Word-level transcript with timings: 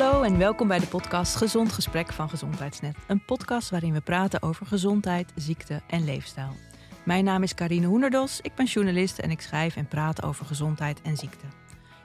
Hallo 0.00 0.22
en 0.22 0.38
welkom 0.38 0.68
bij 0.68 0.78
de 0.78 0.86
podcast 0.86 1.36
Gezond 1.36 1.72
Gesprek 1.72 2.12
van 2.12 2.30
Gezondheidsnet. 2.30 2.96
Een 3.06 3.24
podcast 3.24 3.70
waarin 3.70 3.92
we 3.92 4.00
praten 4.00 4.42
over 4.42 4.66
gezondheid, 4.66 5.32
ziekte 5.34 5.82
en 5.86 6.04
leefstijl. 6.04 6.56
Mijn 7.04 7.24
naam 7.24 7.42
is 7.42 7.54
Karine 7.54 7.86
Hoenderdos, 7.86 8.40
ik 8.40 8.54
ben 8.54 8.66
journalist 8.66 9.18
en 9.18 9.30
ik 9.30 9.40
schrijf 9.40 9.76
en 9.76 9.88
praat 9.88 10.22
over 10.22 10.46
gezondheid 10.46 11.02
en 11.02 11.16
ziekte. 11.16 11.46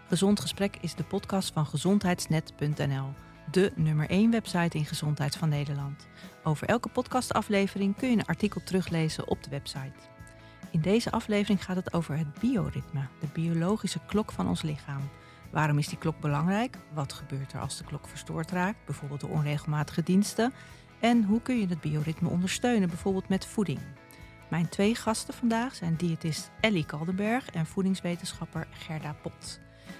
Gezond 0.07 0.39
Gesprek 0.39 0.77
is 0.81 0.95
de 0.95 1.03
podcast 1.03 1.53
van 1.53 1.65
gezondheidsnet.nl, 1.65 3.13
de 3.51 3.71
nummer 3.75 4.09
1 4.09 4.31
website 4.31 4.77
in 4.77 4.85
gezondheid 4.85 5.35
van 5.35 5.49
Nederland. 5.49 6.07
Over 6.43 6.67
elke 6.67 6.89
podcastaflevering 6.89 7.95
kun 7.97 8.09
je 8.09 8.17
een 8.17 8.25
artikel 8.25 8.61
teruglezen 8.63 9.27
op 9.27 9.43
de 9.43 9.49
website. 9.49 9.99
In 10.71 10.81
deze 10.81 11.11
aflevering 11.11 11.63
gaat 11.63 11.75
het 11.75 11.93
over 11.93 12.17
het 12.17 12.39
bioritme, 12.39 13.07
de 13.19 13.27
biologische 13.33 13.99
klok 14.05 14.31
van 14.31 14.47
ons 14.47 14.61
lichaam. 14.61 15.09
Waarom 15.55 15.77
is 15.77 15.87
die 15.87 15.97
klok 15.97 16.19
belangrijk? 16.19 16.77
Wat 16.93 17.13
gebeurt 17.13 17.53
er 17.53 17.59
als 17.59 17.77
de 17.77 17.83
klok 17.83 18.07
verstoord 18.07 18.51
raakt, 18.51 18.85
bijvoorbeeld 18.85 19.19
door 19.19 19.29
onregelmatige 19.29 20.03
diensten? 20.03 20.53
En 20.99 21.23
hoe 21.23 21.41
kun 21.41 21.59
je 21.59 21.67
het 21.67 21.81
bioritme 21.81 22.29
ondersteunen, 22.29 22.89
bijvoorbeeld 22.89 23.29
met 23.29 23.45
voeding? 23.45 23.79
Mijn 24.49 24.69
twee 24.69 24.95
gasten 24.95 25.33
vandaag 25.33 25.75
zijn 25.75 25.95
diëtist 25.95 26.51
Ellie 26.59 26.85
Kaldenberg 26.85 27.49
en 27.49 27.65
voedingswetenschapper 27.65 28.67
Gerda 28.71 29.15
Pot. 29.21 29.59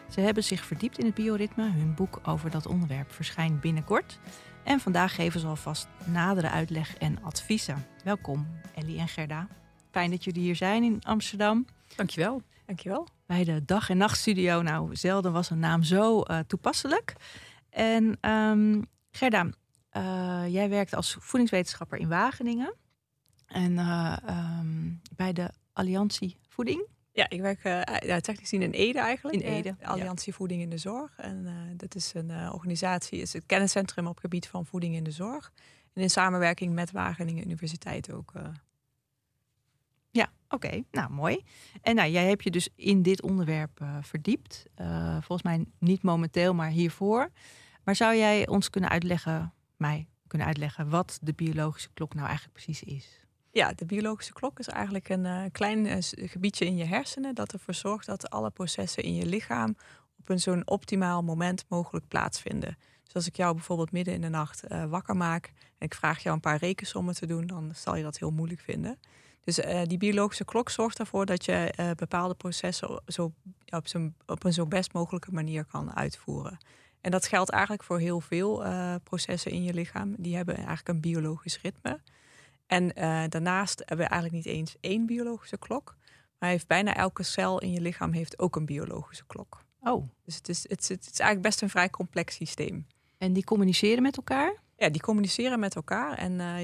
Ze 0.09 0.22
hebben 0.22 0.44
zich 0.44 0.66
verdiept 0.66 1.00
in 1.00 1.05
het 1.05 1.16
bioritme. 1.16 1.72
Hun 1.72 1.94
boek 1.94 2.20
over 2.23 2.50
dat 2.50 2.66
onderwerp 2.66 3.12
verschijnt 3.12 3.62
binnenkort. 3.62 4.20
En 4.64 4.80
vandaag 4.80 5.16
geven 5.16 5.40
ze 5.40 5.48
alvast 5.48 5.88
nadere 6.06 6.50
uitleg 6.50 6.98
en 6.98 7.23
adviezen. 7.23 7.86
Welkom, 8.03 8.48
Ellie 8.73 9.00
en 9.00 9.08
Gerda. 9.08 9.48
Fijn 9.92 10.12
dat 10.12 10.23
jullie 10.23 10.42
hier 10.42 10.56
zijn 10.56 10.84
in 10.84 11.00
Amsterdam. 11.03 11.66
Dankjewel. 11.95 12.42
Dankjewel. 12.65 13.07
Bij 13.25 13.43
de 13.43 13.65
Dag- 13.65 13.89
en 13.89 13.97
Nachtstudio. 13.97 14.61
Nou, 14.61 14.95
zelden 14.95 15.31
was 15.31 15.49
een 15.49 15.59
naam 15.59 15.83
zo 15.83 16.23
uh, 16.27 16.39
toepasselijk. 16.39 17.13
En 17.69 18.30
um, 18.31 18.85
Gerda, 19.11 19.49
uh, 19.97 20.44
jij 20.47 20.69
werkt 20.69 20.95
als 20.95 21.17
voedingswetenschapper 21.19 21.97
in 21.97 22.07
Wageningen. 22.07 22.75
En 23.45 23.72
uh, 23.72 24.17
um, 24.59 25.02
bij 25.16 25.33
de 25.33 25.49
Alliantie 25.73 26.38
Voeding. 26.47 26.88
Ja, 27.11 27.30
ik 27.30 27.41
werk 27.41 27.63
ja, 27.63 28.19
technisch 28.19 28.39
gezien 28.39 28.61
in 28.61 28.72
Ede 28.72 29.00
eigenlijk. 29.00 29.35
In 29.35 29.52
Ede. 29.52 29.75
De 29.79 29.85
Alliantie 29.85 30.31
ja. 30.31 30.38
Voeding 30.38 30.61
in 30.61 30.69
de 30.69 30.77
Zorg. 30.77 31.17
En 31.17 31.47
dat 31.77 31.95
is 31.95 32.13
een 32.13 32.52
organisatie, 32.52 33.19
is 33.19 33.33
het 33.33 33.45
kenniscentrum 33.45 34.07
op 34.07 34.19
gebied 34.19 34.47
van 34.47 34.66
voeding 34.66 34.95
in 34.95 35.03
de 35.03 35.11
zorg. 35.11 35.52
En 35.94 36.02
in 36.02 36.09
samenwerking 36.09 36.73
met 36.73 36.91
Wageningen 36.91 37.44
Universiteit 37.44 38.11
ook. 38.11 38.31
Ja, 40.16 40.30
oké. 40.49 40.83
Nou, 40.91 41.11
mooi. 41.11 41.44
En 41.81 41.95
nou, 41.95 42.09
jij 42.09 42.27
hebt 42.27 42.44
je 42.44 42.52
dus 42.52 42.69
in 42.75 43.02
dit 43.02 43.21
onderwerp 43.21 43.80
uh, 43.81 43.97
verdiept. 44.02 44.66
Uh, 44.81 45.11
volgens 45.11 45.44
mij 45.44 45.66
niet 45.80 46.03
momenteel, 46.03 46.53
maar 46.53 46.69
hiervoor. 46.69 47.30
Maar 47.83 47.95
zou 47.95 48.16
jij 48.16 48.47
ons 48.47 48.69
kunnen 48.69 48.89
uitleggen, 48.89 49.53
mij 49.77 50.07
kunnen 50.27 50.47
uitleggen, 50.47 50.89
wat 50.89 51.19
de 51.22 51.33
biologische 51.33 51.89
klok 51.94 52.13
nou 52.13 52.27
eigenlijk 52.27 52.57
precies 52.57 52.83
is? 52.83 53.19
Ja, 53.52 53.73
de 53.73 53.85
biologische 53.85 54.33
klok 54.33 54.59
is 54.59 54.67
eigenlijk 54.67 55.09
een 55.09 55.25
uh, 55.25 55.44
klein 55.52 56.03
gebiedje 56.03 56.66
in 56.66 56.77
je 56.77 56.85
hersenen 56.85 57.35
dat 57.35 57.53
ervoor 57.53 57.73
zorgt 57.73 58.05
dat 58.05 58.29
alle 58.29 58.50
processen 58.50 59.03
in 59.03 59.16
je 59.16 59.25
lichaam 59.25 59.75
op 60.19 60.29
een 60.29 60.39
zo'n 60.39 60.67
optimaal 60.67 61.23
moment 61.23 61.66
mogelijk 61.67 62.07
plaatsvinden. 62.07 62.77
Dus 63.03 63.13
als 63.13 63.27
ik 63.27 63.35
jou 63.35 63.53
bijvoorbeeld 63.53 63.91
midden 63.91 64.13
in 64.13 64.22
de 64.22 64.29
nacht 64.29 64.63
wakker 64.89 65.16
maak 65.16 65.45
en 65.77 65.85
ik 65.85 65.94
vraag 65.94 66.23
jou 66.23 66.35
een 66.35 66.41
paar 66.41 66.57
rekensommen 66.57 67.16
te 67.16 67.25
doen, 67.25 67.47
dan 67.47 67.72
zal 67.73 67.95
je 67.95 68.03
dat 68.03 68.17
heel 68.17 68.31
moeilijk 68.31 68.61
vinden. 68.61 69.00
Dus 69.45 69.59
uh, 69.59 69.81
die 69.83 69.97
biologische 69.97 70.45
klok 70.45 70.69
zorgt 70.69 70.99
ervoor 70.99 71.25
dat 71.25 71.45
je 71.45 71.73
uh, 71.79 71.91
bepaalde 71.91 72.33
processen 72.33 73.01
zo, 73.07 73.31
op, 73.69 73.88
zo, 73.88 74.11
op, 74.25 74.43
een 74.43 74.53
zo 74.53 74.65
best 74.65 74.93
mogelijke 74.93 75.31
manier 75.31 75.65
kan 75.65 75.95
uitvoeren. 75.95 76.57
En 77.01 77.11
dat 77.11 77.27
geldt 77.27 77.49
eigenlijk 77.49 77.83
voor 77.83 77.99
heel 77.99 78.21
veel 78.21 78.66
uh, 78.66 78.95
processen 79.03 79.51
in 79.51 79.63
je 79.63 79.73
lichaam. 79.73 80.16
Die 80.17 80.35
hebben 80.35 80.55
eigenlijk 80.55 80.88
een 80.88 81.00
biologisch 81.00 81.61
ritme. 81.61 82.00
En 82.67 82.88
daarnaast 83.29 83.79
hebben 83.79 84.05
we 84.05 84.11
eigenlijk 84.11 84.45
niet 84.45 84.55
eens 84.55 84.75
één 84.79 85.05
biologische 85.05 85.57
klok. 85.57 85.95
Maar 86.39 86.50
heeft 86.50 86.67
bijna 86.67 86.95
elke 86.95 87.23
cel 87.23 87.59
in 87.59 87.72
je 87.72 87.81
lichaam 87.81 88.11
heeft 88.11 88.39
ook 88.39 88.55
een 88.55 88.66
biologische 88.66 89.25
klok. 89.25 89.63
Oh. 89.81 90.07
Dus 90.23 90.35
het 90.35 90.50
is, 90.50 90.69
het, 90.69 90.81
is, 90.81 90.89
het 90.89 91.09
is 91.11 91.19
eigenlijk 91.19 91.41
best 91.41 91.61
een 91.61 91.69
vrij 91.69 91.89
complex 91.89 92.35
systeem. 92.35 92.88
En 93.17 93.34
die 93.34 93.44
communiceren 93.44 94.01
met 94.01 94.17
elkaar? 94.17 94.63
Ja, 94.78 94.90
die 94.90 95.02
communiceren 95.02 95.59
met 95.59 95.75
elkaar. 95.75 96.18
En 96.18 96.31
uh, 96.31 96.56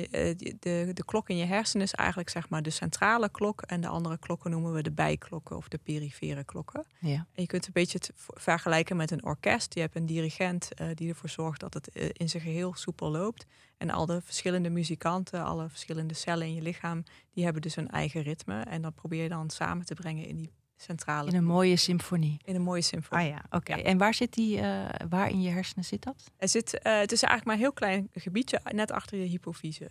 de, 0.60 0.92
de 0.94 1.06
klok 1.06 1.30
in 1.30 1.38
je 1.38 1.46
hersenen 1.46 1.86
is 1.86 1.94
eigenlijk 1.94 2.30
zeg 2.30 2.50
maar 2.50 2.62
de 2.62 2.70
centrale 2.70 3.30
klok. 3.30 3.62
En 3.62 3.82
de 3.82 3.88
andere 3.88 4.18
klokken 4.18 4.52
noemen 4.52 4.74
we 4.74 4.82
de 4.82 4.92
bijklokken 4.92 5.58
of 5.58 5.68
de 5.68 5.78
perifere 5.78 6.44
klokken. 6.44 6.86
Ja. 7.00 7.16
En 7.16 7.42
je 7.42 7.46
kunt 7.46 7.66
een 7.66 7.74
beetje 7.74 7.98
het 7.98 8.12
vergelijken 8.16 8.96
met 8.96 9.12
een 9.12 9.26
orkest. 9.26 9.74
Je 9.74 9.80
hebt 9.80 9.96
een 9.96 10.06
dirigent 10.06 10.70
uh, 10.82 10.88
die 10.94 11.10
ervoor 11.10 11.30
zorgt 11.30 11.60
dat 11.60 11.74
het 11.74 11.90
uh, 11.94 12.10
in 12.14 12.30
zijn 12.30 12.44
geheel 12.44 12.76
soepel 12.76 13.12
loopt. 13.12 13.46
En 13.78 13.90
al 13.90 14.06
de 14.06 14.22
verschillende 14.22 14.70
muzikanten, 14.70 15.44
alle 15.44 15.70
verschillende 15.70 16.14
cellen 16.14 16.48
in 16.48 16.54
je 16.54 16.62
lichaam, 16.62 17.04
die 17.34 17.44
hebben 17.44 17.62
dus 17.62 17.76
een 17.76 17.90
eigen 17.90 18.22
ritme. 18.22 18.62
En 18.62 18.82
dat 18.82 18.96
probeer 18.96 19.24
je 19.24 19.30
dan 19.30 19.50
samen 19.50 19.86
te 19.86 19.94
brengen 19.94 20.26
in 20.26 20.36
die 20.36 20.52
centrale. 20.81 21.30
In 21.30 21.36
een 21.36 21.44
mooie 21.44 21.75
symfonie. 21.75 22.40
In 22.44 22.56
een 22.56 22.62
mooie 22.62 22.81
symfonie. 22.81 23.25
Ah 23.25 23.31
ja, 23.31 23.44
oké. 23.46 23.56
Okay. 23.56 23.78
Ja. 23.78 23.84
En 23.84 23.97
waar 23.97 24.14
zit 24.14 24.34
die, 24.34 24.58
uh, 24.58 24.86
waar 25.09 25.30
in 25.30 25.42
je 25.42 25.50
hersenen 25.50 25.86
zit 25.86 26.03
dat? 26.03 26.31
Het, 26.38 26.52
zit, 26.52 26.74
uh, 26.74 27.00
het 27.00 27.12
is 27.12 27.24
eigenlijk 27.24 27.46
maar 27.46 27.56
een 27.56 27.62
heel 27.62 27.74
klein 27.74 28.09
gebiedje, 28.14 28.62
net 28.72 28.91
achter 28.91 29.18
je 29.18 29.25
hypofyse. 29.25 29.88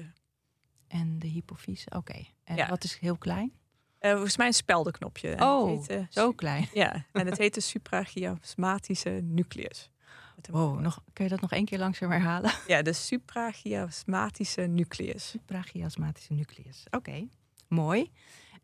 En 0.89 1.19
de 1.19 1.27
hypofyse, 1.27 1.87
oké. 1.87 1.97
Okay. 1.97 2.35
En 2.45 2.57
ja. 2.57 2.69
wat 2.69 2.85
is 2.85 2.99
heel 2.99 3.17
klein? 3.17 3.53
Uh, 4.01 4.11
volgens 4.11 4.37
mij 4.37 4.47
een 4.47 4.53
speldenknopje. 4.53 5.37
Oh, 5.39 5.87
heet, 5.87 6.07
zo 6.11 6.33
klein. 6.33 6.69
Ja, 6.75 7.05
en 7.13 7.27
het 7.27 7.39
heet 7.39 7.55
de 7.55 7.61
suprachiasmatische 7.61 9.21
nucleus. 9.23 9.91
Wow, 10.51 10.81
nog, 10.81 11.03
kun 11.13 11.25
je 11.25 11.31
dat 11.31 11.41
nog 11.41 11.53
één 11.53 11.65
keer 11.65 11.79
langzaam 11.79 12.11
herhalen? 12.11 12.53
Ja, 12.67 12.83
de 12.83 12.93
suprachiasmatische 12.93 14.63
nucleus. 14.63 15.29
Suprachiasmatische 15.29 16.33
nucleus, 16.33 16.85
oké. 16.87 16.97
Okay. 16.97 17.29
Mooi. 17.69 18.11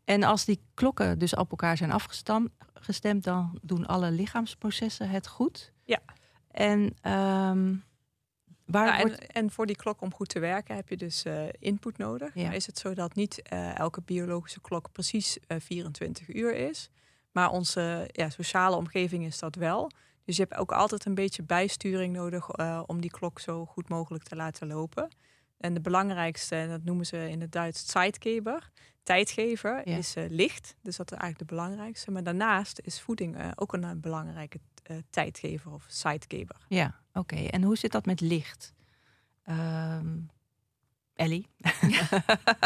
En 0.07 0.23
als 0.23 0.45
die 0.45 0.59
klokken 0.73 1.19
dus 1.19 1.35
op 1.35 1.49
elkaar 1.49 1.77
zijn 1.77 1.91
afgestemd, 1.91 3.23
dan 3.23 3.59
doen 3.61 3.85
alle 3.85 4.11
lichaamsprocessen 4.11 5.09
het 5.09 5.27
goed. 5.27 5.73
Ja. 5.83 5.99
En, 6.51 6.79
um, 7.11 7.83
waar 8.65 9.01
wordt... 9.01 9.19
en, 9.19 9.27
en, 9.27 9.51
voor 9.51 9.65
die 9.65 9.75
klok 9.75 10.01
om 10.01 10.13
goed 10.13 10.29
te 10.29 10.39
werken 10.39 10.75
heb 10.75 10.89
je 10.89 10.97
dus 10.97 11.25
uh, 11.25 11.43
input 11.59 11.97
nodig. 11.97 12.33
Ja. 12.33 12.51
Is 12.51 12.65
het 12.65 12.77
zo 12.77 12.93
dat 12.93 13.15
niet 13.15 13.41
uh, 13.53 13.77
elke 13.77 14.01
biologische 14.01 14.61
klok 14.61 14.91
precies 14.91 15.37
uh, 15.47 15.57
24 15.59 16.33
uur 16.33 16.55
is. 16.55 16.89
Maar 17.31 17.49
onze 17.49 18.09
ja, 18.11 18.29
sociale 18.29 18.75
omgeving 18.75 19.25
is 19.25 19.39
dat 19.39 19.55
wel. 19.55 19.91
Dus 20.23 20.35
je 20.35 20.41
hebt 20.41 20.55
ook 20.55 20.71
altijd 20.71 21.05
een 21.05 21.15
beetje 21.15 21.43
bijsturing 21.43 22.15
nodig 22.15 22.57
om 22.85 23.01
die 23.01 23.11
klok 23.11 23.39
zo 23.39 23.65
goed 23.65 23.89
mogelijk 23.89 24.23
te 24.23 24.35
laten 24.35 24.67
lopen. 24.67 25.09
En 25.57 25.73
de 25.73 25.81
belangrijkste, 25.81 26.65
dat 26.69 26.83
noemen 26.83 27.05
ze 27.05 27.29
in 27.29 27.41
het 27.41 27.51
Duits 27.51 27.91
Zeitgeber, 27.91 28.69
tijdgever, 29.03 29.89
ja. 29.89 29.97
is 29.97 30.15
uh, 30.15 30.23
licht. 30.29 30.75
Dus 30.81 30.97
dat 30.97 31.11
is 31.11 31.17
eigenlijk 31.17 31.49
de 31.49 31.55
belangrijkste. 31.55 32.11
Maar 32.11 32.23
daarnaast 32.23 32.79
is 32.83 33.01
voeding 33.01 33.37
uh, 33.37 33.51
ook 33.55 33.73
een, 33.73 33.83
een 33.83 33.99
belangrijke 33.99 34.59
uh, 34.91 34.97
tijdgever 35.09 35.71
of 35.71 35.85
Zeitgeber. 35.87 36.55
Ja, 36.67 37.01
oké. 37.13 37.19
Okay. 37.19 37.47
En 37.47 37.63
hoe 37.63 37.77
zit 37.77 37.91
dat 37.91 38.05
met 38.05 38.21
licht? 38.21 38.73
Um, 39.49 40.29
Ellie, 41.17 41.47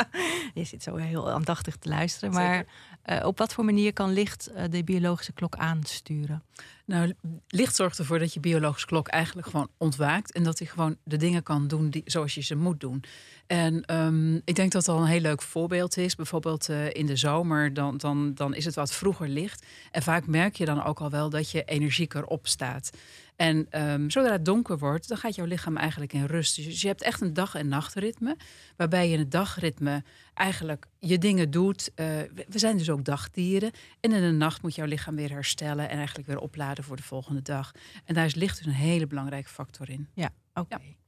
je 0.53 0.63
zit 0.63 0.83
zo 0.83 0.95
heel 0.95 1.31
aandachtig 1.31 1.75
te 1.77 1.89
luisteren. 1.89 2.33
Maar 2.33 2.65
uh, 3.05 3.25
op 3.25 3.37
wat 3.37 3.53
voor 3.53 3.65
manier 3.65 3.93
kan 3.93 4.13
licht 4.13 4.49
uh, 4.55 4.63
de 4.69 4.83
biologische 4.83 5.33
klok 5.33 5.55
aansturen? 5.55 6.43
Nou, 6.85 7.13
licht 7.47 7.75
zorgt 7.75 7.99
ervoor 7.99 8.19
dat 8.19 8.33
je 8.33 8.39
biologische 8.39 8.87
klok 8.87 9.07
eigenlijk 9.07 9.47
gewoon 9.47 9.69
ontwaakt. 9.77 10.31
En 10.31 10.43
dat 10.43 10.59
hij 10.59 10.67
gewoon 10.67 10.97
de 11.03 11.17
dingen 11.17 11.43
kan 11.43 11.67
doen 11.67 11.89
die, 11.89 12.01
zoals 12.05 12.33
je 12.33 12.41
ze 12.41 12.55
moet 12.55 12.79
doen. 12.79 13.03
En 13.47 13.95
um, 13.95 14.41
ik 14.45 14.55
denk 14.55 14.71
dat 14.71 14.85
dat 14.85 14.95
al 14.95 15.01
een 15.01 15.07
heel 15.07 15.21
leuk 15.21 15.41
voorbeeld 15.41 15.97
is. 15.97 16.15
Bijvoorbeeld 16.15 16.69
uh, 16.69 16.93
in 16.93 17.05
de 17.05 17.15
zomer, 17.15 17.73
dan, 17.73 17.97
dan, 17.97 18.33
dan 18.33 18.55
is 18.55 18.65
het 18.65 18.75
wat 18.75 18.93
vroeger 18.93 19.27
licht. 19.27 19.65
En 19.91 20.01
vaak 20.01 20.27
merk 20.27 20.55
je 20.55 20.65
dan 20.65 20.83
ook 20.83 20.99
al 20.99 21.09
wel 21.09 21.29
dat 21.29 21.51
je 21.51 21.63
energieker 21.63 22.25
opstaat. 22.25 22.89
En 23.35 23.67
um, 23.91 24.09
zodra 24.09 24.31
het 24.31 24.45
donker 24.45 24.77
wordt, 24.77 25.07
dan 25.07 25.17
gaat 25.17 25.35
jouw 25.35 25.45
lichaam 25.45 25.77
eigenlijk 25.77 26.13
in 26.13 26.25
rust. 26.25 26.55
Dus 26.55 26.81
je 26.81 26.87
hebt 26.87 27.01
echt 27.01 27.21
een 27.21 27.33
dag- 27.33 27.55
en 27.55 27.67
nachtritme. 27.67 28.37
Waarbij 28.75 29.07
je 29.07 29.13
in 29.13 29.19
het 29.19 29.31
dagritme 29.31 30.03
eigenlijk 30.33 30.87
je 30.99 31.17
dingen 31.17 31.51
doet. 31.51 31.91
Uh, 31.95 32.05
we 32.47 32.59
zijn 32.59 32.77
dus 32.77 32.89
ook 32.89 33.05
dagdieren. 33.05 33.71
En 33.99 34.11
in 34.11 34.21
de 34.21 34.31
nacht 34.31 34.61
moet 34.61 34.75
jouw 34.75 34.85
lichaam 34.85 35.15
weer 35.15 35.31
herstellen 35.31 35.89
en 35.89 35.97
eigenlijk 35.97 36.27
weer 36.27 36.39
opladen 36.39 36.83
voor 36.83 36.95
de 36.95 37.03
volgende 37.03 37.41
dag. 37.41 37.71
En 38.05 38.13
daar 38.13 38.25
is 38.25 38.35
licht 38.35 38.57
dus 38.57 38.65
een 38.65 38.71
hele 38.71 39.07
belangrijke 39.07 39.49
factor 39.49 39.89
in. 39.89 40.07
Ja, 40.13 40.29
oké. 40.53 40.75
Okay. 40.75 40.87
Ja. 40.87 40.99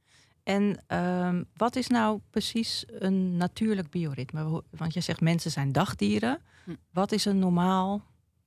En 0.44 0.96
um, 0.98 1.46
wat 1.56 1.76
is 1.76 1.86
nou 1.86 2.20
precies 2.30 2.84
een 2.88 3.36
natuurlijk 3.36 3.90
bioritme? 3.90 4.62
Want 4.70 4.94
je 4.94 5.00
zegt 5.00 5.20
mensen 5.20 5.50
zijn 5.50 5.72
dagdieren. 5.72 6.40
Hm. 6.64 6.74
Wat 6.92 7.12
is 7.12 7.24
een 7.24 7.38
normaal, 7.38 8.04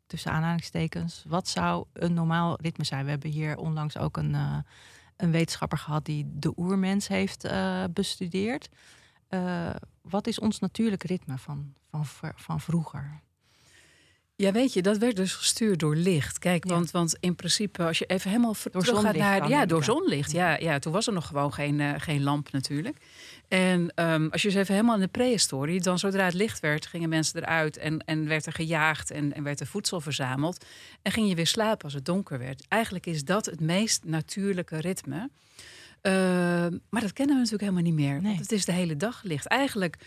tussen 0.08 0.32
aanhalingstekens, 0.32 1.24
wat 1.28 1.48
zou 1.48 1.86
een 1.94 2.14
normaal 2.14 2.58
ritme 2.62 2.84
zijn? 2.84 3.04
We 3.04 3.10
hebben 3.10 3.30
hier 3.30 3.58
onlangs 3.58 3.98
ook 3.98 4.18
een, 4.18 4.34
uh, 4.34 4.58
een 5.16 5.32
wetenschapper 5.32 5.78
gehad 5.78 6.06
die 6.06 6.26
de 6.34 6.54
oermens 6.58 7.08
heeft 7.08 7.46
uh, 7.46 7.84
bestudeerd. 7.94 8.70
Uh, 9.30 9.70
wat 10.02 10.28
is 10.28 10.40
ons 10.40 10.60
natuurlijk 10.60 11.04
ritme 11.04 11.38
van, 11.38 11.74
van, 11.92 12.32
van 12.36 12.60
vroeger? 12.60 13.22
Ja, 14.36 14.52
weet 14.52 14.74
je, 14.74 14.82
dat 14.82 14.98
werd 14.98 15.16
dus 15.16 15.34
gestuurd 15.34 15.80
door 15.80 15.96
licht. 15.96 16.40
Kijk, 16.40 16.68
Ja. 16.68 16.74
want, 16.74 16.92
want 16.92 17.16
in 17.20 17.36
principe, 17.36 17.84
als 17.84 17.98
je 17.98 18.06
even 18.06 18.30
helemaal 18.30 18.54
Door 18.54 18.72
terug 18.72 18.86
gaat 18.86 18.96
zonlicht 18.96 19.18
naar. 19.18 19.50
Ja, 19.50 19.66
door 19.66 19.84
zonlicht. 19.84 20.32
Ja, 20.32 20.58
ja, 20.58 20.80
toen 20.80 20.94
was 20.94 21.08
er 21.08 21.14
nog 21.14 21.28
gewoon 21.28 21.54
geen, 21.54 21.80
eh, 21.80 21.94
geen 21.98 22.24
lamp 22.24 22.52
natuurlijk. 22.52 22.98
En 23.48 23.92
ehm, 23.96 24.28
als 24.32 24.42
je 24.42 24.48
dus 24.48 24.58
even 24.58 24.74
helemaal 24.74 24.96
in 24.96 25.02
de 25.02 25.08
prehistorie, 25.08 25.82
dan 25.82 26.00
zodra 26.00 26.26
het 26.26 26.34
licht 26.34 26.60
werd, 26.60 26.86
gingen 26.86 27.10
mensen 27.10 27.42
eruit 27.42 27.78
en, 27.78 28.00
en 28.06 28.28
werd 28.28 28.46
er 28.46 28.54
gejaagd 28.54 29.12
en, 29.12 29.34
en 29.34 29.44
werd 29.44 29.60
er 29.60 29.68
voedsel 29.68 30.02
verzameld. 30.02 30.66
En 31.02 31.12
ging 31.12 31.30
je 31.30 31.36
weer 31.36 31.48
slapen 31.48 31.84
als 31.84 31.94
het 31.94 32.06
donker 32.06 32.40
werd. 32.40 32.66
Eigenlijk 32.68 33.06
is 33.06 33.24
dat 33.26 33.46
het 33.46 33.60
meest 33.60 34.04
natuurlijke 34.06 34.78
ritme. 34.78 35.30
Ehm, 36.02 36.78
maar 36.90 37.02
dat 37.02 37.14
kennen 37.14 37.36
we 37.36 37.42
natuurlijk 37.42 37.62
helemaal 37.62 37.82
niet 37.92 37.94
meer. 37.94 38.14
Nee. 38.14 38.22
Want 38.32 38.40
het 38.40 38.52
is 38.52 38.66
de 38.66 38.72
hele 38.72 38.98
dag 38.98 39.24
licht. 39.24 39.46
Eigenlijk 39.48 39.98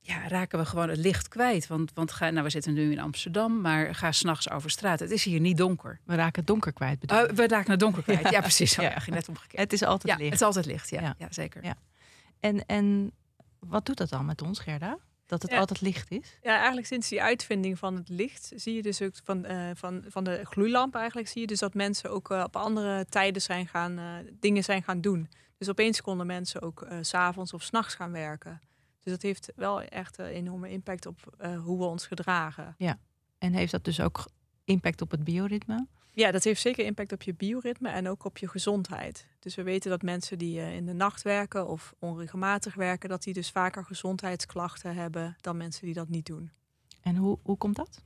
ja, 0.00 0.28
raken 0.28 0.58
we 0.58 0.64
gewoon 0.64 0.88
het 0.88 0.98
licht 0.98 1.28
kwijt. 1.28 1.66
Want, 1.66 1.90
want 1.94 2.12
ga, 2.12 2.30
nou, 2.30 2.44
we 2.44 2.50
zitten 2.50 2.72
nu 2.74 2.90
in 2.92 2.98
Amsterdam, 2.98 3.60
maar 3.60 3.94
ga 3.94 4.12
s'nachts 4.12 4.50
over 4.50 4.70
straat. 4.70 5.00
Het 5.00 5.10
is 5.10 5.24
hier 5.24 5.40
niet 5.40 5.56
donker. 5.56 6.00
We 6.04 6.14
raken 6.14 6.34
het 6.38 6.46
donker 6.46 6.72
kwijt. 6.72 7.12
Oh, 7.12 7.22
we 7.22 7.46
raken 7.46 7.70
het 7.70 7.80
donker 7.80 8.02
kwijt. 8.02 8.20
Ja, 8.22 8.30
Ja. 8.30 8.40
precies. 8.40 8.74
Ja. 8.74 8.82
ja. 8.82 8.98
ging 8.98 9.16
net 9.16 9.28
omgekeerd. 9.28 9.62
het 9.62 9.72
is 9.72 9.82
altijd 9.82 10.12
Ja, 10.12 10.18
licht. 10.18 10.30
het 10.30 10.40
is 10.40 10.46
altijd 10.46 10.66
licht. 10.66 10.90
Ja, 10.90 11.00
Ja. 11.00 11.14
ja. 11.18 11.26
zeker. 11.30 11.64
Ja. 11.64 11.74
En, 12.40 12.66
en 12.66 13.12
wat 13.58 13.86
doet 13.86 13.96
dat 13.96 14.08
dan 14.08 14.24
met 14.24 14.42
ons, 14.42 14.58
Gerda? 14.58 14.98
Dat 15.26 15.42
het 15.42 15.50
Ja. 15.50 15.58
altijd 15.58 15.80
licht 15.80 16.10
is? 16.10 16.38
Ja, 16.42 16.56
eigenlijk 16.56 16.86
sinds 16.86 17.08
die 17.08 17.22
uitvinding 17.22 17.78
van 17.78 17.94
het 17.96 18.08
licht 18.08 18.52
zie 18.54 18.74
je 18.74 18.82
dus 18.82 19.02
ook 19.02 19.14
van, 19.24 19.44
eh, 19.44 19.70
van, 19.74 20.04
van 20.08 20.24
de 20.24 20.40
gloeilamp 20.44 20.94
eigenlijk 20.94 21.28
zie 21.28 21.40
je 21.40 21.46
dus 21.46 21.58
dat 21.58 21.74
mensen 21.74 22.10
ook 22.10 22.30
eh, 22.30 22.42
op 22.42 22.56
andere 22.56 23.06
tijden 23.08 23.42
zijn 23.42 23.66
gaan 23.66 23.98
eh, 23.98 24.32
dingen 24.40 24.64
zijn 24.64 24.82
gaan 24.82 25.00
doen. 25.00 25.28
Dus 25.58 25.68
opeens 25.68 26.00
konden 26.00 26.26
mensen 26.26 26.62
ook 26.62 26.86
s 27.00 27.08
s'avonds 27.08 27.52
of 27.52 27.62
s'nachts 27.62 27.94
gaan 27.94 28.12
werken. 28.12 28.60
Dus 29.00 29.12
dat 29.12 29.22
heeft 29.22 29.52
wel 29.56 29.82
echt 29.82 30.18
een 30.18 30.26
enorme 30.26 30.70
impact 30.70 31.06
op 31.06 31.36
hoe 31.64 31.78
we 31.78 31.84
ons 31.84 32.06
gedragen. 32.06 32.76
En 33.38 33.52
heeft 33.52 33.72
dat 33.72 33.84
dus 33.84 34.00
ook 34.00 34.26
impact 34.64 35.00
op 35.02 35.10
het 35.10 35.24
bioritme? 35.24 35.86
Ja, 36.14 36.30
dat 36.30 36.44
heeft 36.44 36.60
zeker 36.60 36.84
impact 36.84 37.12
op 37.12 37.22
je 37.22 37.34
bioritme 37.34 37.88
en 37.88 38.08
ook 38.08 38.24
op 38.24 38.38
je 38.38 38.48
gezondheid. 38.48 39.26
Dus 39.38 39.54
we 39.54 39.62
weten 39.62 39.90
dat 39.90 40.02
mensen 40.02 40.38
die 40.38 40.60
eh, 40.60 40.74
in 40.74 40.86
de 40.86 40.92
nacht 40.92 41.22
werken 41.22 41.68
of 41.68 41.94
onregelmatig 41.98 42.74
werken, 42.74 43.08
dat 43.08 43.22
die 43.22 43.34
dus 43.34 43.50
vaker 43.50 43.84
gezondheidsklachten 43.84 44.94
hebben 44.94 45.36
dan 45.40 45.56
mensen 45.56 45.84
die 45.84 45.94
dat 45.94 46.08
niet 46.08 46.26
doen. 46.26 46.50
En 47.02 47.16
hoe, 47.16 47.38
hoe 47.42 47.56
komt 47.56 47.76
dat? 47.76 48.02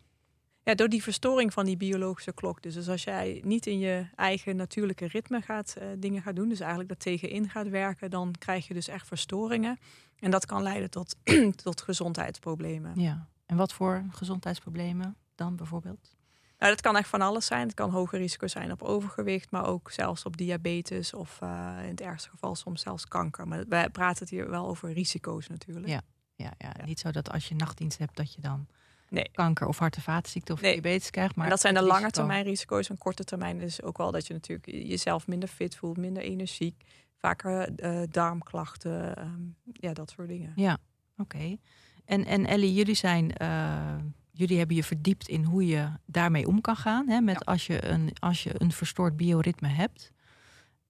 Ja, 0.62 0.75
door 0.75 0.88
die 0.88 1.02
verstoring 1.02 1.52
van 1.52 1.64
die 1.64 1.76
biologische 1.76 2.32
klok. 2.32 2.62
Dus, 2.62 2.75
dus 2.75 2.88
als 2.88 3.05
jij 3.05 3.40
niet 3.44 3.66
in 3.66 3.78
je 3.78 4.06
eigen 4.14 4.56
natuurlijke 4.56 5.06
ritme 5.06 5.40
gaat, 5.40 5.76
eh, 5.78 5.88
dingen 5.99 6.22
gaat 6.22 6.37
doen, 6.37 6.49
dus 6.49 6.60
eigenlijk 6.60 6.88
dat 6.88 7.00
tegenin 7.00 7.49
gaat 7.49 7.69
werken, 7.69 8.10
dan 8.10 8.34
krijg 8.38 8.69
je 8.69 8.75
dus 8.75 8.88
echt 8.88 9.06
verstoringen. 9.06 9.78
En 10.19 10.31
dat 10.31 10.46
kan 10.46 10.62
leiden 10.62 10.90
tot, 10.90 11.16
tot 11.64 11.82
gezondheidsproblemen. 11.82 13.00
Ja. 13.00 13.28
En 13.46 13.56
wat 13.56 13.72
voor 13.72 14.05
gezondheidsproblemen 14.10 15.16
dan 15.34 15.56
bijvoorbeeld? 15.56 16.18
Nou, 16.58 16.72
dat 16.72 16.81
kan 16.81 16.96
echt 16.96 17.08
van 17.08 17.20
alles 17.22 17.46
zijn. 17.46 17.66
Het 17.66 17.75
kan 17.75 17.90
hoger 17.90 18.19
risico 18.19 18.46
zijn 18.46 18.72
op 18.72 18.82
overgewicht, 18.82 19.50
maar 19.50 19.66
ook 19.66 19.90
zelfs 19.90 20.25
op 20.25 20.37
diabetes 20.37 21.14
of 21.14 21.38
eh, 21.40 21.76
in 21.82 21.88
het 21.88 22.00
ergste 22.00 22.28
geval 22.28 22.55
soms 22.55 22.82
zelfs 22.82 23.08
kanker. 23.08 23.49
Maar 23.49 23.64
wij 23.69 23.88
praten 23.88 24.19
het 24.19 24.31
hier 24.31 24.50
wel 24.50 24.66
over 24.69 24.93
risico's 24.93 25.49
natuurlijk. 25.49 25.87
Ja. 25.88 26.00
Ja, 26.34 26.52
ja, 26.58 26.72
Ja. 26.78 26.84
niet 26.84 27.00
zo 27.00 27.10
dat 27.10 27.31
als 27.31 27.49
je 27.49 27.55
nachtdienst 27.55 27.99
hebt 27.99 28.16
dat 28.16 28.34
je 28.34 28.40
dan 28.40 28.66
Nee. 29.10 29.28
kanker 29.32 29.66
of 29.66 29.78
hart- 29.78 29.96
en 29.96 30.02
vaatziekte 30.02 30.52
of 30.52 30.60
Nee. 30.60 30.72
diabetes 30.72 31.10
krijgt. 31.10 31.37
Maar 31.37 31.49
dat 31.49 31.60
zijn 31.60 31.75
de 31.75 31.82
lange 31.82 32.10
termijn 32.10 32.44
risico's. 32.44 32.88
En 32.88 32.99
korte 32.99 33.25
termijn 33.25 33.60
is 33.60 33.82
ook 33.82 33.96
wel 33.99 34.10
dat 34.10 34.26
je 34.26 34.32
natuurlijk 34.32 34.66
jezelf 34.66 35.26
minder 35.26 35.49
fit 35.49 35.76
voelt, 35.76 35.96
minder 35.96 36.22
energiek, 36.22 36.84
vaker 37.16 37.75
eh, 37.76 38.00
darmklachten, 38.10 39.16
ehm, 39.16 39.40
ja, 39.72 39.93
dat 39.93 40.10
soort 40.10 40.28
dingen. 40.28 40.52
Ja, 40.56 40.78
oké. 41.16 41.56
En, 42.05 42.25
en 42.25 42.46
Ellie, 42.46 42.75
jullie 42.75 42.94
zijn, 42.94 43.32
eh, 43.37 43.96
jullie 44.38 44.58
hebben 44.58 44.76
je 44.76 44.85
verdiept 44.85 45.29
in 45.29 45.44
hoe 45.44 45.67
je 45.67 45.88
daarmee 46.06 46.46
om 46.46 46.61
kan 46.61 46.76
gaan. 46.76 47.08
Hè, 47.08 47.20
met 47.20 47.35
Ja. 47.35 47.52
als, 47.52 47.67
je 47.67 47.85
een, 47.87 48.11
als 48.19 48.43
je 48.43 48.50
een 48.55 48.73
verstoord 48.73 49.17
bioritme 49.17 49.69
hebt. 49.69 50.12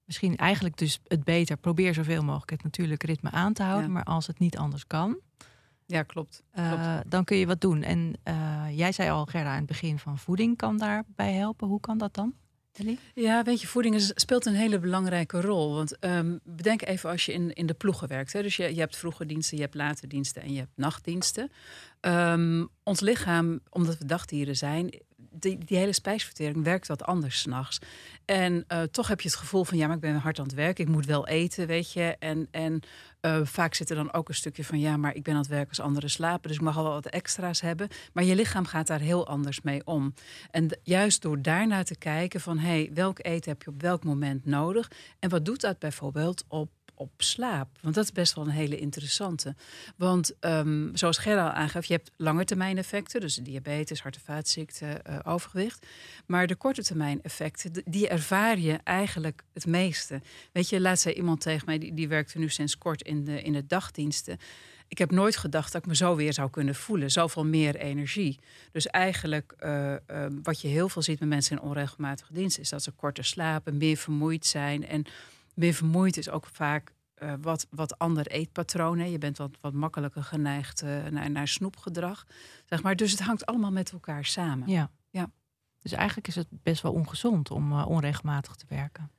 Misschien 0.05 0.37
eigenlijk 0.37 0.77
dus 0.77 1.01
het 1.07 1.25
beter, 1.25 1.57
probeer 1.57 1.95
zoveel 1.95 2.23
mogelijk 2.25 2.51
het 2.51 2.63
natuurlijke 2.63 3.07
ritme 3.07 3.31
aan 3.31 3.53
te 3.53 3.63
houden. 3.63 3.87
Ja. 3.87 3.93
Maar 3.93 4.05
als 4.05 4.27
het 4.27 4.39
niet 4.39 4.59
anders 4.59 4.87
kan, 4.87 5.19
Ja, 5.87 6.03
klopt. 6.03 6.43
eh, 6.51 6.73
Klopt. 6.73 7.11
dan 7.11 7.25
kun 7.25 7.37
je 7.37 7.47
wat 7.47 7.61
doen. 7.61 7.83
En 7.83 8.13
eh, 8.23 8.65
jij 8.73 8.93
zei 8.93 9.11
al, 9.11 9.27
Gerda, 9.27 9.51
aan 9.51 9.57
het 9.57 9.67
begin 9.67 9.99
van 9.99 10.19
voeding 10.19 10.57
kan 10.57 10.77
daarbij 10.79 11.33
helpen. 11.33 11.69
Hoe 11.69 11.81
kan 11.81 11.99
dat 11.99 12.15
dan? 12.15 12.35
Ja, 13.15 13.43
weet 13.43 13.61
je, 13.61 13.67
voeding 13.67 13.95
is, 13.95 14.13
speelt 14.15 14.47
een 14.47 14.55
hele 14.55 14.79
belangrijke 14.79 15.41
rol. 15.41 15.75
Want 15.75 15.99
ehm, 15.99 16.37
bedenk 16.45 16.83
even 16.83 17.11
als 17.11 17.27
je 17.27 17.33
in, 17.33 17.53
in 17.53 17.67
de 17.67 17.75
ploegen 17.75 18.09
werkt. 18.09 18.33
Hè? 18.33 18.43
Dus 18.43 18.57
je, 18.57 18.75
je 18.75 18.81
hebt 18.81 18.97
vroege 18.97 19.27
diensten, 19.27 19.57
je 19.57 19.63
hebt 19.63 19.75
late 19.75 20.07
diensten 20.07 20.43
en 20.43 20.53
je 20.53 20.59
hebt 20.59 20.77
nachtdiensten. 20.77 21.51
Ehm, 22.01 22.65
ons 22.83 23.01
lichaam, 23.01 23.61
omdat 23.71 23.99
we 23.99 24.05
dagdieren 24.05 24.57
zijn, 24.57 24.91
die, 25.31 25.59
hele 25.67 25.93
spijsvertering 25.93 26.65
werkt 26.65 26.87
wat 26.87 27.05
anders 27.05 27.41
s'nachts. 27.41 27.79
En 28.25 28.65
eh, 28.67 28.83
toch 28.83 29.09
heb 29.09 29.21
je 29.21 29.29
het 29.29 29.37
gevoel 29.37 29.65
van, 29.65 29.79
ja, 29.79 29.87
maar 29.87 29.97
ik 29.97 30.03
ben 30.03 30.15
hard 30.15 30.39
aan 30.39 30.45
het 30.45 30.55
werk. 30.55 30.79
Ik 30.79 30.89
moet 30.89 31.07
wel 31.07 31.27
eten, 31.27 31.67
weet 31.67 31.93
je. 31.93 32.17
En, 32.19 32.49
en 32.51 32.81
eh, 33.21 33.41
vaak 33.43 33.75
zit 33.75 33.91
er 33.91 33.97
dan 33.97 34.13
ook 34.13 34.29
een 34.29 34.35
stukje 34.35 34.65
van, 34.65 34.81
ja, 34.81 34.97
maar 34.97 35.15
ik 35.15 35.23
ben 35.23 35.35
aan 35.35 35.41
het 35.41 35.49
werk 35.49 35.69
als 35.69 35.81
anderen 35.81 36.11
slapen. 36.11 36.49
Dus 36.49 36.57
ik 36.57 36.65
mag 36.65 36.77
al 36.77 36.83
wel 36.83 36.93
wat 36.93 37.07
extra's 37.07 37.61
hebben. 37.61 37.89
Maar 38.13 38.25
je 38.25 38.35
lichaam 38.35 38.67
gaat 38.67 38.87
daar 38.87 39.01
heel 39.01 39.27
anders 39.27 39.61
mee 39.61 39.87
om. 39.87 40.15
En 40.51 40.79
juist 40.83 41.23
door 41.23 41.43
daarnaar 41.43 41.85
te 41.85 41.97
kijken 41.97 42.41
van, 42.41 42.59
hé, 42.59 42.69
hey, 42.69 42.91
welk 42.95 43.19
eten 43.23 43.51
heb 43.51 43.63
je 43.63 43.71
op 43.71 43.83
welk 43.83 44.05
moment 44.05 44.45
nodig? 44.45 44.91
En 45.19 45.31
wat 45.31 45.45
doet 45.45 45.61
dat 45.61 45.79
bijvoorbeeld 45.79 46.45
op, 46.49 46.71
op 46.99 47.11
slaap? 47.17 47.69
Want 47.81 47.95
dat 47.95 48.05
is 48.05 48.13
best 48.13 48.35
wel 48.35 48.45
een 48.45 48.51
hele 48.51 48.79
interessante. 48.79 49.55
Want 49.97 50.39
ehm, 50.41 50.97
zoals 50.97 51.19
Gerda 51.19 51.53
aangaf, 51.53 51.85
je 51.85 51.93
hebt 51.93 52.11
effecten. 52.79 53.21
Dus 53.21 53.35
diabetes, 53.35 54.03
hart- 54.03 54.17
en 54.17 54.23
vaatziekten, 54.23 55.05
eh, 55.05 55.19
overgewicht. 55.25 55.87
Maar 56.27 56.47
de 56.47 56.57
korte 56.57 56.83
termijn 56.83 57.23
effecten, 57.23 57.73
die 57.85 58.09
ervaar 58.09 58.59
je 58.59 58.79
eigenlijk 58.85 59.43
het 59.53 59.67
meeste. 59.67 60.21
Weet 60.53 60.69
je, 60.69 60.81
laatst 60.81 61.03
zei 61.03 61.15
iemand 61.15 61.41
tegen 61.41 61.67
mij, 61.67 61.79
die, 61.79 61.95
die 61.95 62.09
werkte 62.09 62.39
nu 62.39 62.49
sinds 62.49 62.79
kort 62.79 63.03
in 63.03 63.25
de, 63.25 63.43
in 63.43 63.53
de 63.53 63.67
dagdiensten. 63.67 64.39
Ik 64.89 64.99
heb 64.99 65.11
nooit 65.11 65.37
gedacht 65.37 65.73
dat 65.73 65.83
ik 65.83 65.89
me 65.89 65.97
zo 65.97 66.17
weer 66.17 66.33
zou 66.33 66.51
kunnen 66.51 66.75
voelen. 66.75 67.11
Zoveel 67.11 67.45
meer 67.45 67.77
energie. 67.77 68.39
Dus 68.73 68.87
eigenlijk 68.87 69.55
eh, 69.59 69.95
eh, 69.95 70.01
wat 70.43 70.61
je 70.61 70.69
heel 70.69 70.89
veel 70.89 71.03
ziet 71.03 71.21
met 71.21 71.29
mensen 71.29 71.57
in 71.57 71.63
onregelmatige 71.63 72.33
dienst... 72.33 72.59
is 72.59 72.69
dat 72.69 72.83
ze 72.83 72.91
korter 72.91 73.25
slapen, 73.25 73.77
meer 73.77 73.97
vermoeid 73.97 74.47
zijn. 74.47 74.87
En 74.87 75.05
meer 75.59 75.75
vermoeid 75.75 76.17
is 76.17 76.31
ook 76.31 76.47
vaak 76.47 76.95
eh, 77.15 77.33
wat, 77.41 77.67
wat 77.71 77.99
ander 77.99 78.27
eetpatroon. 78.27 78.99
hè. 78.99 79.05
Je 79.05 79.19
bent 79.19 79.39
wat, 79.39 79.57
wat 79.61 79.73
makkelijker 79.73 80.23
geneigd 80.23 80.83
eh, 80.83 81.05
naar, 81.07 81.31
naar 81.31 81.49
snoepgedrag. 81.49 82.27
Zeg 82.65 82.83
maar. 82.83 82.97
Dus 82.97 83.11
het 83.11 83.21
hangt 83.21 83.47
allemaal 83.47 83.73
met 83.73 83.93
elkaar 83.93 84.25
samen. 84.25 84.69
Ja. 84.69 84.91
Ja. 85.11 85.31
Dus 85.81 85.93
eigenlijk 85.93 86.29
is 86.29 86.35
het 86.35 86.49
best 86.51 86.83
wel 86.83 86.93
ongezond 86.93 87.51
om 87.51 87.73
eh, 87.73 87.89
onregelmatig 87.89 88.55
te 88.55 88.65
werken. 88.69 89.11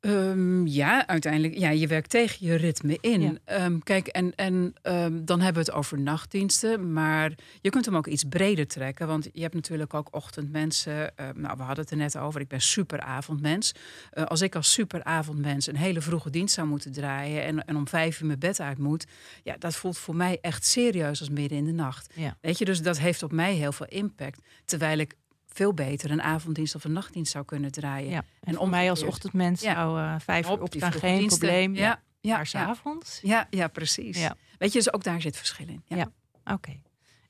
Ehm, 0.00 0.66
ja, 0.66 1.06
uiteindelijk. 1.06 1.58
Ja, 1.58 1.70
je 1.70 1.86
werkt 1.86 2.10
tegen 2.10 2.46
je 2.46 2.54
ritme 2.54 2.98
in. 3.00 3.20
Ja. 3.20 3.32
Ehm, 3.44 3.78
kijk, 3.78 4.06
en, 4.06 4.34
en 4.34 4.74
ehm, 4.82 5.24
dan 5.24 5.40
hebben 5.40 5.64
we 5.64 5.70
het 5.70 5.78
over 5.78 5.98
nachtdiensten. 5.98 6.92
Maar 6.92 7.32
je 7.60 7.70
kunt 7.70 7.84
hem 7.84 7.96
ook 7.96 8.06
iets 8.06 8.24
breder 8.24 8.66
trekken. 8.66 9.06
Want 9.06 9.28
je 9.32 9.42
hebt 9.42 9.54
natuurlijk 9.54 9.94
ook 9.94 10.08
ochtendmensen. 10.10 11.12
Nou, 11.16 11.56
we 11.56 11.62
hadden 11.62 11.84
het 11.84 11.90
er 11.90 11.96
net 11.96 12.18
over. 12.18 12.40
Ik 12.40 12.48
ben 12.48 12.60
superavondmens. 12.60 13.74
Eh, 14.10 14.24
als 14.24 14.40
ik 14.40 14.54
als 14.54 14.72
superavondmens 14.72 15.66
een 15.66 15.76
hele 15.76 16.00
vroege 16.00 16.30
dienst 16.30 16.54
zou 16.54 16.68
moeten 16.68 16.92
draaien... 16.92 17.44
En, 17.44 17.64
en 17.64 17.76
om 17.76 17.88
vijf 17.88 18.20
uur 18.20 18.26
mijn 18.26 18.38
bed 18.38 18.60
uit 18.60 18.78
moet... 18.78 19.06
Ja, 19.42 19.56
dat 19.58 19.76
voelt 19.76 19.98
voor 19.98 20.16
mij 20.16 20.38
echt 20.40 20.66
serieus 20.66 21.20
als 21.20 21.30
midden 21.30 21.58
in 21.58 21.64
de 21.64 21.72
nacht. 21.72 22.12
Ja. 22.14 22.36
Weet 22.40 22.58
je, 22.58 22.64
dus 22.64 22.82
dat 22.82 22.98
heeft 22.98 23.22
op 23.22 23.32
mij 23.32 23.54
heel 23.54 23.72
veel 23.72 23.86
impact. 23.86 24.40
Terwijl 24.64 24.98
ik 24.98 25.14
veel 25.52 25.74
beter 25.74 26.10
een 26.10 26.22
avonddienst 26.22 26.74
of 26.74 26.84
een 26.84 26.92
nachtdienst 26.92 27.32
zou 27.32 27.44
kunnen 27.44 27.72
draaien. 27.72 28.10
Ja. 28.10 28.18
En 28.18 28.24
En 28.40 28.54
voor 28.54 28.68
mij 28.68 28.90
als 28.90 29.02
ochtendmens 29.02 29.60
Ja. 29.60 29.74
zou 29.74 30.00
eh, 30.00 30.14
vijf 30.18 30.46
uur 30.46 30.52
Op 30.52 30.70
die 30.70 30.82
opstaan 30.82 31.00
geen 31.00 31.18
diensten. 31.18 31.38
probleem. 31.38 31.74
Ja. 31.74 31.80
Ja, 31.82 32.00
ja, 32.20 32.30
maar 32.30 32.38
ja. 32.38 32.44
s'avonds? 32.44 33.18
Ja, 33.22 33.46
ja, 33.50 33.68
precies. 33.68 34.18
Ja. 34.18 34.36
Weet 34.58 34.72
je, 34.72 34.78
dus 34.78 34.92
ook 34.92 35.02
daar 35.04 35.20
zit 35.20 35.36
verschil 35.36 35.68
in. 35.68 35.82
Ja. 35.86 35.96
Ja. 35.96 36.10
Oké. 36.54 36.80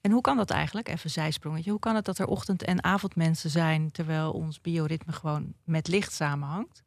En 0.00 0.11
hoe 0.11 0.21
kan 0.21 0.37
dat 0.37 0.50
eigenlijk? 0.50 0.89
Even 0.89 1.11
zijsprongetje. 1.11 1.71
Hoe 1.71 1.79
kan 1.81 1.95
het 1.95 2.05
dat 2.05 2.19
er 2.19 2.27
ochtend- 2.27 2.65
en 2.65 2.85
avondmensen 2.85 3.50
zijn... 3.50 3.91
terwijl 3.91 4.33
ons 4.33 4.61
bioritme 4.61 5.12
gewoon 5.12 5.55
met 5.65 5.89
licht 5.89 6.12
samenhangt? 6.12 6.83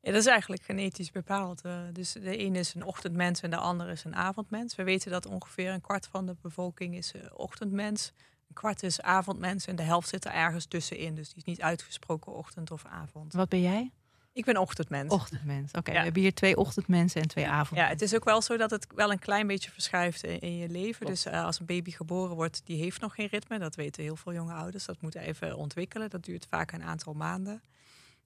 Ja, 0.00 0.10
dat 0.12 0.20
is 0.20 0.26
eigenlijk 0.26 0.62
genetisch 0.62 1.10
bepaald. 1.10 1.60
Eh, 1.62 1.78
dus 1.92 2.12
de 2.12 2.36
ene 2.36 2.58
is 2.58 2.74
een 2.74 2.84
ochtendmens 2.84 3.40
en 3.40 3.50
de 3.50 3.56
andere 3.56 3.92
is 3.92 4.04
een 4.04 4.14
avondmens. 4.16 4.74
We 4.74 4.82
weten 4.84 5.10
dat 5.10 5.26
ongeveer 5.26 5.70
een 5.72 5.80
kwart 5.80 6.06
van 6.06 6.26
de 6.26 6.36
bevolking 6.42 6.96
is 6.96 7.12
eh, 7.12 7.20
ochtendmens. 7.34 8.12
Een 8.52 8.58
kwart 8.58 8.82
is 8.82 9.00
avondmens 9.00 9.66
en 9.66 9.76
de 9.76 9.82
helft 9.82 10.08
zit 10.08 10.24
er 10.24 10.32
ergens 10.32 10.64
tussenin. 10.66 11.14
Dus 11.14 11.28
die 11.28 11.36
is 11.36 11.44
niet 11.44 11.60
uitgesproken 11.60 12.32
ochtend 12.32 12.70
of 12.70 12.84
avond. 12.84 13.32
Wat 13.32 13.48
ben 13.48 13.60
jij? 13.60 13.90
Ik 14.32 14.44
ben 14.44 14.56
ochtendmens. 14.56 15.12
Ochtendmens. 15.12 15.72
Oké, 15.72 15.90
Ja. 15.90 15.96
we 15.98 16.02
hebben 16.04 16.22
hier 16.22 16.34
twee 16.34 16.56
ochtendmensen 16.56 17.20
en 17.22 17.28
twee 17.28 17.44
Ja, 17.44 17.50
avondmensen. 17.50 17.92
het 17.92 18.02
is 18.02 18.14
ook 18.14 18.24
wel 18.24 18.42
zo 18.42 18.56
dat 18.56 18.70
het 18.70 18.86
wel 18.94 19.10
een 19.10 19.18
klein 19.18 19.46
beetje 19.46 19.70
verschuift 19.70 20.24
in, 20.24 20.40
in 20.40 20.56
je 20.56 20.68
leven. 20.68 21.06
Dus 21.06 21.24
eh, 21.26 21.44
als 21.44 21.60
een 21.60 21.66
baby 21.66 21.90
geboren 21.90 22.34
wordt, 22.36 22.60
die 22.64 22.82
heeft 22.82 23.00
nog 23.00 23.14
geen 23.14 23.26
ritme. 23.26 23.58
Dat 23.58 23.74
weten 23.74 24.02
heel 24.02 24.16
veel 24.16 24.32
jonge 24.32 24.52
ouders. 24.52 24.84
Dat 24.84 25.00
moet 25.00 25.14
even 25.14 25.56
ontwikkelen. 25.56 26.10
Dat 26.10 26.24
duurt 26.24 26.46
vaak 26.50 26.72
een 26.72 26.82
aantal 26.84 27.12
maanden. 27.12 27.62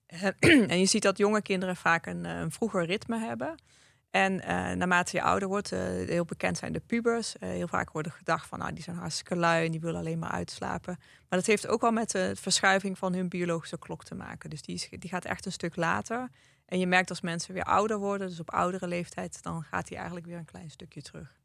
En 0.67 0.79
je 0.79 0.85
ziet 0.85 1.01
dat 1.01 1.17
jonge 1.17 1.41
kinderen 1.41 1.75
vaak 1.75 2.05
een, 2.05 2.25
eh, 2.25 2.39
een 2.39 2.51
vroeger 2.51 2.85
ritme 2.85 3.19
hebben. 3.19 3.55
En 4.17 4.33
uh, 4.33 4.47
naarmate 4.47 5.17
je 5.17 5.23
ouder 5.23 5.47
wordt, 5.47 5.71
uh, 5.71 5.79
heel 5.79 6.25
bekend 6.25 6.57
zijn 6.57 6.73
de 6.73 6.79
pubers. 6.79 7.35
Uh, 7.39 7.49
heel 7.49 7.67
vaak 7.67 7.91
wordt 7.91 8.07
er 8.07 8.13
gedacht 8.13 8.47
van, 8.47 8.59
nou, 8.59 8.73
die 8.73 8.83
zijn 8.83 8.95
hartstikke 8.95 9.35
lui 9.35 9.65
en 9.65 9.71
die 9.71 9.79
willen 9.79 9.99
alleen 9.99 10.19
maar 10.19 10.31
uitslapen. 10.31 10.95
Maar 10.97 11.39
dat 11.39 11.45
heeft 11.45 11.67
ook 11.67 11.81
wel 11.81 11.91
met 11.91 12.11
de 12.11 12.31
verschuiving 12.35 12.97
van 12.97 13.13
hun 13.13 13.29
biologische 13.29 13.79
klok 13.79 14.03
te 14.03 14.15
maken. 14.15 14.49
Dus 14.49 14.61
die, 14.61 14.75
is, 14.75 14.89
die 14.89 15.09
gaat 15.09 15.25
echt 15.25 15.45
een 15.45 15.51
stuk 15.51 15.75
later. 15.75 16.29
En 16.65 16.79
je 16.79 16.87
merkt 16.87 17.09
als 17.09 17.21
mensen 17.21 17.53
weer 17.53 17.63
ouder 17.63 17.97
worden, 17.97 18.27
dus 18.27 18.39
op 18.39 18.51
oudere 18.51 18.87
leeftijd, 18.87 19.41
dan 19.43 19.63
gaat 19.63 19.87
die 19.87 19.97
eigenlijk 19.97 20.27
weer 20.27 20.37
een 20.37 20.45
klein 20.45 20.69
stukje 20.69 21.01
terug. 21.01 21.35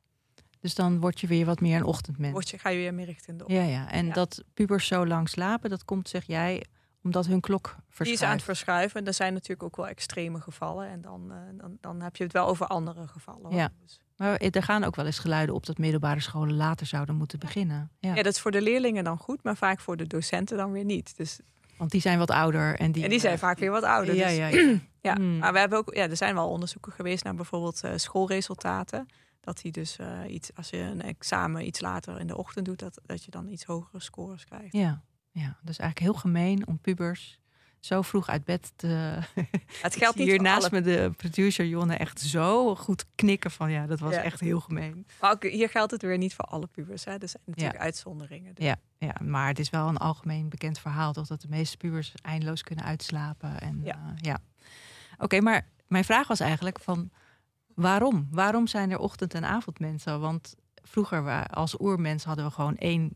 Dus 0.60 0.74
dan 0.74 1.00
word 1.00 1.20
je 1.20 1.26
weer 1.26 1.46
wat 1.46 1.60
meer 1.60 1.76
een 1.76 1.84
ochtendmens. 1.84 2.32
Word 2.32 2.48
je, 2.48 2.58
ga 2.58 2.68
je 2.68 2.78
weer 2.78 2.94
meer 2.94 3.06
richting 3.06 3.38
de 3.38 3.44
ochtend. 3.44 3.60
Ja, 3.60 3.68
ja. 3.68 3.90
En 3.90 4.12
dat 4.12 4.44
pubers 4.54 4.86
zo 4.86 5.06
lang 5.06 5.28
slapen, 5.28 5.70
dat 5.70 5.84
komt, 5.84 6.08
zeg 6.08 6.24
jij, 6.26 6.64
omdat 7.02 7.26
hun 7.26 7.40
klok 7.40 7.66
verschuift. 7.66 8.04
Die 8.04 8.12
is 8.12 8.22
aan 8.22 8.36
het 8.36 8.42
verschuiven. 8.44 9.06
Er 9.06 9.14
zijn 9.14 9.32
natuurlijk 9.32 9.62
ook 9.62 9.76
wel 9.76 9.88
extreme 9.88 10.40
gevallen. 10.40 10.88
En 10.88 11.00
dan, 11.00 11.28
uh, 11.30 11.36
dan, 11.58 11.76
dan 11.80 12.00
heb 12.00 12.16
je 12.16 12.24
het 12.24 12.32
wel 12.32 12.46
over 12.46 12.66
andere 12.66 13.06
gevallen. 13.06 13.42
Hoor. 13.42 13.54
Ja. 13.54 13.70
Maar 14.16 14.36
er 14.36 14.62
gaan 14.62 14.84
ook 14.84 14.96
wel 14.96 15.06
eens 15.06 15.18
geluiden 15.18 15.54
op 15.54 15.66
dat 15.66 15.78
middelbare 15.78 16.20
scholen 16.20 16.56
later 16.56 16.86
zouden 16.86 17.14
moeten 17.14 17.38
beginnen. 17.38 17.90
Ja. 17.98 18.14
ja, 18.14 18.22
dat 18.22 18.34
is 18.34 18.40
voor 18.40 18.50
de 18.50 18.62
leerlingen 18.62 19.04
dan 19.04 19.18
goed, 19.18 19.42
maar 19.42 19.56
vaak 19.56 19.80
voor 19.80 19.96
de 19.96 20.06
docenten 20.06 20.56
dan 20.56 20.72
weer 20.72 20.84
niet. 20.84 21.16
Dus 21.16 21.40
want 21.82 21.90
die 21.90 22.00
zijn 22.00 22.18
wat 22.18 22.30
ouder. 22.30 22.78
En 22.78 22.92
die, 22.92 23.04
en 23.04 23.10
die 23.10 23.20
zijn 23.20 23.38
vaak 23.38 23.58
weer 23.58 23.70
wat 23.70 23.82
ouder. 23.82 24.14
Ja, 24.14 24.26
dus, 24.26 24.36
ja, 24.36 24.46
ja. 24.46 24.78
ja. 25.08 25.14
Hmm. 25.14 25.38
Maar 25.38 25.52
we 25.52 25.58
hebben 25.58 25.78
ook, 25.78 25.94
ja, 25.94 26.08
er 26.08 26.16
zijn 26.16 26.34
wel 26.34 26.48
onderzoeken 26.48 26.92
geweest 26.92 27.24
naar 27.24 27.34
bijvoorbeeld 27.34 27.82
uh, 27.84 27.90
schoolresultaten. 27.96 29.06
Dat 29.40 29.60
die 29.60 29.72
dus 29.72 29.98
uh, 29.98 30.06
iets, 30.28 30.50
als 30.54 30.70
je 30.70 30.76
een 30.76 31.02
examen 31.02 31.66
iets 31.66 31.80
later 31.80 32.20
in 32.20 32.26
de 32.26 32.36
ochtend 32.36 32.64
doet, 32.64 32.78
dat, 32.78 33.00
dat 33.06 33.24
je 33.24 33.30
dan 33.30 33.48
iets 33.48 33.64
hogere 33.64 34.00
scores 34.00 34.44
krijgt. 34.44 34.72
Ja, 34.72 35.02
ja, 35.32 35.56
dus 35.62 35.78
eigenlijk 35.78 35.98
heel 35.98 36.20
gemeen 36.20 36.66
om 36.66 36.78
pubers 36.78 37.40
zo 37.80 38.02
vroeg 38.02 38.28
uit 38.28 38.44
bed 38.44 38.72
te. 38.76 39.18
Het 39.82 39.96
geldt 39.96 40.16
niet 40.18 40.26
hier 40.28 40.42
naast 40.42 40.70
alle... 40.70 40.80
me 40.80 40.86
de 40.86 41.10
producer 41.16 41.66
Jonne 41.66 41.94
echt 41.96 42.20
zo 42.20 42.74
goed 42.76 43.04
knikken 43.14 43.50
van 43.50 43.70
ja, 43.70 43.86
dat 43.86 43.98
was 44.00 44.14
Ja. 44.14 44.22
echt 44.22 44.40
heel 44.40 44.60
gemeen. 44.60 45.06
Maar 45.20 45.30
ook 45.30 45.42
hier 45.44 45.68
geldt 45.68 45.90
het 45.90 46.02
weer 46.02 46.18
niet 46.18 46.34
voor 46.34 46.44
alle 46.44 46.66
pubers. 46.66 47.04
Hè. 47.04 47.12
Er 47.18 47.28
zijn 47.28 47.42
natuurlijk 47.46 47.78
uitzonderingen. 47.78 48.54
Dus 48.54 48.64
Ja, 48.64 48.76
ja, 48.98 49.14
maar 49.22 49.48
het 49.48 49.58
is 49.58 49.70
wel 49.70 49.88
een 49.88 49.96
algemeen 49.96 50.48
bekend 50.48 50.78
verhaal 50.78 51.12
toch 51.12 51.26
dat 51.26 51.40
de 51.40 51.48
meeste 51.48 51.76
pubers 51.76 52.12
eindeloos 52.22 52.62
kunnen 52.62 52.84
uitslapen 52.84 53.60
en 53.60 53.80
Ja. 53.84 53.98
ja. 54.06 54.14
ja. 54.16 54.38
Oké, 55.18 55.40
maar 55.40 55.68
mijn 55.86 56.04
vraag 56.04 56.28
was 56.28 56.40
eigenlijk 56.40 56.80
van 56.80 57.10
waarom? 57.74 58.28
Waarom 58.30 58.66
zijn 58.66 58.90
er 58.90 58.98
ochtend- 58.98 59.34
en 59.34 59.44
avondmensen? 59.44 60.20
Want 60.20 60.54
vroeger 60.82 61.46
als 61.46 61.80
oermens 61.80 62.24
hadden 62.24 62.44
we 62.44 62.50
gewoon 62.50 62.76
één, 62.76 63.14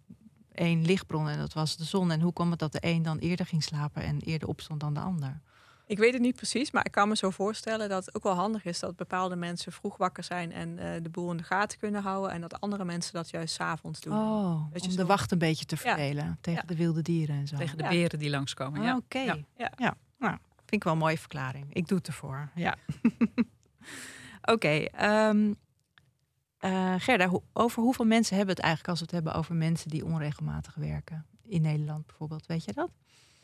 één 0.56 0.84
lichtbron 0.84 1.28
en 1.28 1.38
dat 1.38 1.52
was 1.52 1.76
de 1.76 1.84
zon. 1.84 2.10
En 2.10 2.20
hoe 2.20 2.32
kwam 2.32 2.50
het 2.50 2.58
dat 2.58 2.72
de 2.72 2.78
een 2.80 3.02
dan 3.02 3.18
eerder 3.18 3.46
ging 3.46 3.62
slapen 3.62 4.02
en 4.02 4.20
eerder 4.20 4.48
opstond 4.48 4.80
dan 4.80 4.94
de 4.94 5.00
ander? 5.00 5.40
Ik 5.88 5.98
weet 5.98 6.12
het 6.12 6.22
niet 6.22 6.36
precies, 6.36 6.70
maar 6.70 6.84
ik 6.84 6.90
kan 6.92 7.08
me 7.08 7.16
zo 7.16 7.30
voorstellen 7.30 7.88
dat 7.88 8.04
het 8.04 8.14
ook 8.14 8.22
wel 8.22 8.34
handig 8.34 8.64
is 8.64 8.78
dat 8.78 8.96
bepaalde 8.96 9.36
mensen 9.36 9.72
vroeg 9.72 9.96
wakker 9.96 10.24
zijn 10.24 10.52
en 10.52 10.78
eh, 10.78 11.02
de 11.02 11.08
boel 11.08 11.30
in 11.30 11.36
de 11.36 11.42
gaten 11.42 11.78
kunnen 11.78 12.02
houden. 12.02 12.30
En 12.30 12.40
dat 12.40 12.60
andere 12.60 12.84
mensen 12.84 13.12
dat 13.12 13.30
juist 13.30 13.54
's 13.54 13.60
avonds 13.60 14.00
doen. 14.00 14.12
Oh, 14.18 14.72
Dat 14.72 14.80
je 14.82 14.86
om 14.88 14.94
zo- 14.94 15.00
de 15.00 15.06
wacht 15.06 15.32
een 15.32 15.38
beetje 15.38 15.64
te 15.64 15.74
Ja. 15.74 15.80
verdelen 15.80 16.38
tegen 16.40 16.60
Ja. 16.60 16.68
de 16.68 16.76
wilde 16.76 17.02
dieren 17.02 17.36
en 17.36 17.46
zo. 17.46 17.56
Tegen 17.56 17.76
de 17.76 17.82
Ja. 17.82 17.88
beren 17.88 18.18
die 18.18 18.30
langskomen. 18.30 18.80
Ah, 18.80 18.86
Ja. 18.86 18.96
Oké, 18.96 19.18
Ja. 19.18 19.36
ja. 19.56 19.72
Ja. 19.76 19.94
Nou, 20.18 20.32
vind 20.56 20.72
ik 20.72 20.84
wel 20.84 20.92
een 20.92 20.98
mooie 20.98 21.18
verklaring. 21.18 21.66
Ik 21.74 21.88
doe 21.88 21.98
het 21.98 22.06
ervoor. 22.06 22.50
Ja. 22.54 22.76
Oké, 24.42 24.68
ehm, 24.84 25.52
eh, 26.66 26.94
Gerda, 26.98 27.30
over 27.52 27.82
hoeveel 27.82 28.04
mensen 28.04 28.36
hebben 28.36 28.54
we 28.54 28.60
het 28.60 28.70
eigenlijk 28.70 28.88
als 28.88 28.98
we 28.98 29.04
het 29.04 29.24
hebben 29.24 29.34
over 29.40 29.54
mensen 29.54 29.90
die 29.90 30.04
onregelmatig 30.04 30.74
werken? 30.74 31.26
In 31.42 31.62
Nederland 31.62 32.06
bijvoorbeeld, 32.06 32.46
weet 32.46 32.64
je 32.64 32.72
dat? 32.72 32.90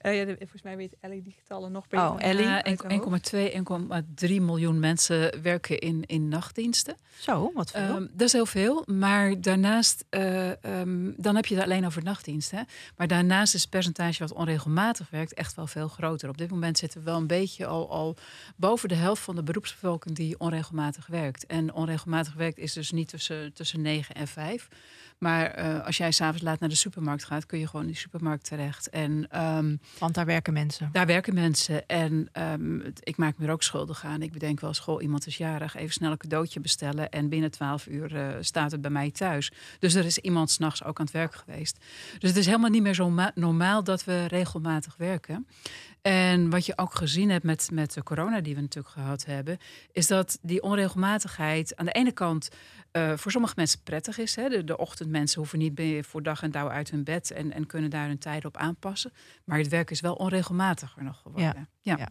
Eh, 0.02 0.16
ja, 0.18 0.24
de- 0.24 0.36
volgens 0.38 0.62
mij 0.62 0.76
weet 0.76 0.94
Ellie 1.00 1.22
die 1.22 1.34
getallen 1.38 1.72
nog 1.72 1.88
beter. 1.88 2.06
Oh, 2.08 2.14
Ellie? 2.18 2.42
Ja, 2.42 2.64
uit 2.64 2.82
haar 2.82 2.92
hoofd. 2.92 3.32
1,2, 3.32 3.52
1,3 3.52 4.40
miljoen 4.40 4.78
mensen 4.80 5.42
werken 5.42 5.78
in, 5.78 6.04
in 6.06 6.28
nachtdiensten. 6.28 6.96
Zo, 7.18 7.50
wat 7.54 7.70
veel. 7.70 7.80
Ehm, 7.80 8.06
dat 8.12 8.20
is 8.26 8.32
heel 8.32 8.46
veel. 8.46 8.82
Maar 8.86 9.40
daarnaast, 9.40 10.04
eh, 10.10 10.64
ehm, 10.64 11.10
dan 11.16 11.36
heb 11.36 11.46
je 11.46 11.54
het 11.54 11.64
alleen 11.64 11.86
over 11.86 12.02
nachtdiensten. 12.02 12.58
Hè? 12.58 12.64
Maar 12.96 13.06
daarnaast 13.06 13.54
is 13.54 13.60
het 13.60 13.70
percentage 13.70 14.18
wat 14.18 14.32
onregelmatig 14.32 15.10
werkt 15.10 15.34
echt 15.34 15.54
wel 15.54 15.66
veel 15.66 15.88
groter. 15.88 16.28
Op 16.28 16.38
dit 16.38 16.50
moment 16.50 16.78
zitten 16.78 16.98
we 16.98 17.04
wel 17.04 17.16
een 17.16 17.26
beetje 17.26 17.66
al, 17.66 17.90
al 17.90 18.16
boven 18.56 18.88
de 18.88 18.94
helft 18.94 19.22
van 19.22 19.34
de 19.36 19.42
beroepsbevolking 19.42 20.14
die 20.16 20.38
onregelmatig 20.40 21.06
werkt. 21.06 21.46
En 21.46 21.72
onregelmatig 21.74 22.34
werkt 22.34 22.58
is 22.58 22.72
dus 22.72 22.90
niet 22.90 23.08
tussen, 23.08 23.52
tussen 23.52 23.80
9 23.80 24.14
en 24.14 24.26
5. 24.28 24.68
Maar 25.18 25.46
eh, 25.50 25.86
als 25.86 25.96
jij 25.96 26.10
s'avonds 26.12 26.42
laat 26.42 26.60
naar 26.60 26.68
de 26.68 26.74
supermarkt 26.74 27.24
gaat, 27.24 27.46
kun 27.46 27.58
je 27.58 27.66
gewoon 27.66 27.82
in 27.86 27.90
die 27.90 28.00
supermarkt 28.00 28.44
terecht. 28.44 28.88
En 28.90 29.26
ehm, 29.30 29.76
Want 29.98 30.14
daar 30.14 30.26
werken 30.26 30.52
mensen. 30.52 30.88
daar 30.92 31.06
werken 31.06 31.34
mensen 31.34 31.86
en 31.88 32.28
ehm, 32.32 32.80
ik 33.00 33.16
maak 33.16 33.38
me 33.38 33.46
er 33.46 33.52
ook 33.52 33.62
schuldig 33.62 34.04
aan. 34.04 34.22
Ik 34.22 34.32
bedenk 34.32 34.60
wel, 34.60 34.74
school, 34.74 35.00
iemand 35.00 35.26
is 35.26 35.36
jarig, 35.36 35.74
even 35.76 35.92
snel 35.92 36.10
een 36.10 36.16
cadeautje 36.16 36.60
bestellen. 36.60 37.10
En 37.10 37.28
binnen 37.28 37.50
12 37.50 37.86
uur 37.86 38.16
eh, 38.16 38.28
staat 38.40 38.70
het 38.70 38.80
bij 38.80 38.90
mij 38.90 39.10
thuis. 39.10 39.52
Dus 39.78 39.94
er 39.94 40.04
is 40.04 40.18
iemand 40.18 40.50
s'nachts 40.50 40.84
ook 40.84 40.98
aan 40.98 41.04
het 41.04 41.14
werk 41.14 41.34
geweest. 41.34 41.78
Dus 42.18 42.28
het 42.28 42.38
is 42.38 42.46
helemaal 42.46 42.70
niet 42.70 42.82
meer 42.82 42.94
zo 42.94 43.10
ma- 43.10 43.32
normaal 43.34 43.84
dat 43.84 44.04
we 44.04 44.24
regelmatig 44.26 44.94
werken. 44.96 45.46
En 46.02 46.50
wat 46.50 46.66
je 46.66 46.78
ook 46.78 46.94
gezien 46.94 47.30
hebt 47.30 47.44
met, 47.44 47.68
met 47.72 47.92
de 47.92 48.02
corona 48.02 48.40
die 48.40 48.54
we 48.54 48.60
natuurlijk 48.60 48.94
gehad 48.94 49.24
hebben, 49.24 49.58
is 49.92 50.06
dat 50.06 50.38
die 50.42 50.62
onregelmatigheid 50.62 51.76
aan 51.76 51.84
de 51.86 51.92
ene 51.92 52.12
kant 52.12 52.48
eh, 52.90 53.12
voor 53.16 53.30
sommige 53.30 53.54
mensen 53.56 53.82
prettig 53.82 54.18
is. 54.18 54.36
Hè? 54.36 54.48
De, 54.48 54.64
de 54.64 54.76
ochtendmensen 54.76 55.38
hoeven 55.38 55.58
niet 55.58 55.78
meer 55.78 56.04
voor 56.04 56.22
dag 56.22 56.42
en 56.42 56.50
dauw 56.50 56.68
uit 56.70 56.90
hun 56.90 57.04
bed 57.04 57.30
en, 57.30 57.52
en 57.52 57.66
kunnen 57.66 57.90
daar 57.90 58.06
hun 58.06 58.18
tijden 58.18 58.48
op 58.48 58.56
aanpassen. 58.56 59.12
Maar 59.44 59.58
het 59.58 59.68
werk 59.68 59.90
is 59.90 60.00
wel 60.00 60.14
onregelmatiger 60.14 61.02
nog 61.04 61.20
geworden. 61.20 61.68
Ja. 61.80 61.96
Ja. 61.98 62.08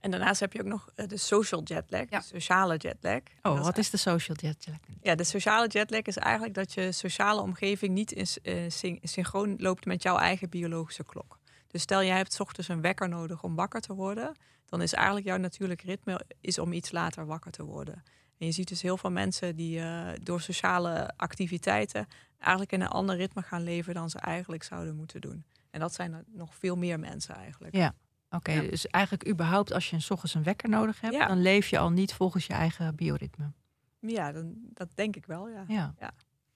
En 0.00 0.10
daarnaast 0.10 0.40
heb 0.40 0.52
je 0.52 0.60
ook 0.60 0.66
nog 0.66 0.88
eh, 0.94 1.06
de 1.06 1.16
social 1.16 1.62
jetlag, 1.64 2.04
Ja. 2.10 2.18
de 2.18 2.24
sociale 2.24 2.76
jetlag. 2.76 3.20
Oh, 3.42 3.62
wat 3.62 3.78
is 3.78 3.90
de 3.90 3.96
social 3.96 4.36
jetlag? 4.40 4.76
Ja, 5.02 5.14
de 5.14 5.24
sociale 5.24 5.68
jetlag 5.68 6.02
is 6.02 6.16
eigenlijk 6.16 6.54
dat 6.54 6.72
je 6.72 6.92
sociale 6.92 7.40
omgeving 7.40 7.94
niet 7.94 8.12
in, 8.12 8.26
eh, 8.42 8.54
syn- 8.68 8.98
synchroon 9.02 9.54
loopt 9.58 9.84
met 9.84 10.02
jouw 10.02 10.16
eigen 10.16 10.48
biologische 10.48 11.04
klok. 11.04 11.38
Dus 11.70 11.82
stel 11.82 12.02
jij 12.04 12.16
hebt 12.16 12.32
's 12.32 12.40
ochtends 12.40 12.68
een 12.68 12.80
wekker 12.80 13.08
nodig 13.08 13.42
om 13.42 13.54
wakker 13.54 13.80
te 13.80 13.94
worden, 13.94 14.36
dan 14.66 14.82
is 14.82 14.92
eigenlijk 14.92 15.26
jouw 15.26 15.36
natuurlijk 15.36 15.82
ritme 15.82 16.20
is 16.40 16.58
om 16.58 16.72
iets 16.72 16.90
later 16.92 17.26
wakker 17.26 17.50
te 17.50 17.64
worden. 17.64 18.02
En 18.38 18.46
je 18.46 18.52
ziet 18.52 18.68
dus 18.68 18.82
heel 18.82 18.96
veel 18.96 19.10
mensen 19.10 19.56
die 19.56 19.80
eh, 19.80 20.08
door 20.22 20.40
sociale 20.40 21.10
activiteiten 21.16 22.06
eigenlijk 22.38 22.72
in 22.72 22.80
een 22.80 22.88
ander 22.88 23.16
ritme 23.16 23.42
gaan 23.42 23.62
leven 23.62 23.94
dan 23.94 24.10
ze 24.10 24.18
eigenlijk 24.18 24.62
zouden 24.62 24.96
moeten 24.96 25.20
doen. 25.20 25.44
En 25.70 25.80
dat 25.80 25.94
zijn 25.94 26.12
er 26.12 26.24
nog 26.26 26.54
veel 26.54 26.76
meer 26.76 26.98
mensen 27.00 27.34
eigenlijk. 27.34 27.74
Ja. 27.74 27.94
Oké, 28.30 28.52
Ja. 28.52 28.60
dus 28.60 28.86
eigenlijk 28.86 29.28
überhaupt 29.28 29.72
als 29.72 29.90
je 29.90 29.94
een 29.96 30.02
's 30.02 30.10
ochtends 30.10 30.34
een 30.34 30.42
wekker 30.42 30.68
nodig 30.68 31.00
hebt, 31.00 31.14
Ja. 31.14 31.26
dan 31.26 31.42
leef 31.42 31.68
je 31.68 31.78
al 31.78 31.90
niet 31.90 32.14
volgens 32.14 32.46
je 32.46 32.52
eigen 32.52 32.94
bioritme. 32.96 33.52
Ja, 34.00 34.32
dan, 34.32 34.54
dat 34.74 34.88
denk 34.94 35.16
ik 35.16 35.26
wel, 35.26 35.48
ja. 35.48 35.64
Ja. 35.68 35.94
Ja. 36.00 36.10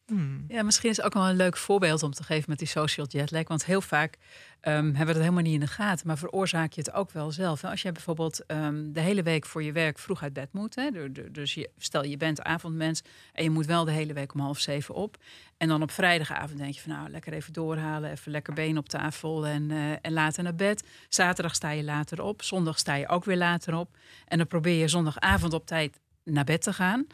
Hmm. 0.07 0.45
Ja, 0.49 0.63
misschien 0.63 0.91
is 0.91 0.97
het 0.97 1.07
ook 1.07 1.13
wel 1.15 1.29
een 1.29 1.37
leuk 1.37 1.57
voorbeeld 1.57 2.03
om 2.03 2.11
te 2.11 2.23
geven 2.23 2.45
met 2.49 2.59
die 2.59 2.69
social 2.69 3.07
jetlag. 3.09 3.49
Want 3.49 3.65
heel 3.65 3.81
vaak 3.81 4.19
ehm, 4.61 4.85
hebben 4.85 5.07
we 5.07 5.13
dat 5.13 5.23
helemaal 5.23 5.43
niet 5.43 5.55
in 5.55 5.61
de 5.61 5.67
gaten, 5.67 6.07
maar 6.07 6.19
veroorzaak 6.19 6.73
je 6.73 6.81
het 6.81 6.93
ook 6.93 7.11
wel 7.11 7.31
zelf. 7.33 7.65
Als 7.65 7.83
jij 7.83 7.93
bijvoorbeeld 7.93 8.47
ehm, 8.47 8.93
de 8.93 9.01
hele 9.01 9.23
week 9.23 9.47
voor 9.47 9.63
je 9.63 9.73
werk 9.73 9.99
vroeg 9.99 10.23
uit 10.23 10.33
bed 10.33 10.53
moet. 10.53 10.75
Hè, 10.75 10.91
du- 10.91 11.13
du- 11.13 11.31
dus 11.31 11.55
je, 11.55 11.71
stel 11.79 12.05
je 12.05 12.17
bent 12.17 12.43
avondmens 12.43 13.03
en 13.33 13.45
je 13.45 13.51
moet 13.51 13.67
wel 13.67 13.85
de 13.85 13.91
hele 13.91 14.13
week 14.13 14.35
om 14.35 14.41
half 14.41 14.59
zeven 14.59 14.95
op. 14.95 15.17
En 15.57 15.69
dan 15.69 15.83
op 15.83 15.91
vrijdagavond 15.91 16.59
denk 16.59 16.75
je 16.75 16.81
van 16.81 16.93
nou, 16.93 17.11
lekker 17.11 17.33
even 17.33 17.53
doorhalen, 17.53 18.11
even 18.11 18.31
lekker 18.33 18.55
been 18.55 18.79
op 18.79 18.89
tafel 18.89 19.47
en, 19.47 19.71
eh, 19.71 19.93
en 20.01 20.13
later 20.13 20.43
naar 20.43 20.55
bed. 20.55 20.85
Zaterdag 21.09 21.55
sta 21.55 21.71
je 21.71 21.85
later 21.85 22.23
op, 22.23 22.43
zondag 22.43 22.79
sta 22.79 22.95
je 22.95 23.09
ook 23.09 23.25
weer 23.25 23.37
later 23.37 23.75
op. 23.75 23.97
En 24.27 24.39
dan 24.39 24.47
probeer 24.47 24.79
je 24.79 24.89
zondagavond 24.89 25.53
op 25.53 25.67
tijd 25.67 26.01
naar 26.25 26.45
bed 26.45 26.63
te 26.63 26.73
gaan. 26.73 27.07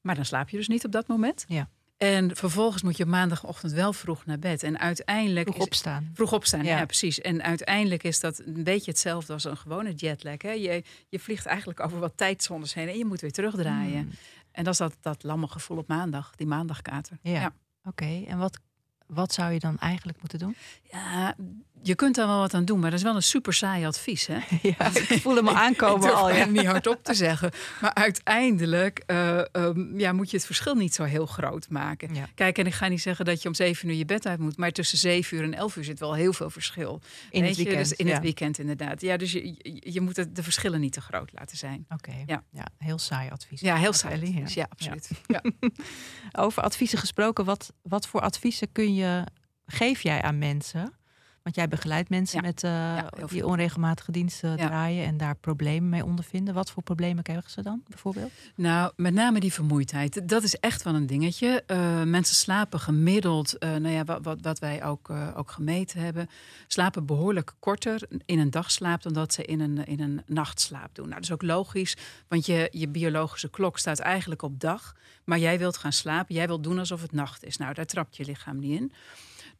Maar 0.00 0.14
dan 0.14 0.24
slaap 0.24 0.48
je 0.48 0.56
dus 0.56 0.68
niet 0.68 0.84
op 0.84 0.92
dat 0.92 1.06
moment. 1.06 1.44
Ja. 1.48 1.68
En 2.00 2.36
vervolgens 2.36 2.82
moet 2.82 2.96
je 2.96 3.06
maandagochtend 3.06 3.72
wel 3.72 3.92
vroeg 3.92 4.26
naar 4.26 4.38
bed. 4.38 4.62
En 4.62 4.78
uiteindelijk. 4.78 5.46
Vroeg 5.46 5.60
is- 5.60 5.64
opstaan. 5.66 6.10
Vroeg 6.14 6.32
opstaan, 6.32 6.64
ja. 6.64 6.78
Ja. 6.78 6.84
precies. 6.84 7.20
En 7.20 7.42
uiteindelijk 7.42 8.02
is 8.02 8.20
dat 8.20 8.38
een 8.38 8.64
beetje 8.64 8.90
hetzelfde 8.90 9.32
als 9.32 9.44
een 9.44 9.56
gewone 9.56 9.92
jetlag. 9.92 10.42
Hè? 10.42 10.50
Je, 10.50 10.82
je 11.08 11.18
vliegt 11.18 11.46
eigenlijk 11.46 11.80
over 11.80 11.98
wat 11.98 12.12
tijdzones 12.16 12.74
heen 12.74 12.88
en 12.88 12.98
je 12.98 13.04
moet 13.04 13.20
weer 13.20 13.32
terugdraaien. 13.32 14.00
Hmm. 14.00 14.10
En 14.52 14.64
dat 14.64 14.72
is 14.72 14.78
dat, 14.78 14.96
dat 15.00 15.22
lamme 15.22 15.48
gevoel 15.48 15.76
op 15.78 15.88
maandag, 15.88 16.32
die 16.36 16.46
maandagkater. 16.46 17.18
Ja. 17.22 17.32
Ja. 17.32 17.52
Oké, 17.84 18.24
en 18.26 18.38
wat, 18.38 18.58
wat 19.06 19.32
zou 19.32 19.52
je 19.52 19.58
dan 19.58 19.78
eigenlijk 19.78 20.18
moeten 20.20 20.38
doen? 20.38 20.56
Ja, 20.90 21.34
je 21.82 21.94
kunt 21.94 22.14
daar 22.14 22.26
wel 22.26 22.38
wat 22.38 22.54
aan 22.54 22.64
doen, 22.64 22.78
maar 22.78 22.90
dat 22.90 22.98
is 22.98 23.04
wel 23.04 23.14
een 23.14 23.22
super 23.22 23.52
saai 23.52 23.86
advies. 23.86 24.26
Hè? 24.26 24.38
ja, 24.78 24.86
ik 24.86 25.20
voel 25.20 25.34
hem 25.36 25.48
aankomen 25.66 26.14
al. 26.14 26.30
Ja. 26.30 26.44
niet 26.44 26.64
hardop 26.66 27.04
te 27.04 27.14
zeggen. 27.14 27.50
Maar 27.80 27.94
uiteindelijk 27.94 29.02
eh, 29.06 29.54
ehm, 29.54 29.98
ja, 29.98 30.12
moet 30.12 30.30
je 30.30 30.36
het 30.36 30.46
verschil 30.46 30.74
niet 30.74 30.94
zo 30.94 31.04
heel 31.04 31.26
groot 31.26 31.68
maken. 31.68 32.14
Ja. 32.14 32.26
Kijk, 32.34 32.58
en 32.58 32.66
ik 32.66 32.74
ga 32.74 32.88
niet 32.88 33.00
zeggen 33.02 33.24
dat 33.24 33.42
je 33.42 33.48
om 33.48 33.54
zeven 33.54 33.88
uur 33.88 33.94
je 33.94 34.04
bed 34.04 34.26
uit 34.26 34.38
moet. 34.38 34.56
Maar 34.56 34.70
tussen 34.70 34.98
zeven 34.98 35.36
uur 35.36 35.42
en 35.42 35.54
elf 35.54 35.76
uur 35.76 35.84
zit 35.84 35.98
wel 35.98 36.14
heel 36.14 36.32
veel 36.32 36.50
verschil. 36.50 37.00
In 37.30 37.40
Weet 37.40 37.48
het 37.48 37.58
je? 37.58 37.64
weekend. 37.64 37.88
Dus 37.88 37.98
in 37.98 38.06
ja. 38.06 38.12
het 38.12 38.22
weekend 38.22 38.58
inderdaad. 38.58 39.00
Ja, 39.00 39.16
dus 39.16 39.32
je, 39.32 39.54
je, 39.92 40.00
moet 40.00 40.16
het, 40.16 40.36
de 40.36 40.42
verschillen 40.42 40.80
niet 40.80 40.92
te 40.92 41.00
groot 41.00 41.30
laten 41.32 41.56
zijn. 41.56 41.86
Oké, 41.88 42.12
Ja. 42.26 42.42
ja. 42.50 42.66
heel 42.78 42.98
saai 42.98 43.30
advies. 43.30 43.60
Ja, 43.60 43.76
heel 43.76 43.92
saai. 43.92 44.14
Advies. 44.14 44.54
Ja, 44.54 44.66
absoluut. 44.68 45.10
Over 46.32 46.62
adviezen 46.62 46.98
gesproken, 46.98 47.44
wat, 47.44 47.72
wat 47.82 48.06
voor 48.06 48.20
adviezen 48.20 48.72
kun 48.72 48.94
je, 48.94 49.24
geef 49.66 50.02
jij 50.02 50.22
aan 50.22 50.38
mensen 50.38 50.98
Want 51.42 51.56
jij 51.56 51.68
begeleidt 51.68 52.08
mensen 52.08 52.40
Ja. 52.40 52.46
met 52.46 52.64
eh, 52.64 52.70
Ja, 52.70 53.10
die 53.28 53.46
onregelmatige 53.46 54.12
diensten 54.12 54.50
Ja. 54.56 54.66
draaien 54.66 55.04
en 55.06 55.16
daar 55.16 55.34
problemen 55.36 55.88
mee 55.88 56.04
ondervinden. 56.04 56.54
Wat 56.54 56.70
voor 56.70 56.82
problemen 56.82 57.22
krijgen 57.22 57.50
ze 57.50 57.62
dan 57.62 57.82
bijvoorbeeld? 57.88 58.30
Nou, 58.54 58.92
met 58.96 59.14
name 59.14 59.40
die 59.40 59.52
vermoeidheid. 59.52 60.28
Dat 60.28 60.42
is 60.42 60.54
echt 60.56 60.82
wel 60.82 60.94
een 60.94 61.06
dingetje. 61.06 61.62
Eh, 61.66 62.02
mensen 62.02 62.36
slapen 62.36 62.80
gemiddeld, 62.80 63.58
eh, 63.58 63.68
nou 63.70 63.88
ja, 63.94 64.04
wat, 64.04 64.24
wat, 64.24 64.38
wat 64.40 64.58
wij 64.58 64.84
ook, 64.84 65.10
ook 65.10 65.50
gemeten 65.50 66.00
hebben, 66.00 66.28
slapen 66.66 67.06
behoorlijk 67.06 67.52
korter 67.58 68.02
in 68.26 68.38
een 68.38 68.50
dagslaap 68.50 69.02
dan 69.02 69.12
dat 69.12 69.32
ze 69.32 69.44
in 69.44 69.60
een, 69.60 69.86
in 69.86 70.00
een 70.00 70.22
nachtslaap 70.26 70.94
doen. 70.94 71.04
Nou, 71.08 71.14
dat 71.20 71.24
is 71.30 71.32
ook 71.34 71.42
logisch, 71.42 71.96
want 72.28 72.46
je, 72.46 72.68
je 72.72 72.88
biologische 72.88 73.50
klok 73.50 73.78
staat 73.78 73.98
eigenlijk 73.98 74.42
op 74.42 74.60
dag, 74.60 74.94
maar 75.24 75.38
jij 75.38 75.58
wilt 75.58 75.76
gaan 75.76 75.92
slapen, 75.92 76.34
jij 76.34 76.46
wilt 76.46 76.62
doen 76.64 76.78
alsof 76.78 77.02
het 77.02 77.12
nacht 77.12 77.44
is. 77.44 77.56
Nou, 77.56 77.74
daar 77.74 77.86
trapt 77.86 78.16
je 78.16 78.24
lichaam 78.24 78.58
niet 78.58 78.80
in. 78.80 78.92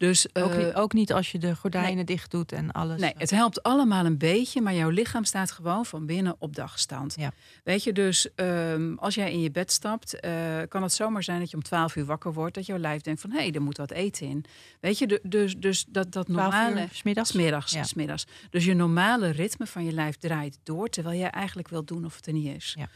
Dus, 0.01 0.35
ook, 0.35 0.51
eh, 0.51 0.57
niet, 0.57 0.73
ook 0.73 0.93
niet 0.93 1.13
als 1.13 1.31
je 1.31 1.37
de 1.37 1.55
gordijnen 1.55 2.05
dicht 2.05 2.31
doet 2.31 2.51
en 2.51 2.71
alles. 2.71 3.01
Nee, 3.01 3.13
het 3.17 3.29
helpt 3.29 3.63
allemaal 3.63 4.05
een 4.05 4.17
beetje, 4.17 4.61
maar 4.61 4.73
jouw 4.73 4.89
lichaam 4.89 5.23
staat 5.23 5.51
gewoon 5.51 5.85
van 5.85 6.05
binnen 6.05 6.35
op 6.39 6.55
dagstand. 6.55 7.15
Ja. 7.17 7.31
Weet 7.63 7.83
je, 7.83 7.93
dus 7.93 8.33
ehm, 8.35 8.93
als 8.95 9.15
jij 9.15 9.31
in 9.31 9.41
je 9.41 9.51
bed 9.51 9.71
stapt, 9.71 10.19
eh, 10.19 10.31
kan 10.67 10.83
het 10.83 10.93
zomaar 10.93 11.23
zijn 11.23 11.39
dat 11.39 11.49
je 11.49 11.55
om 11.55 11.63
12 11.63 11.95
uur 11.95 12.05
wakker 12.05 12.33
wordt, 12.33 12.55
dat 12.55 12.65
jouw 12.65 12.77
lijf 12.77 13.01
denkt 13.01 13.21
van 13.21 13.31
hé, 13.31 13.37
hey, 13.37 13.51
er 13.51 13.61
moet 13.61 13.77
wat 13.77 13.91
eten 13.91 14.27
in. 14.27 14.45
Weet 14.79 14.97
je, 14.97 15.19
dus, 15.23 15.55
dus 15.57 15.85
dat, 15.87 16.11
dat 16.11 16.25
12 16.25 16.41
normale. 16.41 16.81
uur 16.81 16.89
's 16.91 17.03
middags? 17.03 17.29
Smiddags, 17.29 17.71
Ja. 17.71 17.83
smiddags. 17.83 18.25
Dus 18.49 18.65
je 18.65 18.73
normale 18.73 19.29
ritme 19.29 19.65
van 19.67 19.85
je 19.85 19.91
lijf 19.91 20.15
draait 20.15 20.59
door, 20.63 20.89
terwijl 20.89 21.19
jij 21.19 21.29
eigenlijk 21.29 21.67
wil 21.67 21.83
doen 21.83 22.05
of 22.05 22.15
het 22.15 22.27
er 22.27 22.33
niet 22.33 22.55
is. 22.55 22.75
Ja. 22.77 22.87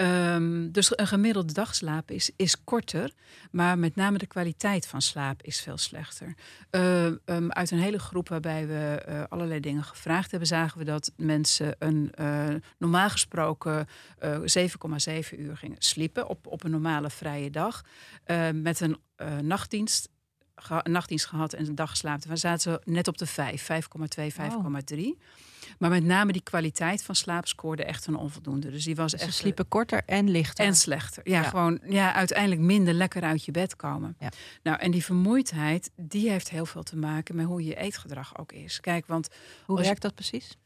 Ehm, 0.00 0.70
dus 0.70 0.98
een 0.98 1.06
gemiddelde 1.06 1.52
dagslaap 1.52 2.10
is, 2.10 2.30
is 2.36 2.64
korter, 2.64 3.12
maar 3.50 3.78
met 3.78 3.96
name 3.96 4.18
de 4.18 4.26
kwaliteit 4.26 4.86
van 4.86 5.02
slaap 5.02 5.42
is 5.42 5.60
veel 5.60 5.78
slechter. 5.78 6.34
Uh, 6.70 7.04
um, 7.04 7.52
uit 7.52 7.70
een 7.70 7.78
hele 7.78 7.98
groep 7.98 8.28
waarbij 8.28 8.66
we 8.66 9.04
uh, 9.08 9.22
allerlei 9.28 9.60
dingen 9.60 9.84
gevraagd 9.84 10.30
hebben, 10.30 10.48
zagen 10.48 10.78
we 10.78 10.84
dat 10.84 11.12
mensen 11.16 11.76
een 11.78 12.12
uh, 12.20 12.46
normaal 12.78 13.10
gesproken 13.10 13.88
7,7 13.88 15.38
uur 15.38 15.56
gingen 15.56 15.76
sliepen 15.78 16.28
op, 16.28 16.46
op 16.46 16.64
een 16.64 16.70
normale 16.70 17.10
vrije 17.10 17.50
dag. 17.50 17.84
Met 18.52 18.80
een 18.80 18.98
nachtdienst 19.42 20.08
ge 20.60 20.80
nachtdienst 20.82 21.26
gehad 21.26 21.52
en 21.52 21.66
een 21.66 21.74
dagslaap. 21.74 22.24
We 22.24 22.36
zaten 22.36 22.60
ze 22.60 22.90
net 22.90 23.08
op 23.08 23.18
de 23.18 23.26
5, 23.26 23.68
5,2, 23.70 24.32
5,3. 24.32 24.52
Oh. 24.54 25.18
Maar 25.78 25.90
met 25.90 26.04
name 26.04 26.32
die 26.32 26.42
kwaliteit 26.42 27.02
van 27.02 27.14
slaap 27.14 27.46
scoorde 27.46 27.84
echt 27.84 28.06
een 28.06 28.16
onvoldoende. 28.16 28.70
Dus 28.70 28.84
die 28.84 28.94
was 28.94 29.10
dus 29.10 29.20
echt. 29.20 29.32
Ze 29.32 29.38
sliepen 29.38 29.68
korter 29.68 30.02
en 30.06 30.30
lichter. 30.30 30.64
En 30.64 30.74
slechter. 30.74 31.28
Ja, 31.28 31.42
ja, 31.42 31.48
gewoon 31.48 31.80
ja, 31.88 32.14
uiteindelijk 32.14 32.60
minder 32.60 32.94
lekker 32.94 33.22
uit 33.22 33.44
je 33.44 33.50
bed 33.50 33.76
komen. 33.76 34.16
Ja. 34.18 34.30
Nou, 34.62 34.78
en 34.78 34.90
die 34.90 35.04
vermoeidheid, 35.04 35.90
die 35.96 36.30
heeft 36.30 36.50
heel 36.50 36.66
veel 36.66 36.82
te 36.82 36.96
maken 36.96 37.36
met 37.36 37.46
hoe 37.46 37.64
je 37.64 37.74
eetgedrag 37.74 38.38
ook 38.38 38.52
is. 38.52 38.80
Kijk, 38.80 39.06
want. 39.06 39.28
Hoe 39.64 39.80
werkt 39.80 40.02
dat 40.02 40.14
precies? 40.14 40.56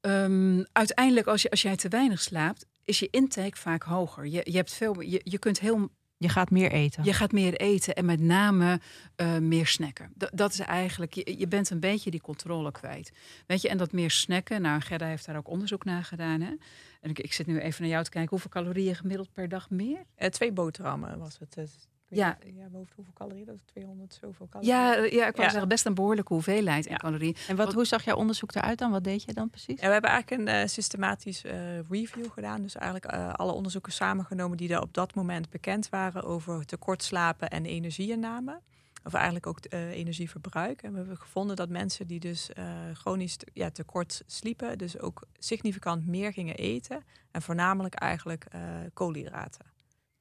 Um, 0.00 0.66
uiteindelijk, 0.72 1.26
als 1.26 1.42
je, 1.42 1.50
als 1.50 1.62
jij 1.62 1.76
te 1.76 1.88
weinig 1.88 2.20
slaapt, 2.20 2.66
is 2.84 2.98
je 2.98 3.08
intake 3.10 3.56
vaak 3.56 3.82
hoger. 3.82 4.26
Je, 4.26 4.40
je, 4.44 4.56
hebt 4.56 4.72
veel, 4.72 5.00
je, 5.00 5.20
je 5.24 5.38
kunt 5.38 5.60
heel 5.60 5.90
je 6.22 6.28
gaat 6.28 6.50
meer 6.50 6.72
eten. 6.72 7.04
Je 7.04 7.12
gaat 7.12 7.32
meer 7.32 7.54
eten 7.54 7.94
en 7.94 8.04
met 8.04 8.20
name 8.20 8.80
uh, 9.16 9.38
meer 9.38 9.66
snacken. 9.66 10.12
D 10.18 10.30
dat 10.32 10.52
is 10.52 10.58
eigenlijk, 10.58 11.14
je, 11.14 11.38
je 11.38 11.48
bent 11.48 11.70
een 11.70 11.80
beetje 11.80 12.10
die 12.10 12.20
controle 12.20 12.72
kwijt. 12.72 13.12
Weet 13.46 13.62
je, 13.62 13.68
en 13.68 13.78
dat 13.78 13.92
meer 13.92 14.10
snacken, 14.10 14.62
nou 14.62 14.80
Gerda 14.80 15.06
heeft 15.06 15.26
daar 15.26 15.36
ook 15.36 15.48
onderzoek 15.48 15.84
naar 15.84 16.04
gedaan. 16.04 16.40
Hè? 16.40 16.54
En 17.00 17.10
ik, 17.10 17.18
ik 17.18 17.32
zit 17.32 17.46
nu 17.46 17.58
even 17.58 17.82
naar 17.82 17.90
jou 17.90 18.04
te 18.04 18.10
kijken, 18.10 18.30
hoeveel 18.30 18.50
calorieën 18.50 18.94
gemiddeld 18.94 19.32
per 19.32 19.48
dag 19.48 19.70
meer? 19.70 20.04
Uh, 20.18 20.28
twee 20.28 20.52
boterhammen 20.52 21.18
was 21.18 21.38
het. 21.38 21.90
Ja. 22.16 22.38
ja, 22.56 22.68
boven 22.68 22.92
hoeveel 22.94 23.14
calorieën? 23.14 23.46
Dat 23.46 23.54
is 23.54 23.62
200 23.64 24.18
zoveel 24.20 24.48
calorieën. 24.48 24.74
Ja, 24.74 24.94
ja 24.94 25.26
ik 25.26 25.36
wou 25.36 25.42
ja. 25.42 25.50
zeggen, 25.50 25.68
best 25.68 25.86
een 25.86 25.94
behoorlijke 25.94 26.32
hoeveelheid 26.32 26.84
in 26.84 26.92
ja. 26.92 26.96
calorieën. 26.96 27.36
En 27.48 27.56
wat, 27.56 27.72
hoe 27.72 27.84
zag 27.84 28.04
jouw 28.04 28.16
onderzoek 28.16 28.54
eruit 28.54 28.78
dan? 28.78 28.90
Wat 28.90 29.04
deed 29.04 29.22
je 29.24 29.32
dan 29.32 29.50
precies? 29.50 29.80
Ja, 29.80 29.86
we 29.86 29.92
hebben 29.92 30.10
eigenlijk 30.10 30.48
een 30.48 30.60
uh, 30.60 30.66
systematisch 30.66 31.44
uh, 31.44 31.52
review 31.90 32.30
gedaan. 32.30 32.62
Dus 32.62 32.74
eigenlijk 32.74 33.14
uh, 33.14 33.32
alle 33.32 33.52
onderzoeken 33.52 33.92
samengenomen 33.92 34.56
die 34.56 34.74
er 34.74 34.80
op 34.80 34.94
dat 34.94 35.14
moment 35.14 35.50
bekend 35.50 35.88
waren 35.88 36.22
over 36.22 36.64
tekort 36.64 37.02
slapen 37.02 37.50
en 37.50 37.64
energieinname. 37.64 38.60
Of 39.04 39.14
eigenlijk 39.14 39.46
ook 39.46 39.58
uh, 39.70 39.90
energieverbruik. 39.90 40.82
En 40.82 40.92
we 40.92 40.98
hebben 40.98 41.16
gevonden 41.16 41.56
dat 41.56 41.68
mensen 41.68 42.06
die 42.06 42.20
dus 42.20 42.50
uh, 42.58 42.64
chronisch 42.92 43.36
te, 43.36 43.46
ja, 43.52 43.70
tekort 43.70 44.22
sliepen, 44.26 44.78
dus 44.78 44.98
ook 44.98 45.22
significant 45.38 46.06
meer 46.06 46.32
gingen 46.32 46.56
eten. 46.56 47.02
En 47.30 47.42
voornamelijk 47.42 47.94
eigenlijk 47.94 48.46
uh, 48.54 48.60
koolhydraten. 48.94 49.71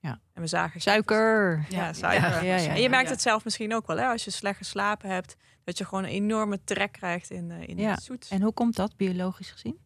Ja. 0.01 0.21
En 0.33 0.41
we 0.41 0.47
zagen 0.47 0.81
suiker. 0.81 1.65
Ja, 1.69 1.93
suiker. 1.93 2.29
Ja, 2.29 2.41
ja, 2.41 2.55
ja, 2.55 2.73
en 2.73 2.81
je 2.81 2.89
merkt 2.89 3.09
het 3.09 3.21
zelf 3.21 3.43
misschien 3.43 3.73
ook 3.75 3.87
wel, 3.87 3.97
hè? 3.97 4.05
als 4.07 4.23
je 4.23 4.31
slecht 4.31 4.57
geslapen 4.57 5.09
hebt, 5.09 5.35
dat 5.63 5.77
je 5.77 5.85
gewoon 5.85 6.03
een 6.03 6.09
enorme 6.09 6.63
trek 6.63 6.91
krijgt 6.91 7.29
in, 7.29 7.49
uh, 7.49 7.67
in 7.67 7.77
ja. 7.77 7.91
het 7.91 8.03
zoet. 8.03 8.27
En 8.29 8.41
hoe 8.41 8.53
komt 8.53 8.75
dat 8.75 8.95
biologisch 8.95 9.51
gezien? 9.51 9.79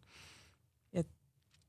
Ja, 0.90 1.02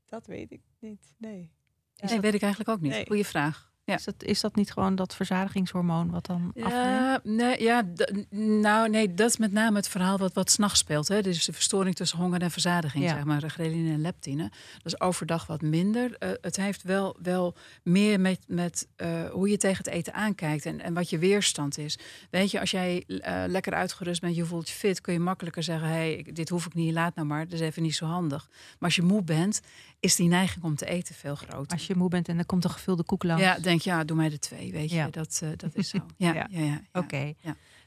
dat 0.06 0.26
weet 0.26 0.52
ik 0.52 0.60
niet. 0.80 1.14
Nee. 1.18 1.52
Nee, 1.96 2.10
dat 2.10 2.20
weet 2.20 2.34
ik 2.34 2.42
eigenlijk 2.42 2.70
ook 2.70 2.80
niet. 2.80 2.92
Nee. 2.92 3.06
Goeie 3.06 3.26
vraag. 3.26 3.67
Ja. 3.88 3.94
Is, 3.94 4.04
dat, 4.04 4.14
is 4.18 4.40
dat 4.40 4.54
niet 4.54 4.72
gewoon 4.72 4.94
dat 4.94 5.14
verzadigingshormoon 5.14 6.10
wat 6.10 6.26
dan 6.26 6.50
ja? 6.54 7.20
Nee, 7.22 7.62
ja, 7.62 7.82
nou 8.30 8.88
nee, 8.88 9.14
dat 9.14 9.28
is 9.30 9.36
met 9.36 9.52
name 9.52 9.76
het 9.76 9.88
verhaal 9.88 10.18
wat, 10.18 10.32
wat 10.34 10.50
s'nachts 10.50 10.78
speelt. 10.78 11.08
Hè. 11.08 11.22
Dus 11.22 11.44
de 11.44 11.52
verstoring 11.52 11.94
tussen 11.94 12.18
honger 12.18 12.40
en 12.42 12.50
verzadiging, 12.50 13.04
Ja. 13.04 13.14
zeg 13.14 13.24
maar, 13.24 13.42
ghreline 13.50 13.92
en 13.92 14.00
leptine. 14.00 14.42
Dat 14.42 14.92
is 14.92 15.00
overdag 15.00 15.46
wat 15.46 15.62
minder. 15.62 16.16
Uh, 16.18 16.30
het 16.40 16.56
heeft 16.56 16.82
wel, 16.82 17.16
wel 17.22 17.54
meer 17.82 18.20
met, 18.20 18.38
met 18.46 18.86
uh, 18.96 19.30
hoe 19.30 19.48
je 19.48 19.56
tegen 19.56 19.84
het 19.84 19.86
eten 19.94 20.14
aankijkt 20.14 20.66
en, 20.66 20.80
en 20.80 20.94
wat 20.94 21.10
je 21.10 21.18
weerstand 21.18 21.78
is. 21.78 21.98
Weet 22.30 22.50
je, 22.50 22.60
als 22.60 22.70
jij 22.70 23.04
uh, 23.06 23.18
lekker 23.46 23.74
uitgerust 23.74 24.20
bent, 24.20 24.36
je 24.36 24.44
voelt 24.44 24.68
je 24.68 24.74
fit, 24.74 25.00
kun 25.00 25.12
je 25.12 25.20
makkelijker 25.20 25.62
zeggen: 25.62 25.88
hey, 25.88 26.26
dit 26.32 26.48
hoef 26.48 26.66
ik 26.66 26.74
niet, 26.74 26.92
laat 26.92 27.14
nou 27.14 27.26
maar. 27.26 27.44
Dat 27.44 27.52
is 27.52 27.60
even 27.60 27.82
niet 27.82 27.94
zo 27.94 28.06
handig. 28.06 28.48
Maar 28.50 28.76
als 28.78 28.96
je 28.96 29.02
moe 29.02 29.22
bent, 29.22 29.60
is 30.00 30.16
die 30.16 30.28
neiging 30.28 30.64
om 30.64 30.76
te 30.76 30.86
eten 30.86 31.14
veel 31.14 31.34
groter. 31.34 31.72
Als 31.72 31.86
je 31.86 31.94
moe 31.94 32.08
bent 32.08 32.28
en 32.28 32.38
er 32.38 32.46
komt 32.46 32.64
een 32.64 32.70
gevulde 32.70 33.02
koek 33.02 33.24
langs. 33.24 33.42
Ja, 33.42 33.58
denk 33.58 33.77
ja, 33.82 34.04
doe 34.04 34.16
mij 34.16 34.28
de 34.28 34.38
twee, 34.38 34.72
weet 34.72 34.90
je. 34.90 34.96
Ja. 34.96 35.08
Dat, 35.10 35.40
uh, 35.44 35.50
dat 35.56 35.74
is 35.74 35.88
zo. 35.88 35.98
Ja, 36.16 36.34
ja. 36.34 36.46
ja, 36.50 36.60
ja, 36.60 36.80
Oké. 36.92 36.98
Okay. 36.98 37.36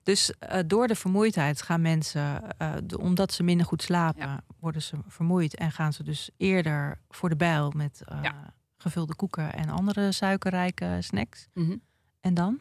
Dus 0.04 0.34
uh, 0.51 0.60
door 0.65 0.88
de 0.88 0.95
vermoeidheid 0.95 1.62
gaan 1.62 1.82
mensen, 1.82 2.43
uh, 2.62 2.73
de, 2.84 2.99
omdat 2.99 3.34
ze 3.34 3.43
minder 3.43 3.65
goed 3.65 3.82
slapen, 3.82 4.43
worden 4.60 4.82
ze 4.82 4.95
vermoeid 5.08 5.56
en 5.56 5.71
gaan 5.71 5.93
ze 5.93 6.04
dus 6.04 6.30
eerder 6.38 7.01
voor 7.10 7.30
de 7.30 7.36
bijl 7.36 7.71
met 7.75 8.01
gevulde 8.77 9.15
koeken 9.15 9.54
en 9.54 9.69
andere 9.69 10.12
suikerrijke 10.12 10.97
snacks. 10.99 11.47
Mhm. 11.54 11.75
En 12.21 12.34
dan? 12.34 12.60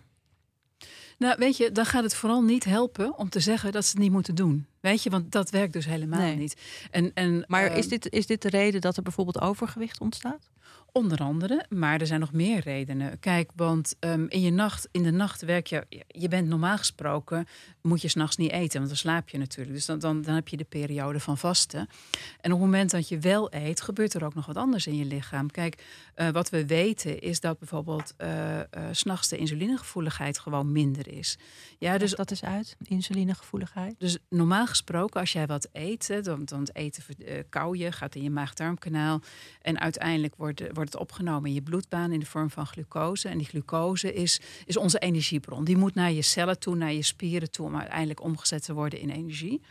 Nou, 1.19 1.35
weet 1.39 1.57
je, 1.57 1.73
dan 1.73 1.85
gaat 1.85 2.03
het 2.03 2.15
vooral 2.15 2.43
niet 2.43 2.65
helpen 2.65 3.19
om 3.19 3.29
te 3.29 3.41
zeggen 3.41 3.73
dat 3.73 3.85
ze 3.85 3.91
het 3.91 3.99
niet 3.99 4.13
moeten 4.13 4.35
doen. 4.35 4.67
Weet 4.81 5.03
je, 5.03 5.11
want 5.11 5.33
dat 5.33 5.51
werkt 5.51 5.73
dus 5.73 5.87
helemaal 5.87 6.21
Nee. 6.21 6.37
niet. 6.37 6.57
En, 6.91 7.15
en, 7.15 7.45
Maar 7.47 7.65
ehm, 7.65 7.77
is, 7.77 7.89
dit, 7.89 8.11
is 8.11 8.27
dit 8.27 8.43
de 8.43 8.49
reden 8.49 8.81
dat 8.81 8.97
er 8.97 9.03
bijvoorbeeld 9.03 9.41
overgewicht 9.41 10.01
ontstaat? 10.01 10.50
Onder 10.93 11.19
andere, 11.19 11.65
maar 11.69 12.01
er 12.01 12.07
zijn 12.07 12.21
nog 12.21 12.33
meer 12.33 12.61
redenen. 12.61 13.19
Kijk, 13.19 13.51
want 13.57 13.97
um, 14.01 14.29
in, 14.29 14.41
je 14.41 14.51
nacht, 14.51 14.89
in 14.91 15.03
de 15.03 15.11
nacht 15.11 15.43
werk 15.43 15.67
je... 15.67 15.87
Je 16.07 16.29
bent 16.29 16.49
normaal 16.49 16.79
gesproken, 16.79 17.47
moet 17.83 18.03
je 18.03 18.09
s'nachts 18.09 18.37
niet 18.37 18.51
eten. 18.51 18.77
Want 18.79 18.89
dan 18.89 18.97
slaap 18.97 19.29
je 19.29 19.39
natuurlijk. 19.39 19.77
Dus 19.77 19.87
dan, 19.87 19.99
dan, 19.99 20.23
dan 20.23 20.35
heb 20.35 20.49
je 20.49 20.57
de 20.57 20.65
periode 20.65 21.21
van 21.21 21.39
vasten. 21.39 21.89
En 22.41 22.53
op 22.53 22.59
het 22.59 22.67
moment 22.67 22.91
dat 22.91 23.09
je 23.09 23.19
wel 23.19 23.55
eet, 23.55 23.81
gebeurt 23.81 24.15
er 24.15 24.25
ook 24.25 24.35
nog 24.35 24.47
wat 24.47 24.57
anders 24.57 24.87
in 24.87 24.97
je 24.97 25.05
lichaam. 25.05 25.51
Kijk, 25.51 25.85
uh, 26.17 26.29
wat 26.29 26.51
we 26.51 26.67
weten 26.67 27.21
is 27.21 27.41
dat 27.41 27.59
bijvoorbeeld 27.59 28.15
uh, 28.19 28.57
uh, 28.57 28.63
s'nachts 28.91 29.29
de 29.29 29.37
insulinegevoeligheid 29.37 30.39
gewoon 30.39 30.73
minder 30.73 31.09
is. 31.09 31.39
Ja, 31.79 31.99
dus 31.99 32.15
dat 32.15 32.31
is 32.31 32.45
uit, 32.45 32.77
insulinegevoeligheid. 32.83 33.95
dus 33.99 34.19
normaal 34.29 34.67
gesproken, 34.67 35.21
als 35.21 35.33
jij 35.33 35.47
wat 35.47 35.69
eet, 35.73 36.25
dan, 36.25 36.45
dan 36.45 36.61
het 36.61 36.75
eten 36.75 37.03
uh, 37.19 37.35
kou 37.49 37.77
je, 37.77 37.93
gaat 37.93 38.15
in 38.15 38.23
je 38.23 38.31
maag-darmkanaal. 38.31 39.21
En 39.63 39.81
uiteindelijk 39.81 40.35
wordt, 40.37 40.63
wordt 40.73 40.80
het 40.85 40.97
opgenomen 40.97 41.49
in 41.49 41.55
je 41.55 41.63
bloedbaan 41.63 42.13
in 42.13 42.21
de 42.21 42.27
vorm 42.27 42.51
van 42.51 42.67
glucose. 42.67 43.29
En 43.29 43.39
die 43.39 43.47
glucose 43.47 44.15
is, 44.15 44.41
is 44.65 44.77
onze 44.77 44.99
energiebron. 44.99 45.65
Die 45.65 45.77
moet 45.77 45.95
naar 45.95 46.13
je 46.13 46.23
cellen 46.23 46.59
toe, 46.59 46.77
naar 46.77 46.93
je 46.93 47.03
spieren 47.03 47.51
toe, 47.51 47.67
om 47.67 47.77
uiteindelijk 47.77 48.23
omgezet 48.23 48.65
te 48.65 48.73
worden 48.73 49.01
in 49.01 49.11
energie. 49.11 49.63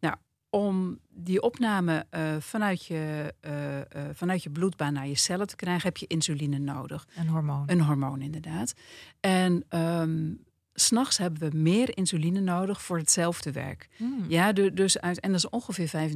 Nou, 0.00 0.14
om 0.50 0.98
die 1.08 1.42
opname 1.42 2.06
uh, 2.10 2.36
vanuit, 2.38 2.84
je, 2.84 3.34
uh, 3.46 3.76
uh, 3.76 3.82
vanuit 4.12 4.42
je 4.42 4.50
bloedbaan 4.50 4.92
naar 4.92 5.08
je 5.08 5.16
cellen 5.16 5.46
te 5.46 5.56
krijgen, 5.56 5.82
heb 5.82 5.96
je 5.96 6.06
insuline 6.06 6.58
nodig. 6.58 7.06
Een 7.16 7.28
hormoon. 7.28 7.62
Een 7.66 7.80
hormoon, 7.80 8.20
inderdaad. 8.20 8.74
En 9.20 9.64
um, 9.70 10.46
s'nachts 10.80 11.18
hebben 11.18 11.50
we 11.50 11.56
meer 11.56 11.96
insuline 11.96 12.40
nodig 12.40 12.82
voor 12.82 12.98
hetzelfde 12.98 13.52
werk. 13.52 13.88
Hmm. 13.96 14.24
Ja, 14.28 14.52
dus 14.52 15.00
uit, 15.00 15.20
en 15.20 15.30
dat 15.30 15.38
is 15.38 15.48
ongeveer 15.48 16.10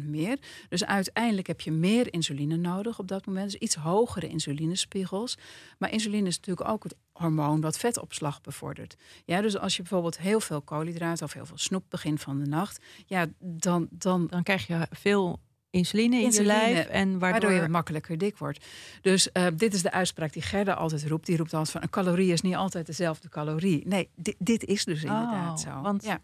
25% 0.00 0.04
meer. 0.04 0.38
Dus 0.68 0.84
uiteindelijk 0.84 1.46
heb 1.46 1.60
je 1.60 1.70
meer 1.70 2.12
insuline 2.12 2.56
nodig 2.56 2.98
op 2.98 3.08
dat 3.08 3.26
moment. 3.26 3.50
Dus 3.50 3.60
iets 3.60 3.74
hogere 3.74 4.28
insulinespiegels. 4.28 5.38
Maar 5.78 5.92
insuline 5.92 6.28
is 6.28 6.36
natuurlijk 6.36 6.68
ook 6.68 6.82
het 6.82 6.94
hormoon 7.12 7.60
wat 7.60 7.78
vetopslag 7.78 8.40
bevordert. 8.40 8.96
Ja, 9.24 9.40
dus 9.40 9.58
als 9.58 9.76
je 9.76 9.82
bijvoorbeeld 9.82 10.18
heel 10.18 10.40
veel 10.40 10.62
koolhydraten 10.62 11.24
of 11.24 11.32
heel 11.32 11.46
veel 11.46 11.58
snoep 11.58 11.84
begint 11.88 12.20
van 12.20 12.38
de 12.38 12.46
nacht, 12.46 12.82
ja, 13.06 13.26
dan, 13.38 13.88
dan, 13.90 14.26
Dan 14.26 14.42
krijg 14.42 14.66
je 14.66 14.86
veel 14.90 15.40
insuline 15.74 16.16
in 16.16 16.30
je 16.30 16.44
lijf. 16.44 16.86
En 16.86 17.18
waardoor, 17.18 17.40
waardoor 17.40 17.62
je 17.62 17.68
makkelijker 17.68 18.18
dik 18.18 18.38
wordt. 18.38 18.64
Dus 19.00 19.28
uh, 19.32 19.46
dit 19.56 19.74
is 19.74 19.82
de 19.82 19.92
uitspraak 19.92 20.32
die 20.32 20.42
Gerda 20.42 20.72
altijd 20.72 21.06
roept. 21.06 21.26
Die 21.26 21.36
roept 21.36 21.52
altijd 21.54 21.70
van 21.70 21.82
een 21.82 21.90
calorie 21.90 22.32
is 22.32 22.40
niet 22.40 22.54
altijd 22.54 22.86
dezelfde 22.86 23.28
calorie. 23.28 23.86
Nee, 23.86 24.08
dit, 24.16 24.36
dit 24.38 24.64
is 24.64 24.84
dus 24.84 25.02
inderdaad 25.02 25.66
Oh, 25.66 25.74
zo. 25.74 25.80
want- 25.82 26.04
ja. 26.04 26.20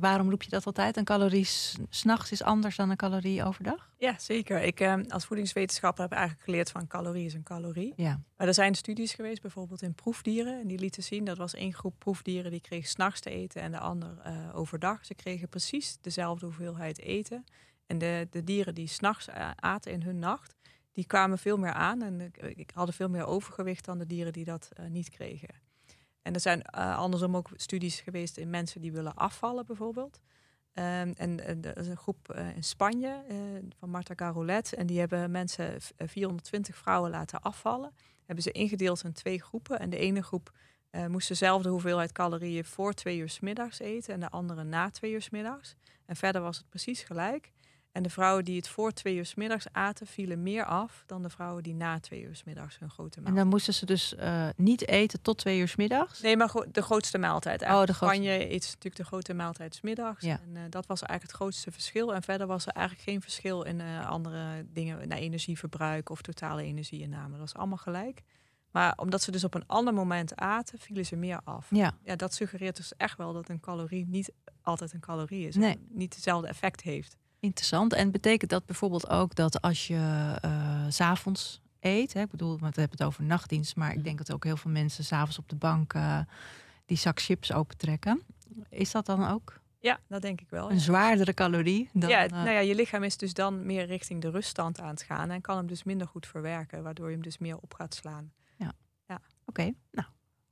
Waarom 0.00 0.30
roep 0.30 0.42
je 0.42 0.50
dat 0.50 0.66
altijd? 0.66 0.96
Een 0.96 1.04
calorie 1.04 1.44
s'nachts 1.88 2.32
is 2.32 2.42
anders 2.42 2.76
dan 2.76 2.90
een 2.90 2.96
calorie 2.96 3.44
overdag? 3.44 3.90
Ja, 3.98 4.14
zeker. 4.18 4.62
Ik 4.62 4.80
eh, 4.80 4.94
als 5.08 5.24
voedingswetenschapper 5.24 6.02
heb 6.02 6.12
eigenlijk 6.12 6.42
geleerd 6.44 6.70
van 6.70 6.86
calorie 6.86 7.24
is 7.24 7.34
een 7.34 7.42
calorie. 7.42 7.92
Ja. 7.96 8.20
Maar 8.36 8.46
er 8.46 8.54
zijn 8.54 8.74
studies 8.74 9.14
geweest, 9.14 9.42
bijvoorbeeld 9.42 9.82
in 9.82 9.94
proefdieren. 9.94 10.60
En 10.60 10.66
die 10.66 10.78
lieten 10.78 11.02
zien, 11.02 11.24
dat 11.24 11.38
was 11.38 11.54
één 11.54 11.74
groep 11.74 11.94
proefdieren 11.98 12.50
die 12.50 12.60
kreeg 12.60 12.86
s'nachts 12.86 13.20
te 13.20 13.30
eten 13.30 13.62
en 13.62 13.70
de 13.72 13.78
ander 13.78 14.10
uh, 14.26 14.32
overdag. 14.56 15.04
Ze 15.06 15.14
kregen 15.14 15.48
precies 15.48 15.98
dezelfde 16.00 16.46
hoeveelheid 16.46 16.98
eten. 17.00 17.44
En 17.88 17.98
de, 17.98 18.26
de 18.30 18.44
dieren 18.44 18.74
die 18.74 18.86
s'nachts 18.86 19.28
uh, 19.28 19.50
aten 19.56 19.92
in 19.92 20.02
hun 20.02 20.18
nacht, 20.18 20.54
die 20.92 21.06
kwamen 21.06 21.38
veel 21.38 21.56
meer 21.56 21.72
aan. 21.72 22.02
En 22.02 22.32
ik 22.54 22.70
hadden 22.74 22.94
veel 22.94 23.08
meer 23.08 23.26
overgewicht 23.26 23.84
dan 23.84 23.98
de 23.98 24.06
dieren 24.06 24.32
die 24.32 24.44
dat 24.44 24.68
uh, 24.80 24.86
niet 24.86 25.10
kregen. 25.10 25.48
En 26.22 26.34
er 26.34 26.40
zijn 26.40 26.62
uh, 26.74 26.98
andersom 26.98 27.36
ook 27.36 27.48
studies 27.56 28.00
geweest 28.00 28.36
in 28.36 28.50
mensen 28.50 28.80
die 28.80 28.92
willen 28.92 29.14
afvallen, 29.14 29.66
bijvoorbeeld. 29.66 30.20
Um, 30.72 31.12
en, 31.12 31.64
er 31.64 31.78
is 31.78 31.86
een 31.86 31.96
groep 31.96 32.34
in 32.54 32.64
Spanje 32.64 33.24
van 33.78 33.90
Marta 33.90 34.14
Garolet. 34.16 34.72
En 34.72 34.86
die 34.86 34.98
hebben 34.98 35.30
mensen 35.30 35.76
420 35.96 36.76
vrouwen 36.76 37.10
laten 37.10 37.40
afvallen. 37.40 37.92
Hebben 38.24 38.44
ze 38.44 38.52
ingedeeld 38.52 39.04
in 39.04 39.12
twee 39.12 39.42
groepen. 39.42 39.78
En 39.78 39.90
de 39.90 39.96
ene 39.96 40.22
groep 40.22 40.52
moest 41.08 41.28
dezelfde 41.28 41.68
hoeveelheid 41.68 42.12
calorieën 42.12 42.64
voor 42.64 42.92
twee 42.92 43.18
uur 43.18 43.38
middags 43.40 43.78
eten. 43.78 44.14
En 44.14 44.20
de 44.20 44.28
andere 44.28 44.64
na 44.64 44.90
twee 44.90 45.12
uur 45.12 45.28
middags. 45.30 45.74
En 46.06 46.16
verder 46.16 46.42
was 46.42 46.56
het 46.56 46.68
precies 46.68 47.02
gelijk. 47.02 47.52
En 47.92 48.02
de 48.02 48.10
vrouwen 48.10 48.44
die 48.44 48.56
het 48.56 48.68
voor 48.68 48.92
twee 48.92 49.16
uur 49.16 49.26
s 49.26 49.34
middags 49.34 49.66
aten, 49.72 50.06
vielen 50.06 50.42
meer 50.42 50.64
af 50.64 51.02
dan 51.06 51.22
de 51.22 51.28
vrouwen 51.28 51.62
die 51.62 51.74
na 51.74 52.00
twee 52.00 52.22
uur 52.22 52.36
s 52.36 52.44
middags 52.44 52.78
hun 52.78 52.90
grote 52.90 53.20
maaltijd. 53.20 53.36
En 53.36 53.42
dan 53.42 53.50
moesten 53.50 53.74
ze 53.74 53.86
dus 53.86 54.14
uh, 54.18 54.48
niet 54.56 54.88
eten 54.88 55.22
tot 55.22 55.38
twee 55.38 55.58
uur 55.58 55.68
s 55.68 55.76
middags? 55.76 56.20
Nee, 56.20 56.36
maar 56.36 56.52
de 56.72 56.82
grootste 56.82 57.18
maaltijd. 57.18 57.62
Oh, 57.62 57.68
de 57.68 57.74
grootste. 57.74 58.04
Spanje 58.04 58.50
eet 58.50 58.62
natuurlijk 58.62 58.96
de 58.96 59.04
grote 59.04 59.34
maaltijd 59.34 59.74
s 59.74 59.80
middags. 59.80 60.24
Ja. 60.24 60.40
En 60.40 60.54
uh, 60.54 60.60
dat 60.70 60.86
was 60.86 61.02
eigenlijk 61.02 61.30
het 61.30 61.40
grootste 61.40 61.72
verschil. 61.72 62.14
En 62.14 62.22
verder 62.22 62.46
was 62.46 62.66
er 62.66 62.72
eigenlijk 62.72 63.08
geen 63.08 63.20
verschil 63.20 63.62
in 63.62 63.80
uh, 63.80 64.08
andere 64.08 64.66
dingen, 64.72 65.08
naar 65.08 65.18
energieverbruik 65.18 66.10
of 66.10 66.22
totale 66.22 66.62
energieinname. 66.62 67.30
Dat 67.30 67.38
was 67.38 67.54
allemaal 67.54 67.76
gelijk. 67.76 68.22
Maar 68.70 68.92
omdat 68.96 69.22
ze 69.22 69.30
dus 69.30 69.44
op 69.44 69.54
een 69.54 69.66
ander 69.66 69.94
moment 69.94 70.36
aten, 70.36 70.78
vielen 70.78 71.06
ze 71.06 71.16
meer 71.16 71.40
af. 71.44 71.66
Ja. 71.70 71.94
ja 72.02 72.16
dat 72.16 72.34
suggereert 72.34 72.76
dus 72.76 72.92
echt 72.96 73.18
wel 73.18 73.32
dat 73.32 73.48
een 73.48 73.60
calorie 73.60 74.06
niet 74.06 74.32
altijd 74.62 74.92
een 74.92 75.00
calorie 75.00 75.46
is. 75.46 75.56
Nee. 75.56 75.72
En 75.72 75.86
niet 75.88 76.14
hetzelfde 76.14 76.48
effect 76.48 76.80
heeft. 76.80 77.16
Interessant. 77.40 77.92
En 77.92 78.10
betekent 78.10 78.50
dat 78.50 78.66
bijvoorbeeld 78.66 79.08
ook 79.08 79.34
dat 79.34 79.60
als 79.60 79.86
je 79.86 80.34
uh, 80.44 80.84
s'avonds 80.88 81.60
eet, 81.80 82.12
hè, 82.12 82.20
ik 82.20 82.30
bedoel, 82.30 82.58
want 82.58 82.74
we 82.74 82.80
hebben 82.80 82.98
het 82.98 83.06
over 83.06 83.24
nachtdienst, 83.24 83.76
maar 83.76 83.92
ik 83.92 84.04
denk 84.04 84.18
dat 84.18 84.32
ook 84.32 84.44
heel 84.44 84.56
veel 84.56 84.70
mensen 84.70 85.04
s'avonds 85.04 85.38
op 85.38 85.48
de 85.48 85.56
bank 85.56 85.94
uh, 85.94 86.20
die 86.86 86.96
zak 86.96 87.20
chips 87.20 87.52
opentrekken. 87.52 88.22
Is 88.70 88.90
dat 88.90 89.06
dan 89.06 89.28
ook? 89.28 89.60
Ja, 89.80 89.98
dat 90.08 90.22
denk 90.22 90.40
ik 90.40 90.50
wel. 90.50 90.70
Een 90.70 90.80
zwaardere 90.80 91.34
calorie 91.34 91.90
dan... 91.92 92.10
Ja, 92.10 92.26
nou 92.26 92.50
ja, 92.50 92.58
je 92.58 92.74
lichaam 92.74 93.02
is 93.02 93.16
dus 93.16 93.34
dan 93.34 93.66
meer 93.66 93.86
richting 93.86 94.22
de 94.22 94.30
ruststand 94.30 94.80
aan 94.80 94.88
het 94.88 95.02
gaan 95.02 95.30
en 95.30 95.40
kan 95.40 95.56
hem 95.56 95.66
dus 95.66 95.84
minder 95.84 96.06
goed 96.06 96.26
verwerken, 96.26 96.82
waardoor 96.82 97.06
je 97.06 97.12
hem 97.12 97.22
dus 97.22 97.38
meer 97.38 97.56
op 97.56 97.74
gaat 97.74 97.94
slaan. 97.94 98.32
Ja, 98.56 98.72
ja. 99.06 99.14
oké. 99.14 99.22
Okay. 99.44 99.74
Nou, 99.90 100.08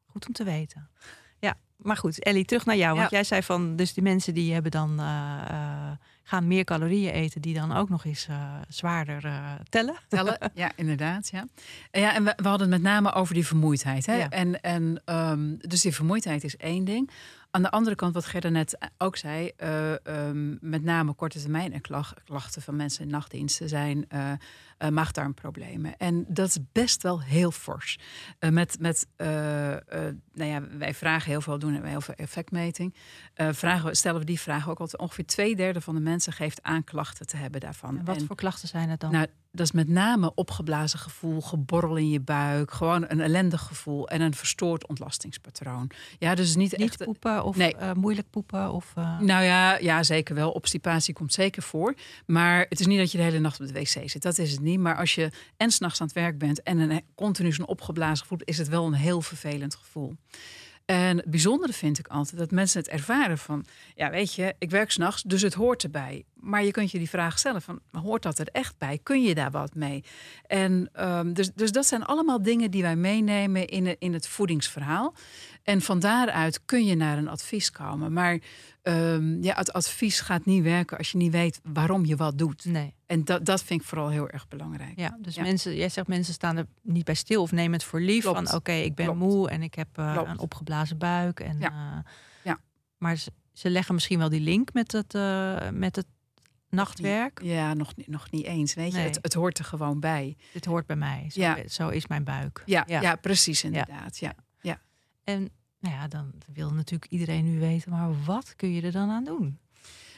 goed 0.06 0.26
om 0.26 0.32
te 0.32 0.44
weten. 0.44 0.90
Ja, 1.38 1.54
maar 1.76 1.96
goed, 1.96 2.24
Ellie, 2.24 2.44
terug 2.44 2.64
naar 2.64 2.76
jou. 2.76 2.96
Want 2.96 3.10
Ja. 3.10 3.16
jij 3.16 3.24
zei 3.24 3.42
van, 3.42 3.76
dus 3.76 3.94
die 3.94 4.02
mensen 4.02 4.34
die 4.34 4.52
hebben 4.52 4.70
dan 4.70 5.00
uh, 5.00 5.90
gaan 6.28 6.46
meer 6.46 6.64
calorieën 6.64 7.12
eten, 7.12 7.40
die 7.40 7.54
dan 7.54 7.72
ook 7.72 7.88
nog 7.88 8.04
eens 8.04 8.26
uh, 8.30 8.54
zwaarder 8.68 9.24
eh, 9.24 9.52
tellen. 9.68 9.96
Tellen, 10.08 10.38
ja, 10.54 10.72
inderdaad. 10.76 11.28
Ja, 11.28 11.46
ja, 11.90 12.14
en 12.14 12.24
we, 12.24 12.32
we 12.36 12.48
hadden 12.48 12.72
het 12.72 12.82
met 12.82 12.92
name 12.92 13.12
over 13.12 13.34
die 13.34 13.46
vermoeidheid. 13.46 14.06
Hè? 14.06 14.16
Ja. 14.16 14.28
En, 14.28 14.60
en, 14.60 15.02
um, 15.04 15.58
dus 15.60 15.80
die 15.80 15.94
vermoeidheid 15.94 16.44
is 16.44 16.56
één 16.56 16.84
ding. 16.84 17.10
Aan 17.56 17.62
de 17.62 17.70
andere 17.70 17.96
kant, 17.96 18.14
wat 18.14 18.24
Gerda 18.24 18.48
net 18.48 18.78
ook 18.98 19.16
zei, 19.16 19.50
uh, 19.58 19.92
um, 19.92 20.58
met 20.60 20.82
name 20.82 21.12
korte 21.12 21.40
termijn 21.40 21.72
en 21.72 21.80
klachten 22.24 22.62
van 22.62 22.76
mensen 22.76 23.04
in 23.04 23.10
nachtdiensten 23.10 23.68
zijn 23.68 24.06
uh, 24.14 24.30
uh, 24.78 24.88
maagdarmproblemen. 24.88 25.96
En 25.96 26.24
dat 26.28 26.48
is 26.48 26.58
best 26.72 27.02
wel 27.02 27.22
heel 27.22 27.50
fors. 27.50 27.98
met, 28.50 28.76
met 28.80 29.06
nou 29.16 30.50
ja, 30.50 30.62
wij 30.78 30.94
vragen 30.94 31.30
heel 31.30 31.40
veel, 31.40 31.58
doen 31.58 31.80
we 31.80 31.88
heel 31.88 32.00
veel 32.00 32.14
effectmeting. 32.14 32.94
vragen, 33.34 33.96
stellen 33.96 34.20
we 34.20 34.26
die 34.26 34.40
vraag 34.40 34.68
ook 34.68 34.80
altijd. 34.80 35.00
Ongeveer 35.00 35.26
twee 35.26 35.56
derde 35.56 35.80
van 35.80 35.94
de 35.94 36.00
mensen 36.00 36.32
geeft 36.32 36.62
aan 36.62 36.84
klachten 36.84 37.26
te 37.26 37.36
hebben 37.36 37.60
daarvan. 37.60 37.98
En 37.98 38.04
wat 38.04 38.16
en, 38.16 38.26
voor 38.26 38.36
klachten 38.36 38.68
zijn 38.68 38.88
het 38.88 39.00
dan? 39.00 39.12
Nou, 39.12 39.26
dat 39.56 39.66
is 39.66 39.72
met 39.72 39.88
name 39.88 40.34
opgeblazen 40.34 40.98
gevoel, 40.98 41.40
geborrel 41.40 41.96
in 41.96 42.10
je 42.10 42.20
buik, 42.20 42.70
gewoon 42.70 43.04
een 43.08 43.20
ellendig 43.20 43.62
gevoel 43.62 44.08
en 44.08 44.20
een 44.20 44.34
verstoord 44.34 44.86
ontlastingspatroon. 44.86 45.90
Ja, 46.18 46.34
dus 46.34 46.56
niet, 46.56 46.76
niet 46.76 46.80
echt 46.80 47.04
poepen 47.04 47.44
of 47.44 47.56
nee. 47.56 47.74
uh, 47.80 47.92
moeilijk 47.92 48.30
poepen 48.30 48.72
of. 48.72 48.92
Uh... 48.98 49.20
Nou 49.20 49.44
ja, 49.44 49.78
ja, 49.78 50.02
zeker 50.02 50.34
wel. 50.34 50.50
Obstipatie 50.50 51.14
komt 51.14 51.32
zeker 51.32 51.62
voor, 51.62 51.94
maar 52.26 52.66
het 52.68 52.80
is 52.80 52.86
niet 52.86 52.98
dat 52.98 53.12
je 53.12 53.18
de 53.18 53.24
hele 53.24 53.38
nacht 53.38 53.60
op 53.60 53.66
de 53.66 53.72
wc 53.72 54.08
zit. 54.08 54.22
Dat 54.22 54.38
is 54.38 54.50
het 54.50 54.60
niet. 54.60 54.80
Maar 54.80 54.96
als 54.96 55.14
je 55.14 55.30
en 55.56 55.70
s'nachts 55.70 56.00
aan 56.00 56.06
het 56.06 56.16
werk 56.16 56.38
bent 56.38 56.62
en 56.62 56.78
een 56.78 57.02
continu 57.14 57.52
zo'n 57.52 57.66
opgeblazen 57.66 58.18
gevoel, 58.18 58.38
is 58.44 58.58
het 58.58 58.68
wel 58.68 58.86
een 58.86 58.92
heel 58.92 59.22
vervelend 59.22 59.74
gevoel. 59.74 60.14
En 60.86 61.16
het 61.16 61.30
bijzondere 61.30 61.72
vind 61.72 61.98
ik 61.98 62.08
altijd 62.08 62.38
dat 62.38 62.50
mensen 62.50 62.80
het 62.80 62.88
ervaren 62.88 63.38
van, 63.38 63.64
ja 63.94 64.10
weet 64.10 64.34
je, 64.34 64.54
ik 64.58 64.70
werk 64.70 64.90
s'nachts, 64.90 65.22
dus 65.22 65.42
het 65.42 65.54
hoort 65.54 65.82
erbij. 65.82 66.24
Maar 66.46 66.64
je 66.64 66.70
kunt 66.70 66.90
je 66.90 66.98
die 66.98 67.08
vraag 67.08 67.38
stellen 67.38 67.62
van, 67.62 67.80
hoort 67.92 68.22
dat 68.22 68.38
er 68.38 68.48
echt 68.52 68.78
bij? 68.78 68.98
Kun 69.02 69.22
je 69.22 69.34
daar 69.34 69.50
wat 69.50 69.74
mee? 69.74 70.04
En 70.46 70.90
um, 70.94 71.32
dus, 71.34 71.52
dus 71.54 71.72
dat 71.72 71.86
zijn 71.86 72.04
allemaal 72.04 72.42
dingen 72.42 72.70
die 72.70 72.82
wij 72.82 72.96
meenemen 72.96 73.66
in, 73.66 73.96
in 73.98 74.12
het 74.12 74.28
voedingsverhaal. 74.28 75.14
En 75.62 75.80
van 75.80 75.98
daaruit 75.98 76.64
kun 76.64 76.84
je 76.84 76.94
naar 76.94 77.18
een 77.18 77.28
advies 77.28 77.70
komen. 77.70 78.12
Maar 78.12 78.38
um, 78.82 79.42
ja, 79.42 79.54
het 79.54 79.72
advies 79.72 80.20
gaat 80.20 80.44
niet 80.44 80.62
werken 80.62 80.98
als 80.98 81.10
je 81.10 81.18
niet 81.18 81.32
weet 81.32 81.60
waarom 81.62 82.04
je 82.04 82.16
wat 82.16 82.38
doet. 82.38 82.64
Nee. 82.64 82.94
En 83.06 83.24
dat, 83.24 83.44
dat 83.44 83.62
vind 83.62 83.80
ik 83.80 83.86
vooral 83.86 84.08
heel 84.08 84.28
erg 84.28 84.48
belangrijk. 84.48 84.92
Ja, 84.98 85.16
dus 85.20 85.34
Ja. 85.34 85.42
mensen, 85.42 85.74
jij 85.76 85.88
zegt 85.88 86.06
mensen 86.08 86.34
staan 86.34 86.56
er 86.56 86.66
niet 86.82 87.04
bij 87.04 87.14
stil 87.14 87.42
of 87.42 87.52
nemen 87.52 87.72
het 87.72 87.84
voor 87.84 88.00
lief. 88.00 88.22
Klopt. 88.22 88.48
Van 88.48 88.56
oké, 88.58 88.72
ik 88.72 88.94
ben 88.94 89.04
Klopt. 89.04 89.20
moe 89.20 89.50
en 89.50 89.62
ik 89.62 89.74
heb 89.74 89.88
uh, 89.98 90.12
Klopt. 90.12 90.28
een 90.28 90.38
opgeblazen 90.38 90.98
buik. 90.98 91.40
En, 91.40 91.58
Ja. 91.58 91.70
uh, 91.70 91.98
Ja. 92.42 92.58
Maar 92.98 93.16
ze, 93.16 93.32
ze 93.52 93.70
leggen 93.70 93.94
misschien 93.94 94.18
wel 94.18 94.28
die 94.28 94.40
link 94.40 94.72
met 94.72 94.92
het, 94.92 95.14
uh, 95.14 95.56
met 95.72 95.96
het 95.96 96.06
nachtwerk. 96.76 97.40
Ja, 97.42 97.74
nog, 97.74 97.96
niet- 97.96 98.06
nog 98.08 98.30
niet 98.30 98.44
eens. 98.44 98.74
Weet 98.74 98.92
je, 98.92 98.98
het, 98.98 99.18
het 99.22 99.34
hoort 99.34 99.58
er 99.58 99.64
gewoon 99.64 100.00
bij. 100.00 100.36
Dit 100.52 100.64
hoort 100.64 100.86
bij 100.86 100.96
mij. 100.96 101.26
Zo, 101.30 101.40
Ja. 101.40 101.68
zo 101.68 101.88
is 101.88 102.06
mijn 102.06 102.24
buik. 102.24 102.62
Ja, 102.66 102.84
Ja. 102.86 103.00
ja. 103.00 103.16
precies 103.16 103.64
inderdaad. 103.64 104.18
Ja. 104.18 104.32
En 105.24 105.48
nou 105.80 105.94
ja, 105.94 106.08
dan 106.08 106.32
wil 106.52 106.72
natuurlijk 106.72 107.10
iedereen 107.12 107.44
nu 107.44 107.58
weten, 107.60 107.90
maar 107.90 108.24
wat 108.24 108.56
kun 108.56 108.72
je 108.72 108.82
er 108.82 108.92
dan 108.92 109.10
aan 109.10 109.24
doen? 109.24 109.58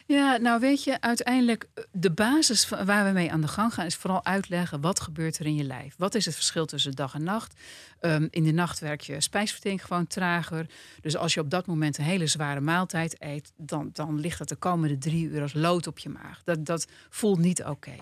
Ja, 0.09 0.37
nou 0.37 0.61
weet 0.61 0.85
je, 0.85 1.01
uiteindelijk 1.01 1.66
eh, 1.75 1.85
de 1.92 2.11
basis 2.11 2.68
waar 2.68 3.05
we 3.07 3.11
mee 3.12 3.33
aan 3.33 3.40
de 3.40 3.49
gang 3.49 3.75
gaan 3.75 3.87
is 3.87 3.97
vooral 3.97 4.25
uitleggen 4.25 4.81
wat 4.81 5.01
gebeurt 5.01 5.38
er 5.38 5.47
in 5.47 5.55
je 5.55 5.64
lijf. 5.64 5.94
Wat 5.99 6.14
is 6.14 6.25
het 6.25 6.35
verschil 6.35 6.66
tussen 6.66 6.92
dag 6.92 7.14
en 7.14 7.23
nacht? 7.23 7.61
Ehm, 8.01 8.27
in 8.31 8.44
de 8.44 8.53
nacht 8.53 8.79
werkt 8.79 9.07
je 9.07 9.21
spijsvertering 9.21 9.85
gewoon 9.85 10.07
trager. 10.07 10.66
Dus 11.01 11.16
als 11.16 11.35
je 11.35 11.40
op 11.40 11.51
dat 11.51 11.66
moment 11.66 11.99
een 11.99 12.05
hele 12.05 12.27
zware 12.27 12.61
maaltijd 12.61 13.16
eet, 13.18 13.53
dan, 13.57 13.90
dan 13.92 14.21
ligt 14.21 14.38
dat 14.38 14.49
de 14.49 14.57
komende 14.57 14.99
drie 14.99 15.29
uur 15.29 15.42
als 15.42 15.55
lood 15.55 15.87
op 15.87 15.99
je 15.99 16.09
maag. 16.09 16.42
Dat, 16.44 16.66
dat 16.66 16.87
voelt 17.11 17.38
niet 17.38 17.64
oké. 17.64 17.97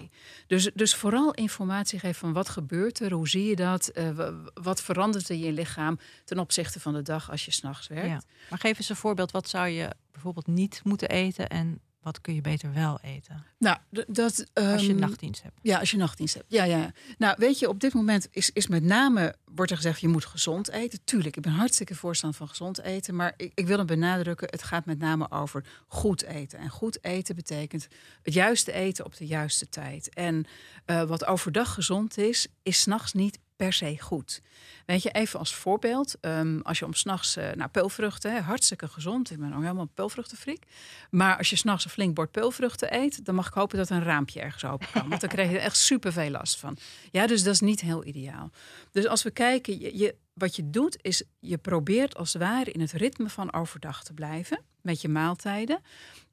Dus, 0.46 0.70
dus 0.74 0.94
vooral 0.94 1.32
informatie 1.32 1.98
geven 1.98 2.18
van 2.18 2.32
wat 2.32 2.48
gebeurt 2.48 3.00
er, 3.00 3.12
hoe 3.12 3.28
zie 3.28 3.44
je 3.48 3.56
dat, 3.56 3.88
Eh, 3.88 4.28
wat 4.54 4.82
verandert 4.82 5.28
er 5.28 5.34
in 5.34 5.40
je 5.40 5.52
lichaam 5.52 5.98
ten 6.24 6.38
opzichte 6.38 6.80
van 6.80 6.92
de 6.92 7.02
dag 7.02 7.30
als 7.30 7.44
je 7.44 7.50
s'nachts 7.50 7.88
werkt. 7.88 8.26
Maar 8.50 8.58
geef 8.58 8.78
eens 8.78 8.88
een 8.88 8.96
voorbeeld. 8.96 9.30
Wat 9.30 9.48
zou 9.48 9.68
je 9.68 9.90
bijvoorbeeld 10.16 10.56
niet 10.56 10.80
moeten 10.84 11.08
eten 11.08 11.48
en 11.48 11.80
wat 12.06 12.20
kun 12.20 12.34
je 12.34 12.40
beter 12.40 12.72
wel 12.72 12.98
eten 13.02 13.44
Nou, 13.58 13.78
dat, 13.90 14.46
als 14.54 14.82
je 14.82 14.88
ehm, 14.92 14.98
nachtdienst 14.98 15.42
hebt? 15.42 15.58
Ja, 15.62 15.78
als 15.78 15.90
je 15.90 15.96
nachtdienst 15.96 16.34
hebt. 16.34 16.46
Ja, 16.48 16.64
ja. 16.64 16.76
ja. 16.76 16.92
Nou, 17.18 17.34
weet 17.38 17.58
je, 17.58 17.68
op 17.68 17.80
dit 17.80 17.94
moment 17.94 18.28
is, 18.30 18.50
is 18.50 18.66
met 18.66 18.82
name, 18.82 19.34
wordt 19.54 19.70
er 19.70 19.76
gezegd, 19.76 20.00
je 20.00 20.08
moet 20.08 20.24
gezond 20.24 20.70
eten. 20.70 20.98
Tuurlijk, 21.04 21.36
ik 21.36 21.42
ben 21.42 21.52
hartstikke 21.52 21.94
voorstander 21.94 22.38
van 22.38 22.48
gezond 22.48 22.80
eten. 22.80 23.14
Maar 23.14 23.34
ik, 23.36 23.52
ik 23.54 23.66
wil 23.66 23.76
hem 23.76 23.86
benadrukken, 23.86 24.48
het 24.50 24.62
gaat 24.62 24.84
met 24.84 24.98
name 24.98 25.30
over 25.30 25.64
goed 25.86 26.22
eten. 26.22 26.58
En 26.58 26.68
goed 26.68 27.04
eten 27.04 27.34
betekent 27.34 27.88
het 28.22 28.34
juiste 28.34 28.72
eten 28.72 29.04
op 29.04 29.16
de 29.16 29.26
juiste 29.26 29.68
tijd. 29.68 30.14
En 30.14 30.44
eh, 30.84 31.02
wat 31.02 31.26
overdag 31.26 31.74
gezond 31.74 32.18
is, 32.18 32.46
is 32.62 32.80
s'nachts 32.80 33.12
niet 33.12 33.38
per 33.56 33.72
se 33.72 33.96
goed. 34.00 34.40
Weet 34.86 35.02
je, 35.02 35.10
even 35.10 35.38
als 35.38 35.54
voorbeeld, 35.54 36.16
ehm, 36.20 36.60
als 36.62 36.78
je 36.78 36.84
om 36.84 36.94
s'nachts, 36.94 37.36
uh, 37.36 37.50
nou 37.52 37.70
peulvruchten, 37.70 38.32
hè, 38.32 38.40
hartstikke 38.40 38.88
gezond. 38.88 39.30
Ik 39.30 39.38
ben 39.38 39.54
ook 39.54 39.62
helemaal 39.62 39.88
peulvruchtenfriek. 39.94 40.64
Maar 41.10 41.36
als 41.38 41.50
je 41.50 41.56
s'nachts 41.56 41.84
een 41.84 41.90
flink 41.90 42.14
bord 42.14 42.30
peulvruchten 42.30 42.94
eet, 42.94 43.24
dan 43.24 43.34
mag 43.34 43.46
ik 43.46 43.52
hopen 43.52 43.78
dat 43.78 43.90
een 43.90 44.02
raampje 44.02 44.40
ergens 44.40 44.64
open 44.64 44.86
kan. 44.92 45.08
Want 45.08 45.20
dan 45.20 45.30
krijg 45.30 45.50
je 45.50 45.56
er 45.56 45.62
echt 45.62 45.76
super 45.76 46.12
veel 46.12 46.30
last 46.30 46.58
van. 46.58 46.76
Ja, 47.10 47.26
dus 47.26 47.42
dat 47.42 47.54
is 47.54 47.60
niet 47.60 47.80
heel 47.80 48.04
ideaal. 48.04 48.50
Dus 48.92 49.06
als 49.06 49.22
we 49.22 49.30
kijken, 49.30 49.96
je, 49.98 50.14
wat 50.32 50.56
je 50.56 50.70
doet, 50.70 50.98
is 51.00 51.22
je 51.40 51.58
probeert 51.58 52.16
als 52.16 52.32
het 52.32 52.42
ware 52.42 52.72
in 52.72 52.80
het 52.80 52.92
ritme 52.92 53.28
van 53.28 53.52
overdag 53.52 54.04
te 54.04 54.14
blijven 54.14 54.60
met 54.80 55.00
je 55.00 55.08
maaltijden. 55.08 55.80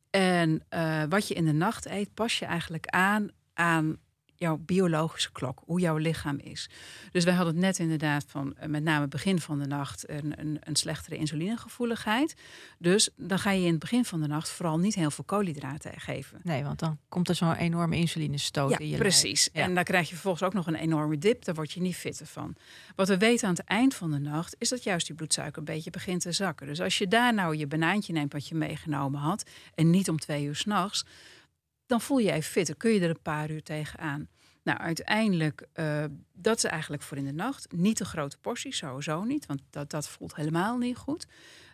En 0.10 0.64
uh, 0.70 1.04
wat 1.10 1.28
je 1.28 1.34
in 1.34 1.46
de 1.46 1.54
nacht 1.54 1.86
eet, 1.86 2.14
pas 2.14 2.40
je 2.40 2.46
eigenlijk 2.46 2.88
aan 2.88 3.32
aan 3.54 3.98
jouw 4.36 4.58
biologische 4.58 5.32
klok, 5.32 5.62
hoe 5.66 5.80
jouw 5.80 5.98
lichaam 5.98 6.38
is. 6.38 6.70
Dus 7.12 7.24
wij 7.24 7.34
hadden 7.34 7.54
het 7.54 7.64
net 7.64 7.80
inderdaad 7.80 8.26
van 8.28 8.56
eh, 8.58 8.70
met 8.70 8.84
name 8.84 9.08
begin 9.08 9.40
van 9.40 9.60
de 9.60 9.68
nacht 9.68 10.10
een, 10.10 10.40
een, 10.40 10.58
een, 10.64 10.76
slechtere 10.76 11.16
insulinegevoeligheid. 11.18 12.36
Dus 12.78 13.10
dan 13.16 13.40
ga 13.40 13.52
je 13.52 13.66
in 13.66 13.72
het 13.72 13.80
begin 13.80 14.06
van 14.06 14.22
de 14.22 14.28
nacht 14.28 14.50
vooral 14.50 14.80
niet 14.80 14.96
heel 14.96 15.12
veel 15.12 15.24
koolhydraten 15.24 16.00
geven. 16.00 16.40
Nee, 16.44 16.64
want 16.64 16.80
dan 16.80 16.98
komt 17.10 17.30
er 17.30 17.36
zo'n 17.36 17.56
enorme 17.56 17.96
insulinestoot 17.96 18.70
ja, 18.70 18.78
in 18.78 18.88
je 18.88 18.98
precies. 18.98 19.50
Ja. 19.54 19.62
En 19.62 19.76
dan 19.76 19.84
krijg 19.84 20.08
je 20.08 20.14
vervolgens 20.14 20.44
ook 20.44 20.54
nog 20.54 20.68
een 20.68 20.76
enorme 20.76 21.18
dip. 21.18 21.46
Daar 21.46 21.56
word 21.56 21.72
je 21.72 21.82
niet 21.82 21.96
fitter 21.96 22.26
van. 22.26 22.56
Wat 22.96 23.08
we 23.08 23.18
weten 23.18 23.48
aan 23.48 23.54
het 23.54 23.66
eind 23.66 23.96
van 23.96 24.12
de 24.12 24.20
nacht 24.20 24.56
is 24.58 24.70
dat 24.70 24.84
juist 24.84 25.08
die 25.08 25.16
bloedsuiker 25.16 25.58
een 25.58 25.66
beetje 25.66 25.90
begint 25.90 26.22
te 26.22 26.32
zakken. 26.32 26.68
Dus 26.68 26.82
als 26.82 26.98
je 26.98 27.08
daar 27.08 27.34
nou 27.34 27.58
je 27.58 27.68
banaantje 27.68 28.14
neemt 28.14 28.34
wat 28.34 28.48
je 28.48 28.56
meegenomen 28.56 29.20
had 29.20 29.50
en 29.76 29.90
niet 29.90 30.10
om 30.10 30.20
twee 30.20 30.46
uur 30.46 30.56
s'nachts, 30.56 31.06
dan 31.86 32.02
voel 32.02 32.18
je 32.18 32.32
je. 32.54 32.76
Kun 32.78 32.92
je 32.92 33.00
er 33.00 33.10
een 33.10 33.22
paar 33.22 33.52
uur 33.52 33.64
tegenaan. 33.64 34.28
Nou, 34.64 34.80
uiteindelijk, 34.80 35.68
uh, 35.74 36.04
dat 36.34 36.58
is 36.58 36.64
eigenlijk 36.64 37.04
voor 37.04 37.18
in 37.18 37.26
de 37.26 37.34
nacht. 37.34 37.72
Niet 37.72 37.98
de 37.98 38.06
grote 38.06 38.38
porties, 38.38 38.78
sowieso 38.78 39.24
niet, 39.24 39.46
want 39.46 39.62
dat, 39.70 39.90
dat 39.90 40.08
voelt 40.08 40.36
helemaal 40.36 40.78
niet 40.78 40.98
goed. 40.98 41.28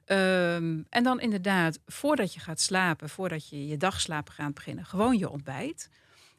Um, 0.05 0.85
en 0.89 1.03
dan 1.03 1.19
inderdaad, 1.19 1.79
voordat 1.85 2.33
je 2.33 2.39
gaat 2.39 2.59
slapen, 2.59 3.09
voordat 3.09 3.49
je 3.49 3.67
je 3.67 3.77
dagslapen 3.77 4.33
gaat 4.33 4.53
beginnen, 4.53 4.85
gewoon 4.85 5.17
je 5.17 5.29
ontbijt. 5.29 5.89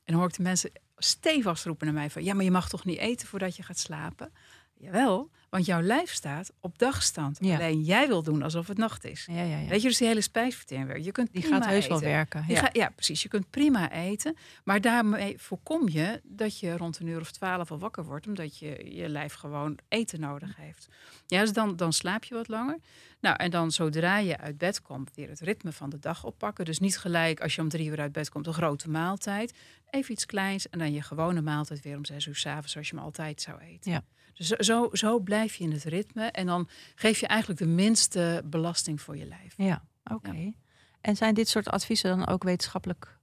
En 0.05 0.15
hoor 0.15 0.27
ik 0.27 0.37
de 0.37 0.43
mensen 0.43 0.73
stevast 0.97 1.65
roepen 1.65 1.87
naar 1.87 1.95
mij 1.95 2.11
van, 2.11 2.25
ja, 2.25 2.35
maar 2.35 2.45
je 2.45 2.51
mag 2.51 2.69
toch 2.69 2.85
niet 2.85 2.99
eten 2.99 3.29
voordat 3.29 3.57
je 3.57 3.63
gaat 3.63 3.79
slapen? 3.79 4.33
Jawel, 4.75 5.31
want 5.51 5.65
jouw 5.67 5.81
lijf 5.81 6.13
staat 6.13 6.53
op 6.61 6.79
dagstand. 6.79 7.39
Ja. 7.41 7.55
Alleen 7.57 7.81
jij 7.83 8.07
wil 8.09 8.23
doen 8.23 8.43
alsof 8.43 8.67
het 8.69 8.79
nacht 8.79 9.05
is. 9.05 9.27
Ja, 9.31 9.43
ja, 9.43 9.59
ja. 9.59 9.69
Weet 9.69 9.83
je, 9.83 9.89
dus 9.89 9.97
die 9.99 10.07
hele 10.07 10.21
spijsvertering. 10.21 11.05
Je 11.05 11.13
kunt 11.13 11.33
Die 11.33 11.43
gaat 11.43 11.67
heus 11.67 11.77
eten. 11.85 11.91
wel 11.91 12.01
werken. 12.01 12.45
Ja. 12.49 12.59
gaat- 12.61 12.77
ja, 12.77 12.89
precies. 12.95 13.23
Je 13.23 13.29
kunt 13.29 13.51
prima 13.51 13.93
eten. 13.93 14.37
Maar 14.65 14.81
daarmee 14.81 15.39
voorkom 15.39 15.89
je 15.89 16.21
dat 16.25 16.59
je 16.61 16.77
rond 16.77 16.99
een 16.99 17.07
uur 17.07 17.21
of 17.21 17.31
twaalf 17.31 17.71
al 17.71 17.79
wakker 17.79 18.05
wordt. 18.05 18.27
Omdat 18.27 18.59
je 18.59 18.95
je 18.95 19.09
lijf 19.09 19.35
gewoon 19.35 19.79
eten 19.89 20.21
nodig 20.21 20.57
heeft. 20.57 20.89
Ja, 21.27 21.41
dus 21.41 21.53
dan, 21.53 21.77
dan 21.77 21.93
slaap 21.93 22.25
je 22.25 22.35
wat 22.35 22.49
langer. 22.49 22.79
Nou, 23.21 23.37
en 23.37 23.51
dan 23.51 23.71
zodra 23.73 24.19
je 24.19 24.39
uit 24.39 24.59
bed 24.59 24.83
komt, 24.83 25.11
weer 25.15 25.29
het 25.29 25.41
ritme 25.41 25.73
van 25.73 25.91
de 25.91 25.99
dag 25.99 26.25
oppakken. 26.25 26.65
Dus 26.65 26.79
niet 26.79 26.99
gelijk 26.99 27.41
als 27.41 27.55
je 27.55 27.61
om 27.61 27.69
drie 27.69 27.89
uur 27.89 28.01
uit 28.01 28.13
bed 28.13 28.29
komt, 28.31 28.47
een 28.47 28.53
grote 28.55 28.91
maaltijd. 28.91 29.53
Even 29.91 30.13
iets 30.13 30.27
kleins 30.27 30.69
en 30.69 30.79
dan 30.79 30.93
je 30.93 31.03
gewone 31.03 31.41
maaltijd 31.41 31.83
weer 31.83 31.97
om 31.97 32.05
zes 32.05 32.27
uur 32.27 32.37
s'avonds, 32.37 32.73
zoals 32.73 32.89
je 32.89 32.95
hem 32.95 33.05
altijd 33.05 33.41
zou 33.43 33.61
eten. 33.61 33.91
Ja. 33.93 34.03
Dus 34.35 34.47
zo- 34.49 34.63
zo, 34.63 34.89
zo 34.93 35.19
blijf 35.19 35.40
je 35.49 35.65
in 35.65 35.73
het 35.73 35.85
ritme. 35.85 36.25
En 36.27 36.47
dan 36.47 36.69
geef 36.95 37.21
je 37.21 37.27
eigenlijk 37.27 37.61
de 37.61 37.67
minste 37.67 38.43
belasting 38.45 39.01
voor 39.01 39.17
je 39.17 39.27
lijf. 39.27 39.55
Ja, 39.57 39.85
oké. 40.05 40.53
En 41.01 41.17
zijn 41.17 41.35
dit 41.35 41.49
soort 41.49 41.69
adviezen 41.69 42.19
dan 42.19 42.27
ook 42.29 42.43
wetenschappelijk 42.43 43.19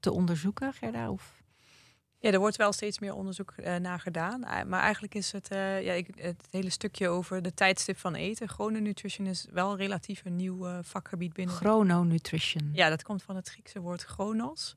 te 0.00 0.12
onderzoeken, 0.12 0.72
Gerda? 0.72 1.10
Of? 1.10 1.40
Ja, 2.18 2.30
er 2.30 2.38
wordt 2.38 2.56
wel 2.56 2.72
steeds 2.72 2.98
meer 2.98 3.14
onderzoek 3.14 3.50
eh, 3.56 3.76
naar 3.76 4.00
gedaan. 4.00 4.44
Eh, 4.44 4.64
Maar 4.64 4.80
eigenlijk 4.80 5.14
is 5.14 5.32
het, 5.32 5.48
eh, 5.48 5.82
ja, 5.82 5.92
ik, 5.92 6.08
het 6.14 6.46
hele 6.50 6.70
stukje 6.70 7.08
over 7.08 7.42
de 7.42 7.54
tijdstip 7.54 7.98
van 7.98 8.14
eten. 8.14 8.48
Chrononutrition 8.48 9.26
is 9.26 9.46
wel 9.50 9.76
relatief 9.76 10.24
een 10.24 10.36
nieuw 10.36 10.82
vakgebied 10.82 11.32
binnen. 11.32 11.54
Chrononutrition. 11.54 12.70
ja, 12.72 12.88
dat 12.88 13.02
komt 13.02 13.22
van 13.22 13.36
het 13.36 13.48
Griekse 13.48 13.80
woord 13.80 14.02
chronos. 14.02 14.76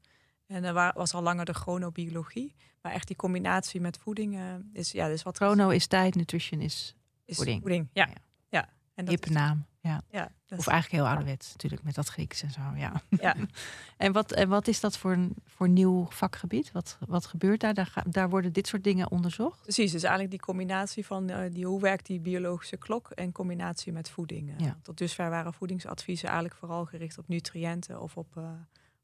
En 0.53 0.63
er 0.63 0.73
wa- 0.73 0.93
was 0.95 1.13
al 1.13 1.21
langer 1.21 1.45
de 1.45 1.53
chronobiologie. 1.53 2.55
Maar 2.81 2.91
echt 2.91 3.07
die 3.07 3.15
combinatie 3.15 3.81
met 3.81 3.97
voeding 3.97 4.35
eh, 4.35 4.41
is, 4.73 4.91
ja, 4.91 5.07
dus 5.07 5.23
wat 5.23 5.35
Chrono 5.35 5.69
is 5.69 5.87
tijd, 5.87 6.15
nutrition 6.15 6.61
is 6.61 6.95
is 7.25 7.35
voeding. 7.35 7.89
Ja, 7.93 8.07
Ja, 8.07 8.13
ja. 8.49 8.69
En 8.95 9.05
dat 9.05 9.29
naam. 9.29 9.65
Ja. 9.81 10.01
ja, 10.09 10.29
dat 10.45 10.59
Of 10.59 10.67
eigenlijk 10.67 11.01
heel 11.03 11.11
ouderwets 11.11 11.51
natuurlijk, 11.51 11.83
met 11.83 11.95
dat 11.95 12.07
Grieks 12.07 12.41
en 12.41 12.51
zo. 12.51 12.61
Ja. 12.75 13.01
ja. 13.09 13.35
En 13.97 14.11
wat, 14.11 14.31
en 14.31 14.49
wat 14.49 14.67
is 14.67 14.79
dat 14.79 14.97
voor 14.97 15.11
een 15.11 15.35
voor 15.45 15.69
nieuw 15.69 16.05
vakgebied? 16.09 16.71
Wat, 16.71 16.97
wat 17.07 17.25
gebeurt 17.25 17.59
daar? 17.59 17.73
Daar, 17.73 17.85
ga- 17.85 18.03
daar 18.07 18.29
worden 18.29 18.53
dit 18.53 18.67
soort 18.67 18.83
dingen 18.83 19.11
onderzocht? 19.11 19.61
Precies, 19.61 19.91
dus 19.91 20.01
eigenlijk 20.01 20.31
die 20.31 20.39
combinatie 20.39 21.05
van 21.05 21.29
eh, 21.29 21.51
die, 21.53 21.65
hoe 21.65 21.81
werkt 21.81 22.05
die 22.05 22.19
biologische 22.19 22.77
klok 22.77 23.09
en 23.09 23.31
combinatie 23.31 23.91
met 23.91 24.09
voeding. 24.09 24.49
eh. 24.59 24.65
Ja. 24.65 24.77
Tot 24.81 24.97
dusver 24.97 25.29
waren 25.29 25.53
voedingsadviezen 25.53 26.27
eigenlijk 26.27 26.57
vooral 26.59 26.85
gericht 26.85 27.17
op 27.17 27.27
nutriënten 27.27 28.01
of 28.01 28.17
op, 28.17 28.37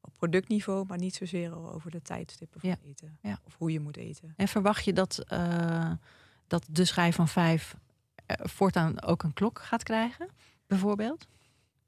op 0.00 0.12
productniveau, 0.16 0.86
maar 0.86 0.98
niet 0.98 1.14
zozeer 1.14 1.72
over 1.74 1.90
de 1.90 2.02
tijdstippen 2.02 2.60
van 2.60 2.68
Ja. 2.70 2.76
eten. 2.86 3.18
Ja. 3.22 3.38
Of 3.44 3.54
hoe 3.58 3.72
je 3.72 3.80
moet 3.80 3.96
eten. 3.96 4.32
En 4.36 4.48
verwacht 4.48 4.84
je 4.84 4.92
dat, 4.92 5.18
eh, 5.28 5.92
dat 6.46 6.64
de 6.70 6.84
schijf 6.84 7.14
van 7.14 7.28
vijf 7.28 7.76
eh, 8.26 8.36
voortaan 8.46 9.02
ook 9.02 9.22
een 9.22 9.32
klok 9.32 9.58
gaat 9.62 9.82
krijgen, 9.82 10.28
bijvoorbeeld? 10.66 11.26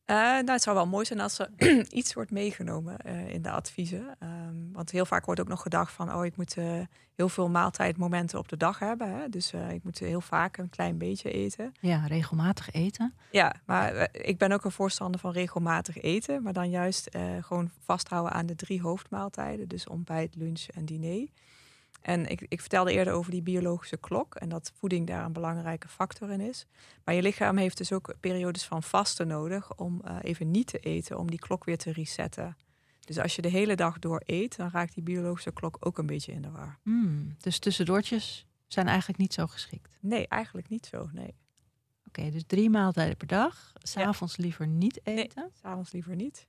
Eh, 0.05 0.17
nou, 0.17 0.51
het 0.51 0.63
zou 0.63 0.77
wel 0.77 0.87
mooi 0.87 1.05
zijn 1.05 1.21
als 1.21 1.39
er 1.39 1.49
iets 1.91 2.15
wordt 2.15 2.31
meegenomen 2.31 2.99
eh, 2.99 3.29
in 3.29 3.43
de 3.43 3.51
adviezen. 3.51 4.17
Ehm, 4.19 4.73
want 4.73 4.91
heel 4.91 5.07
vaak 5.07 5.25
wordt 5.25 5.41
ook 5.41 5.49
nog 5.49 5.63
gedacht 5.63 5.93
van, 5.93 6.15
oh, 6.15 6.25
ik 6.25 6.37
moet 6.37 6.57
eh, 6.57 6.81
heel 7.15 7.29
veel 7.29 7.49
maaltijdmomenten 7.49 8.39
op 8.39 8.49
de 8.49 8.57
dag 8.57 8.79
hebben. 8.79 9.11
Hè? 9.11 9.29
Dus 9.29 9.53
ik 9.53 9.85
moet 9.85 9.99
heel 9.99 10.21
vaak 10.21 10.57
een 10.57 10.69
klein 10.69 10.99
beetje 10.99 11.31
eten. 11.31 11.73
Ja, 11.81 12.07
regelmatig 12.07 12.71
eten. 12.73 13.15
Ja, 13.31 13.55
maar 13.67 14.09
ik 14.13 14.39
ben 14.39 14.53
ook 14.53 14.65
een 14.65 14.71
voorstander 14.71 15.21
van 15.21 15.33
regelmatig 15.33 16.03
eten. 16.03 16.43
Maar 16.43 16.53
dan 16.53 16.71
juist 16.71 17.17
gewoon 17.41 17.71
vasthouden 17.79 18.33
aan 18.33 18.47
de 18.47 18.55
drie 18.55 18.81
hoofdmaaltijden. 18.81 19.69
Dus 19.69 19.87
ontbijt, 19.87 20.37
lunch 20.37 20.67
en 20.75 20.85
diner. 20.85 21.29
En 22.03 22.27
ik, 22.27 22.41
ik 22.49 22.61
vertelde 22.61 22.93
eerder 22.93 23.13
over 23.13 23.31
die 23.31 23.43
biologische 23.43 23.97
klok. 23.97 24.35
En 24.35 24.49
dat 24.49 24.73
voeding 24.75 25.07
daar 25.07 25.25
een 25.25 25.33
belangrijke 25.33 25.89
factor 25.89 26.31
in 26.31 26.41
is. 26.41 26.67
Maar 27.05 27.15
je 27.15 27.23
lichaam 27.23 27.57
heeft 27.57 27.77
dus 27.77 27.93
ook 27.93 28.15
periodes 28.21 28.65
van 28.65 28.83
vasten 28.83 29.27
nodig. 29.27 29.77
Om 29.77 30.01
eh, 30.05 30.17
even 30.23 30.51
niet 30.51 30.67
te 30.67 30.79
eten. 30.79 31.19
Om 31.19 31.31
die 31.31 31.39
klok 31.39 31.65
weer 31.65 31.79
te 31.79 31.93
resetten. 31.93 32.57
Dus 33.01 33.19
als 33.19 33.37
je 33.37 33.43
de 33.43 33.49
hele 33.49 33.77
dag 33.77 33.99
door 33.99 34.23
eet. 34.27 34.57
Dan 34.57 34.71
raakt 34.71 34.95
die 34.95 35.03
biologische 35.03 35.53
klok 35.53 35.77
ook 35.81 35.99
een 35.99 36.07
beetje 36.07 36.33
in 36.33 36.43
de 36.43 36.51
war. 36.51 36.79
Hmm, 36.83 37.37
dus 37.41 37.59
tussendoortjes 37.59 38.47
zijn 38.67 38.87
eigenlijk 38.87 39.19
niet 39.19 39.35
zo 39.35 39.47
geschikt. 39.47 39.99
Nee, 40.01 40.29
eigenlijk 40.29 40.69
niet 40.69 40.87
zo. 40.87 41.09
Nee. 41.13 41.35
Oké, 42.07 42.31
dus 42.31 42.45
drie 42.47 42.71
maaltijden 42.71 43.17
per 43.17 43.27
dag. 43.27 43.73
S'avonds 43.75 44.37
liever 44.37 44.67
niet 44.67 45.01
eten. 45.03 45.51
S'avonds 45.63 45.93
liever 45.93 46.17
niet. 46.17 46.49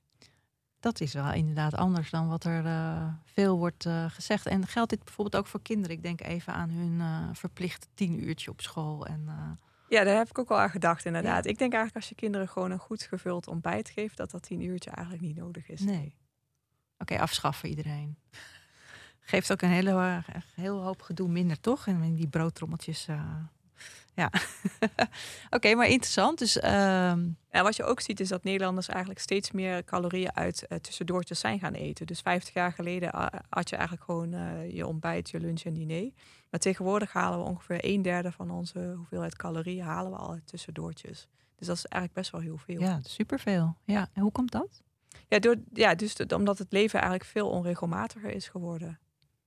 Dat 0.84 1.00
is 1.00 1.12
wel 1.12 1.32
inderdaad 1.32 1.74
anders 1.74 2.10
dan 2.10 2.28
wat 2.28 2.44
er 2.44 2.66
eh, 2.66 3.08
veel 3.24 3.58
wordt 3.58 3.86
eh, 3.86 4.10
gezegd. 4.10 4.46
En 4.46 4.66
geldt 4.66 4.90
dit 4.90 5.04
bijvoorbeeld 5.04 5.42
ook 5.42 5.50
voor 5.50 5.62
kinderen? 5.62 5.96
Ik 5.96 6.02
denk 6.02 6.20
even 6.20 6.52
aan 6.52 6.70
hun 6.70 7.00
eh, 7.00 7.28
verplicht 7.32 7.88
tien 7.94 8.24
uurtje 8.24 8.50
op 8.50 8.60
school. 8.60 9.06
En, 9.06 9.28
Ja, 9.88 10.04
daar 10.04 10.16
heb 10.16 10.28
ik 10.28 10.38
ook 10.38 10.48
wel 10.48 10.58
aan 10.58 10.70
gedacht, 10.70 11.04
inderdaad. 11.04 11.46
Ik 11.46 11.58
denk 11.58 11.72
eigenlijk 11.72 11.94
als 11.94 12.08
je 12.08 12.14
kinderen 12.14 12.48
gewoon 12.48 12.70
een 12.70 12.78
goed 12.78 13.02
gevuld 13.02 13.48
ontbijt 13.48 13.90
geeft, 13.90 14.16
dat 14.16 14.30
dat 14.30 14.42
tien 14.42 14.60
uurtje 14.60 14.90
eigenlijk 14.90 15.26
niet 15.26 15.36
nodig 15.36 15.68
is. 15.68 15.80
nee. 15.80 16.16
Oké, 16.98 17.18
afschaffen 17.18 17.68
iedereen. 17.68 18.18
Geeft 19.20 19.52
ook 19.52 19.62
een 19.62 19.68
hele 19.68 20.22
heel 20.54 20.82
hoop 20.82 21.02
gedoe 21.02 21.28
minder, 21.28 21.60
toch? 21.60 21.86
En 21.86 22.14
die 22.14 22.28
broodtrommeltjes. 22.28 23.08
Eh, 24.14 24.24
ja. 24.24 24.30
Oké, 25.56 25.74
maar 25.74 25.86
interessant. 25.88 26.38
Dus 26.38 26.58
ehm, 26.58 27.28
En 27.48 27.62
wat 27.62 27.76
je 27.76 27.84
ook 27.84 28.00
ziet 28.00 28.20
is 28.20 28.28
dat 28.28 28.44
Nederlanders 28.44 28.88
eigenlijk 28.88 29.20
steeds 29.20 29.50
meer 29.50 29.84
calorieën 29.84 30.34
uit 30.34 30.66
eh, 30.66 30.78
tussendoortjes 30.78 31.40
zijn 31.40 31.58
gaan 31.58 31.72
eten. 31.72 32.06
Dus 32.06 32.20
50 32.20 32.54
jaar 32.54 32.72
geleden 32.72 33.12
eh, 33.12 33.26
had 33.48 33.68
je 33.68 33.76
eigenlijk 33.76 34.04
gewoon 34.04 34.32
eh, 34.32 34.74
je 34.74 34.86
ontbijt, 34.86 35.30
je 35.30 35.40
lunch 35.40 35.62
en 35.62 35.74
diner. 35.74 36.10
Maar 36.50 36.60
tegenwoordig 36.60 37.12
halen 37.12 37.38
we 37.38 37.44
ongeveer 37.44 37.78
een 37.80 38.02
derde 38.02 38.32
van 38.32 38.50
onze 38.50 38.92
hoeveelheid 38.96 39.36
calorieën 39.36 39.84
halen 39.84 40.10
we 40.10 40.18
al 40.18 40.30
uit 40.32 40.46
tussendoortjes. 40.46 41.28
Dus 41.56 41.66
dat 41.66 41.76
is 41.76 41.84
eigenlijk 41.86 42.12
best 42.12 42.30
wel 42.30 42.40
heel 42.40 42.56
veel. 42.56 42.80
ja, 42.80 43.00
superveel. 43.02 43.76
Ja, 43.84 44.08
en 44.12 44.22
hoe 44.22 44.32
komt 44.32 44.52
dat? 44.52 44.82
Ja, 45.28 45.38
door, 45.38 45.56
ja 45.72 45.94
dus 45.94 46.16
omdat 46.16 46.58
het 46.58 46.72
leven 46.72 47.00
eigenlijk 47.00 47.30
veel 47.30 47.48
onregelmatiger 47.48 48.30
is 48.30 48.48
geworden. 48.48 48.98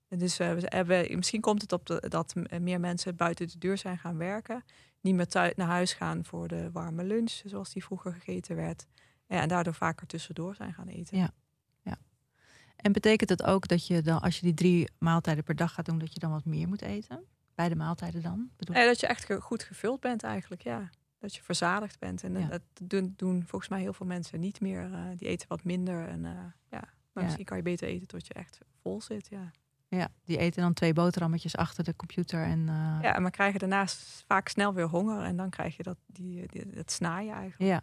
Dus 0.07 0.39
eh, 0.39 0.53
we 0.53 0.61
hebben, 0.65 1.15
misschien 1.15 1.41
komt 1.41 1.61
het 1.61 1.71
op 1.71 1.85
de, 1.85 2.05
dat 2.09 2.35
m- 2.35 2.63
meer 2.63 2.79
mensen 2.79 3.15
buiten 3.15 3.47
de 3.47 3.57
deur 3.57 3.77
zijn 3.77 3.97
gaan 3.97 4.17
werken. 4.17 4.63
Niet 5.01 5.15
meer 5.15 5.27
thui- 5.27 5.53
naar 5.55 5.67
huis 5.67 5.93
gaan 5.93 6.25
voor 6.25 6.47
de 6.47 6.71
warme 6.71 7.03
lunch, 7.03 7.41
zoals 7.45 7.73
die 7.73 7.83
vroeger 7.83 8.13
gegeten 8.13 8.55
werd. 8.55 8.85
Ja, 9.27 9.41
en 9.41 9.47
daardoor 9.47 9.73
vaker 9.73 10.07
tussendoor 10.07 10.55
zijn 10.55 10.73
gaan 10.73 10.87
eten. 10.87 11.17
Ja. 11.17 11.31
En 12.77 12.91
betekent 12.91 13.29
het 13.29 13.43
ook 13.43 13.67
dat 13.67 13.87
je 13.87 14.01
dan, 14.01 14.21
als 14.21 14.35
je 14.35 14.41
die 14.41 14.53
drie 14.53 14.87
maaltijden 14.99 15.43
per 15.43 15.55
dag 15.55 15.73
gaat 15.73 15.85
doen, 15.85 15.97
dat 15.97 16.13
je 16.13 16.19
dan 16.19 16.31
wat 16.31 16.45
meer 16.45 16.67
moet 16.67 16.81
eten? 16.81 17.23
Beide 17.55 17.75
maaltijden 17.75 18.21
dan? 18.21 18.49
Bedoel 18.57 18.75
Eh, 18.75 18.85
dat 18.85 18.99
je 18.99 19.07
echt 19.07 19.25
ge- 19.25 19.41
goed 19.41 19.63
gevuld 19.63 19.99
bent 19.99 20.23
eigenlijk, 20.23 20.61
ja. 20.61 20.89
Dat 21.19 21.35
je 21.35 21.43
verzadigd 21.43 21.99
bent. 21.99 22.23
En 22.23 22.35
eh, 22.35 22.41
Ja. 22.41 22.47
dat 22.47 22.61
doen, 22.83 23.13
doen 23.15 23.43
volgens 23.47 23.69
mij 23.71 23.81
heel 23.81 23.93
veel 23.93 24.05
mensen 24.05 24.39
niet 24.39 24.61
meer. 24.61 24.93
eh, 24.93 25.01
die 25.17 25.27
eten 25.27 25.47
wat 25.47 25.63
minder. 25.63 26.07
En, 26.07 26.25
eh, 26.25 26.31
ja. 26.69 26.79
Maar 26.79 26.89
Ja. 27.13 27.21
misschien 27.23 27.45
kan 27.45 27.57
je 27.57 27.63
beter 27.63 27.87
eten 27.87 28.07
tot 28.07 28.27
je 28.27 28.33
echt 28.33 28.57
vol 28.81 29.01
zit, 29.01 29.27
ja. 29.29 29.51
Ja, 29.89 30.07
die 30.23 30.37
eten 30.37 30.61
dan 30.61 30.73
twee 30.73 30.93
boterhammetjes 30.93 31.55
achter 31.55 31.83
de 31.83 31.95
computer. 31.95 32.43
En, 32.43 32.59
eh, 32.69 32.97
Ja, 33.01 33.19
maar 33.19 33.31
krijgen 33.31 33.59
daarnaast 33.59 34.23
vaak 34.27 34.47
snel 34.47 34.73
weer 34.73 34.87
honger. 34.87 35.23
En 35.23 35.37
dan 35.37 35.49
krijg 35.49 35.77
je 35.77 35.83
dat, 35.83 35.97
die, 36.05 36.47
die, 36.47 36.69
dat 36.69 36.91
snaaien 36.91 37.33
eigenlijk. 37.33 37.71
Ja. 37.71 37.81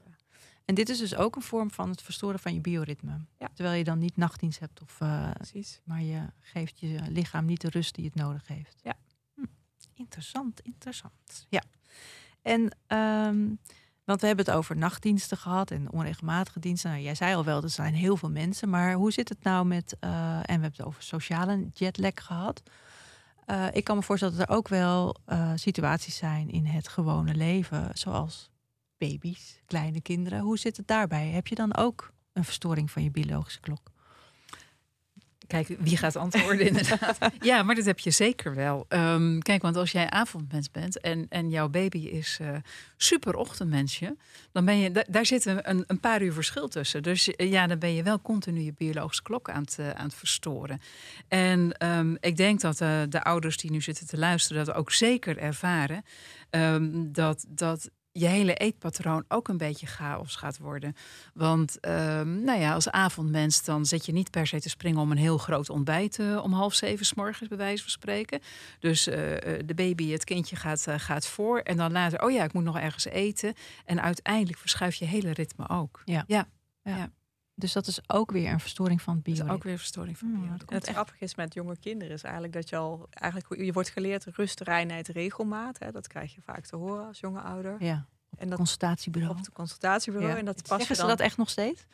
En 0.65 0.75
dit 0.75 0.89
is 0.89 0.99
dus 0.99 1.15
ook 1.17 1.37
een 1.37 1.43
vorm 1.43 1.71
van 1.71 1.91
het 1.91 2.03
verstoren 2.03 2.39
van 2.39 2.55
je 2.55 2.61
bioritme. 2.61 3.21
Ja. 3.39 3.49
Terwijl 3.55 3.79
je 3.79 3.85
dan 3.85 3.99
niet 3.99 4.17
nachtdienst 4.17 4.59
hebt, 4.61 4.83
of, 4.83 5.01
eh, 5.01 5.31
Precies. 5.31 5.81
maar 5.85 6.03
je 6.03 6.21
geeft 6.41 6.81
je 6.81 7.01
lichaam 7.09 7.45
niet 7.45 7.61
de 7.61 7.69
rust 7.69 7.95
die 7.95 8.05
het 8.05 8.15
nodig 8.15 8.47
heeft. 8.49 8.81
Ja. 8.83 8.95
Hm, 9.35 9.45
Interessant, 9.95 10.61
interessant. 10.61 11.47
Ja. 11.49 11.63
En 12.43 12.77
ehm, 12.87 13.47
Want 14.05 14.21
we 14.21 14.27
hebben 14.27 14.45
het 14.45 14.55
over 14.55 14.77
nachtdiensten 14.77 15.37
gehad 15.37 15.71
en 15.71 15.93
onregelmatige 15.93 16.61
diensten. 16.61 16.91
Nou, 16.91 17.03
jij 17.03 17.15
zei 17.15 17.35
al 17.35 17.45
wel, 17.45 17.63
er 17.63 17.71
zijn 17.71 17.95
heel 17.95 18.17
veel 18.17 18.31
mensen. 18.31 18.71
Maar 18.71 18.93
hoe 18.93 19.13
zit 19.13 19.29
het 19.29 19.43
nou 19.43 19.67
met, 19.67 19.97
uh, 20.01 20.11
en 20.37 20.43
we 20.43 20.51
hebben 20.51 20.71
het 20.77 20.83
over 20.87 21.03
sociale 21.03 21.69
jetlag 21.75 22.13
gehad. 22.15 22.63
Uh, 23.47 23.67
ik 23.73 23.85
kan 23.85 23.97
me 23.97 24.03
voorstellen 24.03 24.37
dat 24.37 24.49
er 24.49 24.55
ook 24.55 24.69
wel 24.69 25.17
uh, 25.29 25.53
situaties 25.55 26.17
zijn 26.17 26.51
in 26.51 26.65
het 26.65 26.89
gewone 26.89 27.35
leven, 27.35 27.91
zoals 27.93 28.51
baby's, 28.99 29.61
kleine 29.67 30.01
kinderen. 30.01 30.41
Hoe 30.41 30.59
zit 30.59 30.77
het 30.77 30.87
daarbij? 30.87 31.29
Heb 31.29 31.47
je 31.47 31.55
dan 31.55 31.77
ook 31.77 32.13
een 32.33 32.45
verstoring 32.45 32.91
van 32.91 33.03
je 33.03 33.11
biologische 33.11 33.61
klok? 33.61 33.94
Kijk, 35.47 35.69
wie 35.79 35.97
gaat 35.97 36.17
antwoorden 36.17 36.67
inderdaad. 36.73 37.19
ja, 37.41 37.63
maar 37.63 37.75
dat 37.75 37.85
heb 37.85 37.99
je 37.99 38.11
zeker 38.11 38.55
wel. 38.55 38.87
Um, 38.89 39.43
kijk, 39.43 39.63
want 39.63 39.77
als 39.77 39.93
jij 39.93 40.11
avondmens 40.11 40.71
bent 40.71 41.01
en, 41.01 41.27
en 41.29 41.51
jouw 41.51 41.69
baby 41.69 41.99
is 41.99 42.39
uh, 42.43 42.49
super 42.97 43.35
ochtendmensje, 43.35 44.17
dan 44.53 44.65
ben 44.65 44.79
je, 44.79 45.05
daar 45.09 45.27
zit 45.27 45.45
een, 45.45 45.85
een 45.87 46.01
paar 46.01 46.23
uur 46.23 46.33
verschil 46.33 46.69
tussen. 46.69 47.03
Dus 47.03 47.31
ja, 47.37 47.67
dan 47.67 47.79
ben 47.79 47.95
je 47.95 48.03
wel 48.03 48.21
continu 48.21 48.61
je 48.61 48.73
biologische 48.77 49.23
klok 49.23 49.51
aan 49.51 49.63
het, 49.63 49.77
uh, 49.81 49.91
aan 49.91 50.07
het 50.07 50.15
verstoren. 50.15 50.81
En 51.29 51.87
um, 51.87 52.17
ik 52.21 52.37
denk 52.37 52.61
dat 52.61 52.79
de 52.79 53.23
ouders 53.23 53.57
die 53.57 53.71
nu 53.71 53.81
zitten 53.81 54.07
te 54.07 54.19
luisteren 54.19 54.65
dat 54.65 54.75
ook 54.75 54.93
zeker 54.93 55.39
ervaren 55.39 56.05
um, 56.51 57.13
dat, 57.13 57.45
dat 57.49 57.91
je 58.17 58.27
hele 58.27 58.55
eetpatroon 58.55 59.25
ook 59.29 59.49
een 59.49 59.57
beetje 59.57 59.87
chaos 59.87 60.37
gaat 60.37 60.59
worden. 60.59 60.97
Want 61.33 61.87
um, 61.87 62.45
nou 62.45 62.61
ja, 62.61 62.75
als 62.75 62.91
avondmens 62.91 63.65
dan 63.65 63.87
zit 63.87 64.07
je 64.07 64.13
niet 64.13 64.31
per 64.31 64.47
se 64.47 64.61
te 64.61 64.69
springen 64.69 65.01
om 65.01 65.11
een 65.11 65.17
heel 65.17 65.39
groot 65.39 65.71
ontbijt 65.71 66.19
uh, 66.19 66.43
om 66.43 66.53
half 66.53 66.75
zeven 66.75 67.07
s 67.07 67.15
morgens, 67.15 67.49
bij 67.49 67.59
wijze 67.59 67.83
van 67.83 67.91
spreken. 67.91 68.41
Dus 68.79 69.09
uh, 69.09 69.15
de 69.65 69.75
baby, 69.75 70.11
het 70.11 70.25
kindje 70.25 70.57
gaat, 70.57 70.87
gaat 70.97 71.27
voor. 71.27 71.59
En 71.59 71.77
dan 71.77 71.93
later, 71.93 72.23
oh 72.23 72.31
ja, 72.31 72.45
ik 72.45 72.53
moet 72.53 72.65
nog 72.65 72.79
ergens 72.79 73.05
eten. 73.05 73.55
En 73.85 74.03
uiteindelijk 74.03 74.59
verschuift 74.59 74.99
je 74.99 75.05
hele 75.05 75.31
ritme 75.31 75.69
ook. 75.69 76.03
Ja. 76.05 76.25
ja. 76.27 76.49
ja. 76.83 76.97
ja. 76.97 77.11
Dus 77.55 77.73
dat 77.73 77.87
is 77.87 78.01
ook 78.07 78.31
weer 78.31 78.51
een 78.51 78.61
verstoring 78.61 79.03
van 79.03 79.15
het 79.15 79.23
bio. 79.23 79.49
ook 79.49 79.63
weer 79.63 79.73
een 79.73 79.79
verstoring 79.79 80.19
van 80.19 80.33
bio. 80.33 80.41
Mm, 80.41 80.53
het 80.53 80.71
echt... 80.71 80.89
grappige 80.89 81.25
is 81.25 81.35
met 81.35 81.55
jonge 81.55 81.77
kinderen 81.77 82.15
is 82.15 82.23
eigenlijk 82.23 82.55
dat 82.55 82.69
je 82.69 82.77
al 82.77 83.09
eigenlijk 83.11 83.63
je 83.63 83.73
wordt 83.73 83.89
geleerd 83.89 84.25
rust, 84.25 84.61
reinheid, 84.61 85.09
regelmaat. 85.09 85.79
Hè? 85.79 85.91
Dat 85.91 86.07
krijg 86.07 86.35
je 86.35 86.41
vaak 86.41 86.67
te 86.67 86.77
horen 86.77 87.07
als 87.07 87.21
jonge 87.21 87.41
ouder. 87.41 87.77
Ja. 87.79 88.07
En 88.37 88.49
dat 88.49 88.59
consultatiebureau. 88.59 89.35
Op 89.35 89.45
het 89.45 89.53
consultatiebureau. 89.53 90.33
Ja. 90.33 90.39
En 90.39 90.45
dat 90.45 90.63
pas 90.63 90.79
Zeggen 90.79 90.97
ze 90.97 91.07
dat 91.07 91.21
echt 91.21 91.37
nog 91.37 91.51
steeds? 91.51 91.87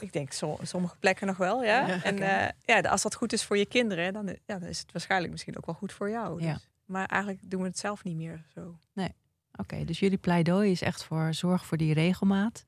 Ik 0.00 0.12
denk 0.12 0.32
so, 0.32 0.58
sommige 0.62 0.96
plekken 0.96 1.26
nog 1.26 1.36
wel, 1.36 1.64
ja. 1.64 1.86
ja 1.86 2.02
en 2.02 2.16
uh, 2.16 2.48
ja, 2.64 2.80
als 2.90 3.02
dat 3.02 3.14
goed 3.14 3.32
is 3.32 3.44
voor 3.44 3.56
je 3.56 3.66
kinderen, 3.66 4.12
dan, 4.12 4.26
ja, 4.26 4.58
dan 4.58 4.68
is 4.68 4.78
het 4.78 4.92
waarschijnlijk 4.92 5.32
misschien 5.32 5.56
ook 5.56 5.66
wel 5.66 5.74
goed 5.74 5.92
voor 5.92 6.10
jou. 6.10 6.42
Ja. 6.42 6.52
Dus. 6.52 6.68
Maar 6.84 7.06
eigenlijk 7.06 7.50
doen 7.50 7.60
we 7.60 7.66
het 7.66 7.78
zelf 7.78 8.04
niet 8.04 8.16
meer 8.16 8.44
zo. 8.54 8.78
Nee. 8.92 9.14
Oké, 9.52 9.60
okay, 9.60 9.84
dus 9.84 9.98
jullie 9.98 10.18
pleidooi 10.18 10.70
is 10.70 10.80
echt 10.80 11.04
voor 11.04 11.34
zorg 11.34 11.66
voor 11.66 11.76
die 11.76 11.94
regelmaat. 11.94 12.64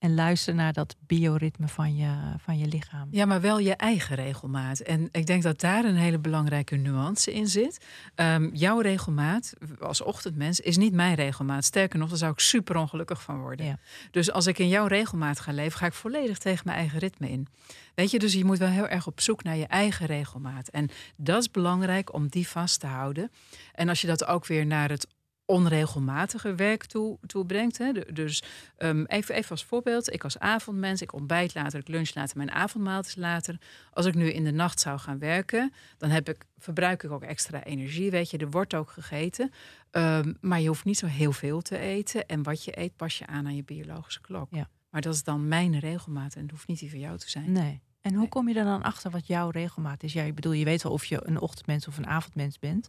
En 0.00 0.14
luister 0.14 0.54
naar 0.54 0.72
dat 0.72 0.96
bioritme 1.06 1.68
van 1.68 1.96
je, 1.96 2.12
van 2.38 2.58
je 2.58 2.66
lichaam. 2.66 3.08
Ja, 3.10 3.24
maar 3.24 3.40
wel 3.40 3.58
je 3.58 3.74
eigen 3.74 4.16
regelmaat. 4.16 4.78
En 4.78 5.08
ik 5.12 5.26
denk 5.26 5.42
dat 5.42 5.60
daar 5.60 5.84
een 5.84 5.96
hele 5.96 6.18
belangrijke 6.18 6.76
nuance 6.76 7.32
in 7.32 7.46
zit. 7.46 7.84
Um, 8.14 8.50
jouw 8.54 8.80
regelmaat 8.80 9.52
als 9.80 10.00
ochtendmens 10.00 10.60
is 10.60 10.76
niet 10.76 10.92
mijn 10.92 11.14
regelmaat. 11.14 11.64
Sterker 11.64 11.98
nog, 11.98 12.08
daar 12.08 12.18
zou 12.18 12.32
ik 12.32 12.38
super 12.38 12.76
ongelukkig 12.76 13.22
van 13.22 13.40
worden. 13.40 13.66
Ja. 13.66 13.78
Dus 14.10 14.32
als 14.32 14.46
ik 14.46 14.58
in 14.58 14.68
jouw 14.68 14.86
regelmaat 14.86 15.40
ga 15.40 15.52
leven, 15.52 15.78
ga 15.78 15.86
ik 15.86 15.92
volledig 15.92 16.38
tegen 16.38 16.62
mijn 16.64 16.78
eigen 16.78 16.98
ritme 16.98 17.30
in. 17.30 17.46
Weet 17.94 18.10
je, 18.10 18.18
dus 18.18 18.32
je 18.32 18.44
moet 18.44 18.58
wel 18.58 18.68
heel 18.68 18.88
erg 18.88 19.06
op 19.06 19.20
zoek 19.20 19.42
naar 19.42 19.56
je 19.56 19.66
eigen 19.66 20.06
regelmaat. 20.06 20.68
En 20.68 20.88
dat 21.16 21.40
is 21.40 21.50
belangrijk 21.50 22.14
om 22.14 22.28
die 22.28 22.48
vast 22.48 22.80
te 22.80 22.86
houden. 22.86 23.30
En 23.72 23.88
als 23.88 24.00
je 24.00 24.06
dat 24.06 24.24
ook 24.24 24.46
weer 24.46 24.66
naar 24.66 24.90
het 24.90 25.06
onregelmatige 25.50 26.54
werk 26.54 26.84
toe, 26.84 27.18
toe 27.26 27.46
brengt. 27.46 27.78
Hè. 27.78 27.92
Dus 28.12 28.42
um, 28.78 29.04
even, 29.06 29.34
even 29.34 29.50
als 29.50 29.64
voorbeeld. 29.64 30.12
Ik 30.12 30.24
als 30.24 30.38
avondmens, 30.38 31.02
ik 31.02 31.12
ontbijt 31.12 31.54
later, 31.54 31.78
ik 31.78 31.88
lunch 31.88 32.14
later, 32.14 32.36
mijn 32.36 32.50
avondmaal 32.50 33.00
is 33.00 33.16
later. 33.16 33.58
Als 33.92 34.06
ik 34.06 34.14
nu 34.14 34.30
in 34.32 34.44
de 34.44 34.50
nacht 34.50 34.80
zou 34.80 34.98
gaan 34.98 35.18
werken, 35.18 35.72
dan 35.98 36.10
heb 36.10 36.28
ik, 36.28 36.44
verbruik 36.58 37.02
ik 37.02 37.10
ook 37.10 37.22
extra 37.22 37.64
energie. 37.64 38.10
Weet 38.10 38.30
je, 38.30 38.38
er 38.38 38.50
wordt 38.50 38.74
ook 38.74 38.90
gegeten. 38.90 39.50
Um, 39.90 40.36
maar 40.40 40.60
je 40.60 40.68
hoeft 40.68 40.84
niet 40.84 40.98
zo 40.98 41.06
heel 41.06 41.32
veel 41.32 41.60
te 41.60 41.78
eten. 41.78 42.26
En 42.26 42.42
wat 42.42 42.64
je 42.64 42.78
eet, 42.78 42.96
pas 42.96 43.18
je 43.18 43.26
aan 43.26 43.46
aan 43.46 43.56
je 43.56 43.64
biologische 43.64 44.20
klok. 44.20 44.48
Ja. 44.50 44.68
Maar 44.90 45.00
dat 45.00 45.14
is 45.14 45.22
dan 45.22 45.48
mijn 45.48 45.78
regelmaat 45.78 46.34
en 46.34 46.42
het 46.42 46.50
hoeft 46.50 46.66
niet 46.66 46.78
die 46.78 46.90
van 46.90 46.98
jou 46.98 47.18
te 47.18 47.30
zijn. 47.30 47.52
Nee. 47.52 47.80
En 48.00 48.14
hoe 48.14 48.28
kom 48.28 48.48
je 48.48 48.54
er 48.54 48.64
dan 48.64 48.82
achter 48.82 49.10
wat 49.10 49.26
jouw 49.26 49.50
regelmaat 49.50 50.02
is? 50.02 50.12
Ja, 50.12 50.22
ik 50.22 50.34
bedoel, 50.34 50.52
je 50.52 50.64
weet 50.64 50.82
wel 50.82 50.92
of 50.92 51.04
je 51.04 51.20
een 51.26 51.40
ochtendmens 51.40 51.88
of 51.88 51.98
een 51.98 52.06
avondmens 52.06 52.58
bent. 52.58 52.88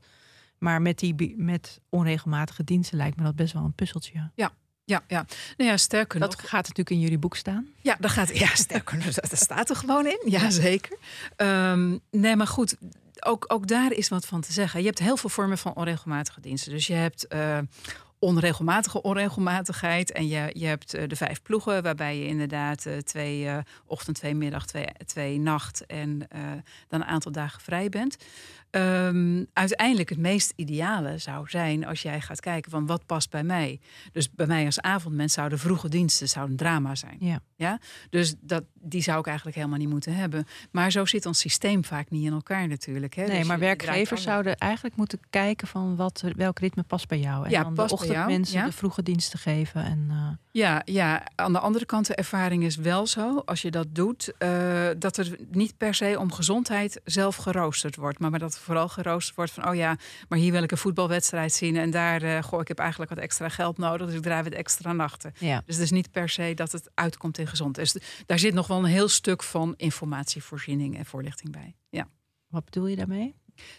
Maar 0.62 0.82
met, 0.82 1.00
die, 1.00 1.34
met 1.38 1.80
onregelmatige 1.90 2.64
diensten 2.64 2.98
lijkt 2.98 3.18
me 3.18 3.24
dat 3.24 3.36
best 3.36 3.54
wel 3.54 3.64
een 3.64 3.74
puzzeltje. 3.74 4.30
Ja, 4.36 4.52
ja, 4.84 5.04
ja. 5.08 5.26
Nou 5.58 5.70
ja, 5.70 5.78
sterker 5.78 6.20
dat 6.20 6.32
nog. 6.32 6.50
gaat 6.50 6.62
natuurlijk 6.62 6.90
in 6.90 7.00
jullie 7.00 7.18
boek 7.18 7.36
staan. 7.36 7.68
Ja, 7.82 7.98
dat 8.00 8.12
gaat, 8.12 8.38
ja 8.38 8.56
sterker 8.56 8.98
nog, 8.98 9.14
dat 9.14 9.38
staat 9.40 9.70
er 9.70 9.76
gewoon 9.76 10.06
in. 10.06 10.22
Ja, 10.26 10.50
zeker. 10.50 10.98
Um, 11.38 12.00
nee, 12.12 12.36
maar 12.36 12.48
goed, 12.48 12.76
ook, 13.20 13.46
ook 13.48 13.68
daar 13.68 13.92
is 13.92 14.08
wat 14.08 14.26
van 14.26 14.42
te 14.42 14.54
zeggen. 14.54 14.80
Je 14.80 14.86
hebt 14.86 15.00
heel 15.00 15.18
veel 15.18 15.30
vormen 15.30 15.58
van 15.58 15.76
onregelmatige 15.76 16.42
diensten. 16.42 16.72
Dus 16.72 16.88
je 16.88 16.94
hebt 16.94 17.26
uh, 17.34 17.58
onregelmatige 18.20 19.02
onregelmatigheid. 19.02 20.12
En 20.12 20.28
je, 20.28 20.50
je 20.54 20.66
hebt 20.66 20.96
uh, 20.96 21.08
de 21.08 21.16
vijf 21.16 21.42
ploegen, 21.42 21.84
waarbij 21.84 22.18
je 22.18 22.28
inderdaad 22.28 22.86
uh, 22.86 22.98
twee 22.98 23.50
ochtend, 23.86 24.16
twee 24.16 24.36
middag, 24.36 24.66
twee, 24.66 24.88
twee 25.06 25.40
nacht 25.40 25.86
en 25.86 26.28
dan 26.88 27.02
een 27.02 27.08
aantal 27.08 27.32
dagen 27.32 27.62
vrij 27.62 27.90
bent. 27.90 28.18
Um, 28.72 29.46
uiteindelijk 29.54 30.10
het 30.10 30.18
meest 30.18 30.54
ideale 30.56 31.18
zou 31.18 31.50
zijn 31.50 31.86
als 31.86 32.02
jij 32.02 32.22
gaat 32.22 32.40
kijken 32.40 32.72
van 32.72 32.86
wat 32.86 33.06
past 33.06 33.30
bij 33.30 33.44
mij. 33.44 33.80
Dus 34.12 34.32
bij 34.32 34.46
mij 34.46 34.66
als 34.66 34.82
avondmens 34.82 35.34
zouden 35.34 35.60
vroege 35.60 35.90
diensten 35.90 36.30
zouden 36.30 36.52
een 36.52 36.64
drama 36.64 36.96
zijn. 36.96 37.18
Ja. 37.20 37.40
Ja? 37.56 37.80
Dus 38.10 38.36
dat, 38.40 38.64
die 38.74 39.02
zou 39.02 39.20
ik 39.20 39.26
eigenlijk 39.26 39.58
helemaal 39.58 39.78
niet 39.78 39.90
moeten 39.90 40.16
hebben. 40.16 40.46
Maar 40.72 40.92
zo 40.92 41.06
zit 41.06 41.26
ons 41.26 41.40
systeem 41.40 41.86
vaak 41.86 42.10
niet 42.10 42.26
in 42.26 42.32
elkaar 42.32 42.68
natuurlijk. 42.68 43.14
Hè? 43.16 43.26
Nee, 43.26 43.38
dus 43.38 43.48
maar 43.48 43.60
werkgevers 43.60 44.22
zouden 44.22 44.58
eigenlijk 44.58 44.96
moeten 44.96 45.20
kijken 45.30 45.68
van 45.68 45.96
wat, 45.96 46.24
welk 46.36 46.60
ritme 46.60 46.84
past 46.84 47.08
bij 47.08 47.20
jou. 47.20 47.46
En 47.46 47.52
ja, 47.52 47.64
dan 47.64 47.76
de 47.76 47.88
ochtendmensen 47.90 48.60
ja? 48.60 48.66
de 48.66 48.72
vroege 48.72 49.04
diensten 49.04 49.40
geven. 49.40 49.84
En, 49.84 50.08
uh... 50.10 50.28
ja, 50.52 50.82
ja, 50.86 51.24
aan 51.36 51.54
de 51.54 51.60
andere 51.60 51.86
kant 51.86 52.08
de 52.08 52.16
ervaring 52.16 52.64
is 52.64 52.76
wel 52.76 53.08
zo, 53.08 53.38
als 53.46 53.62
je 53.62 53.72
dat 53.72 53.88
doet, 53.96 54.34
uh, 54.40 54.90
dat 54.98 55.18
er 55.18 55.38
niet 55.52 55.78
per 55.78 55.94
se 55.94 56.16
om 56.20 56.32
gezondheid 56.32 57.02
zelf 57.04 57.36
geroosterd 57.36 57.96
wordt. 57.96 58.20
Maar, 58.20 58.30
maar 58.30 58.40
dat 58.40 58.60
vooral 58.62 58.88
geroosterd 58.88 59.36
wordt 59.36 59.52
van, 59.52 59.68
oh 59.68 59.76
ja, 59.76 59.98
maar 60.30 60.40
hier 60.40 60.52
wil 60.52 60.64
ik 60.64 60.72
een 60.72 60.78
voetbalwedstrijd 60.78 61.54
zien. 61.54 61.78
En 61.78 61.90
daar, 61.90 62.24
uh, 62.24 62.44
goh, 62.44 62.62
ik 62.62 62.68
heb 62.68 62.80
eigenlijk 62.80 63.12
wat 63.12 63.20
extra 63.20 63.50
geld 63.50 63.78
nodig, 63.78 64.08
dus 64.08 64.16
ik 64.16 64.22
draai 64.22 64.44
wat 64.44 64.54
extra 64.54 64.94
nachten. 64.94 65.34
Ja. 65.38 65.62
Dus 65.66 65.76
het 65.76 65.84
is 65.84 65.92
niet 65.92 66.12
per 66.12 66.30
se 66.30 66.54
dat 66.54 66.72
het 66.72 66.92
uitkomt 66.94 67.38
in 67.38 67.48
gezond. 67.48 67.76
Dus 67.76 67.96
daar 68.26 68.40
zit 68.40 68.54
nog 68.54 68.68
wel 68.68 68.78
een 68.78 68.86
heel 68.86 69.08
stuk 69.08 69.44
van 69.44 69.74
informatievoorziening 69.78 70.98
en 70.98 71.06
voorlichting 71.06 71.52
bij. 71.52 71.76
Ja. 71.90 72.08
Wat 72.48 72.66
bedoel 72.66 72.88
je 72.88 72.96
daarmee? 72.96 73.36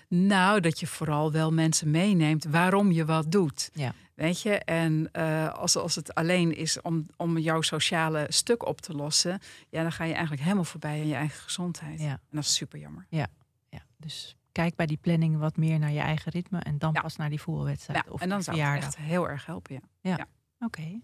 Nou, 0.09 0.61
dat 0.61 0.81
je 0.81 0.87
vooral 0.87 1.33
wel 1.33 1.53
mensen 1.53 1.91
meeneemt 1.91 2.45
waarom 2.45 2.93
je 2.93 3.05
wat 3.05 3.33
doet. 3.33 3.71
Ja. 3.73 3.95
Weet 4.15 4.43
je, 4.43 4.59
en 4.59 5.09
uh, 5.13 5.53
als, 5.53 5.77
als 5.77 5.95
het 5.95 6.15
alleen 6.15 6.57
is 6.57 6.81
om, 6.81 7.07
om 7.17 7.39
jouw 7.39 7.61
sociale 7.61 8.27
stuk 8.29 8.67
op 8.67 8.81
te 8.81 8.93
lossen, 8.93 9.41
ja, 9.69 9.83
dan 9.83 9.93
ga 9.93 10.05
je 10.05 10.13
eigenlijk 10.13 10.43
helemaal 10.43 10.65
voorbij 10.65 11.01
aan 11.01 11.07
je 11.07 11.15
eigen 11.15 11.43
gezondheid. 11.43 12.01
Ja. 12.01 12.11
En 12.11 12.21
dat 12.31 12.45
is 12.45 12.55
super 12.55 12.79
jammer. 12.79 13.07
Ja, 13.09 13.27
ja. 13.69 13.83
dus 13.97 14.37
kijk 14.53 14.75
bij 14.77 14.87
die 14.87 14.97
planning 14.97 15.39
wat 15.39 15.57
meer 15.57 15.79
naar 15.79 15.91
je 15.93 16.01
eigen 16.01 16.33
ritme 16.33 16.59
en 16.59 16.79
dan 16.79 16.93
Ja. 16.93 17.01
pas 17.01 17.17
naar 17.17 17.29
die 17.31 17.41
voetbalwedstrijd. 17.41 18.05
Ja, 18.07 18.13
of 18.13 18.21
en 18.21 18.29
dan 18.29 18.43
zou 18.43 18.57
het 18.57 18.65
verjaardag. 18.67 18.89
echt 18.95 19.07
heel 19.07 19.29
erg 19.29 19.47
helpen. 19.47 19.75
Ja. 20.01 20.17
Ja. 20.17 20.27
Oké, 20.67 21.01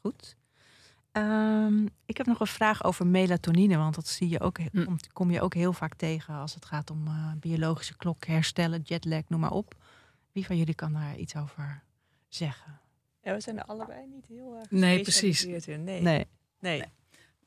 goed. 0.00 0.36
Ehm, 1.12 1.86
ik 2.06 2.16
heb 2.16 2.26
nog 2.26 2.40
een 2.40 2.46
vraag 2.46 2.84
over 2.84 3.06
melatonine, 3.06 3.76
want 3.76 3.94
dat 3.94 4.08
zie 4.08 4.28
je 4.28 4.40
ook, 4.40 4.58
Hm. 4.72 4.96
kom 5.12 5.30
je 5.30 5.40
ook 5.40 5.54
heel 5.54 5.72
vaak 5.72 5.94
tegen 5.94 6.34
als 6.34 6.54
het 6.54 6.64
gaat 6.64 6.90
om 6.90 7.06
eh, 7.06 7.32
biologische 7.40 7.96
klok 7.96 8.24
herstellen, 8.26 8.80
jetlag, 8.84 9.22
noem 9.28 9.40
maar 9.40 9.50
op. 9.50 9.74
Wie 10.32 10.46
van 10.46 10.56
jullie 10.56 10.74
kan 10.74 10.92
daar 10.92 11.16
iets 11.16 11.36
over 11.36 11.82
zeggen? 12.28 12.80
Ja, 13.22 13.32
we 13.34 13.40
zijn 13.40 13.58
er 13.58 13.64
allebei 13.64 14.06
niet 14.06 14.26
heel 14.26 14.56
erg 14.58 14.70
Nee, 14.70 15.04
gespecialiseerd 15.04 15.66
in. 15.66 15.84
Nee. 15.84 16.00
Nee. 16.02 16.26
nee. 16.60 16.82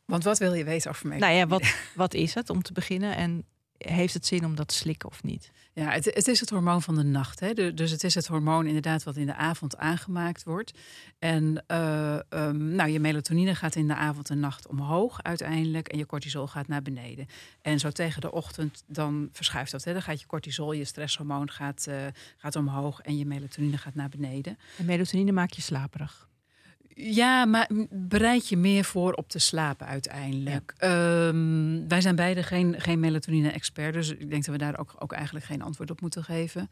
Want 0.06 0.24
wat 0.24 0.38
wil 0.38 0.54
je 0.54 0.64
weten 0.64 0.92
over 0.92 1.08
mij? 1.08 1.18
Nou 1.18 1.34
ja, 1.34 1.48
wat, 1.48 1.76
wat 1.96 2.14
is 2.14 2.34
het 2.34 2.50
om 2.50 2.62
te 2.62 2.74
beginnen 2.74 3.16
en 3.16 3.44
heeft 3.88 4.14
het 4.14 4.26
zin 4.26 4.46
om 4.46 4.56
dat 4.56 4.68
te 4.68 4.74
slikken 4.76 5.10
of 5.10 5.24
niet? 5.24 5.52
Ja, 5.74 5.90
het, 5.92 6.06
het 6.06 6.28
is 6.28 6.40
het 6.40 6.50
hormoon 6.50 6.82
van 6.82 6.96
de 6.96 7.04
nacht. 7.04 7.40
Hè? 7.40 7.54
De- 7.54 7.74
dus 7.74 7.92
het 7.92 8.04
is 8.04 8.16
het 8.16 8.28
hormoon 8.28 8.66
inderdaad 8.66 9.04
wat 9.04 9.16
in 9.16 9.26
de 9.26 9.36
avond 9.36 9.78
aangemaakt 9.78 10.44
wordt. 10.44 10.74
En 11.20 11.64
eh, 11.68 12.16
ehm, 12.34 12.76
nou, 12.76 12.90
je 12.90 13.00
melatonine 13.00 13.56
gaat 13.56 13.76
in 13.76 13.88
de 13.88 13.96
avond 13.96 14.30
en 14.30 14.40
nacht 14.40 14.68
omhoog 14.68 15.24
uiteindelijk. 15.24 15.88
En 15.88 15.98
je 15.98 16.06
cortisol 16.06 16.48
gaat 16.48 16.68
naar 16.68 16.82
beneden. 16.82 17.28
En 17.62 17.80
zo 17.80 17.90
tegen 17.90 18.22
de 18.22 18.32
ochtend 18.32 18.84
dan 18.88 19.30
verschuift 19.32 19.72
dat. 19.72 19.84
Hè? 19.84 19.94
Dan 19.94 20.02
gaat 20.02 20.20
je 20.22 20.28
cortisol, 20.28 20.72
je 20.72 20.86
stresshormoon 20.86 21.52
gaat, 21.52 21.88
eh, 21.88 21.96
gaat 22.38 22.56
omhoog. 22.56 23.02
En 23.02 23.18
je 23.18 23.26
melatonine 23.26 23.78
gaat 23.78 23.96
naar 23.96 24.10
beneden. 24.10 24.58
En 24.78 24.86
melatonine 24.86 25.32
maakt 25.32 25.56
je 25.56 25.62
slaperig. 25.62 26.28
Ja, 26.96 27.46
maar 27.46 27.70
bereid 27.90 28.50
je 28.50 28.58
meer 28.58 28.84
voor 28.84 29.14
op 29.14 29.30
te 29.30 29.40
slapen 29.40 29.88
uiteindelijk. 29.88 30.74
Ehm, 30.78 31.88
wij 31.88 32.02
zijn 32.02 32.16
beide 32.16 32.44
geen, 32.44 32.82
geen 32.82 33.00
melatonine-expert, 33.00 33.94
dus 33.94 34.10
ik 34.10 34.30
denk 34.30 34.46
dat 34.46 34.56
we 34.56 34.62
daar 34.62 34.80
ook, 34.80 34.96
ook 35.00 35.12
eigenlijk 35.12 35.46
geen 35.46 35.62
antwoord 35.62 35.92
op 35.92 36.02
moeten 36.02 36.24
geven. 36.24 36.70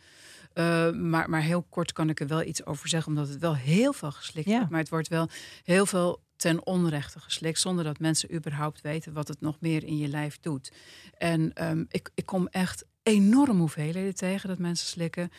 Uh, 0.54 0.92
maar, 0.92 1.30
maar 1.30 1.42
heel 1.42 1.66
kort 1.70 1.94
kan 1.94 2.10
ik 2.10 2.20
er 2.20 2.28
wel 2.28 2.44
iets 2.44 2.66
over 2.66 2.88
zeggen, 2.88 3.12
omdat 3.12 3.30
het 3.30 3.40
wel 3.40 3.56
heel 3.56 3.94
veel 3.94 4.12
geslikt 4.12 4.48
wordt. 4.50 4.70
Maar 4.70 4.80
het 4.80 4.90
wordt 4.90 5.08
wel 5.08 5.30
heel 5.64 5.86
veel 5.86 6.22
ten 6.36 6.66
onrechte 6.66 7.20
geslikt, 7.20 7.60
zonder 7.60 7.84
dat 7.84 8.00
mensen 8.00 8.34
überhaupt 8.34 8.82
weten 8.82 9.14
wat 9.14 9.28
het 9.28 9.42
nog 9.42 9.58
meer 9.60 9.84
in 9.84 9.98
je 9.98 10.08
lijf 10.08 10.38
doet. 10.42 10.72
En 11.18 11.68
um, 11.70 11.86
ik, 11.90 12.10
ik 12.14 12.26
kom 12.26 12.48
echt 12.48 12.86
enorm 13.08 13.60
hoeveelheden 13.60 14.16
tegen 14.16 14.50
dat 14.50 14.58
mensen 14.58 14.88
slikken. 14.88 15.32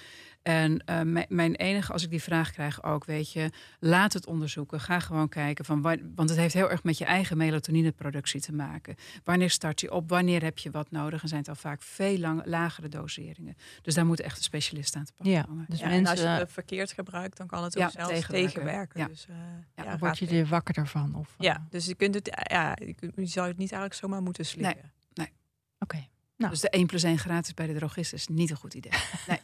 En 0.42 0.82
uh, 1.06 1.24
mijn 1.28 1.54
enige, 1.54 1.92
als 1.92 2.02
ik 2.02 2.10
die 2.10 2.22
vraag 2.22 2.52
krijg 2.52 2.82
ook, 2.82 3.04
weet 3.04 3.32
je, 3.32 3.50
laat 3.80 4.12
het 4.12 4.26
onderzoeken. 4.26 4.80
Ga 4.80 5.00
gewoon 5.00 5.28
kijken 5.28 5.64
van, 5.64 5.82
want 6.14 6.28
het 6.28 6.38
heeft 6.38 6.54
heel 6.54 6.70
erg 6.70 6.82
met 6.82 6.98
je 6.98 7.04
eigen 7.04 7.36
melatonineproductie 7.36 8.40
te 8.40 8.52
maken. 8.52 8.96
Wanneer 9.24 9.50
start 9.50 9.80
je 9.80 9.92
op? 9.92 10.08
Wanneer 10.08 10.42
heb 10.42 10.58
je 10.58 10.70
wat 10.70 10.90
nodig? 10.90 11.22
En 11.22 11.28
zijn 11.28 11.40
het 11.40 11.48
al 11.48 11.54
vaak 11.54 11.82
veel 11.82 12.18
lang, 12.18 12.42
lagere 12.44 12.88
doseringen. 12.88 13.56
Dus 13.82 13.94
daar 13.94 14.06
moet 14.06 14.20
echt 14.20 14.36
een 14.36 14.42
specialist 14.42 14.96
aan 14.96 15.04
te 15.04 15.12
pakken 15.12 15.34
ja, 15.34 15.42
komen. 15.42 15.66
Dus 15.68 15.78
ja, 15.78 15.88
mensen, 15.88 16.04
en 16.06 16.10
als 16.10 16.20
je 16.20 16.26
het 16.26 16.52
verkeerd 16.52 16.92
gebruikt, 16.92 17.36
dan 17.36 17.46
kan 17.46 17.64
het 17.64 17.76
ook 17.76 17.82
ja, 17.82 18.06
zelfs 18.06 18.26
tegenwerken. 18.26 19.00
Ja. 19.00 19.06
Dus, 19.06 19.26
uh, 19.30 19.36
ja, 19.74 19.82
dan 19.84 19.98
word 19.98 20.18
je 20.18 20.26
er 20.26 20.46
wakker 20.46 20.76
ervan. 20.76 21.14
Of, 21.14 21.34
ja, 21.38 21.54
eh? 21.54 21.62
dus 21.70 21.86
je 21.86 21.94
kunt 21.94 22.14
het, 22.14 22.42
ja, 22.50 22.76
je 22.80 23.26
zou 23.26 23.48
het 23.48 23.58
niet 23.58 23.72
eigenlijk 23.72 23.94
zomaar 23.94 24.22
moeten 24.22 24.46
slikken. 24.46 24.92
Nee, 25.14 25.26
nee. 25.26 25.32
Oké. 25.78 26.06
Nou. 26.38 26.50
Dus 26.50 26.60
de 26.60 26.70
1 26.70 26.86
plus 26.86 27.02
1 27.02 27.18
gratis 27.18 27.54
bij 27.54 27.66
de 27.66 27.74
drogist 27.74 28.12
is 28.12 28.26
niet 28.26 28.50
een 28.50 28.56
goed 28.56 28.74
idee. 28.74 28.92
Nee. 29.26 29.40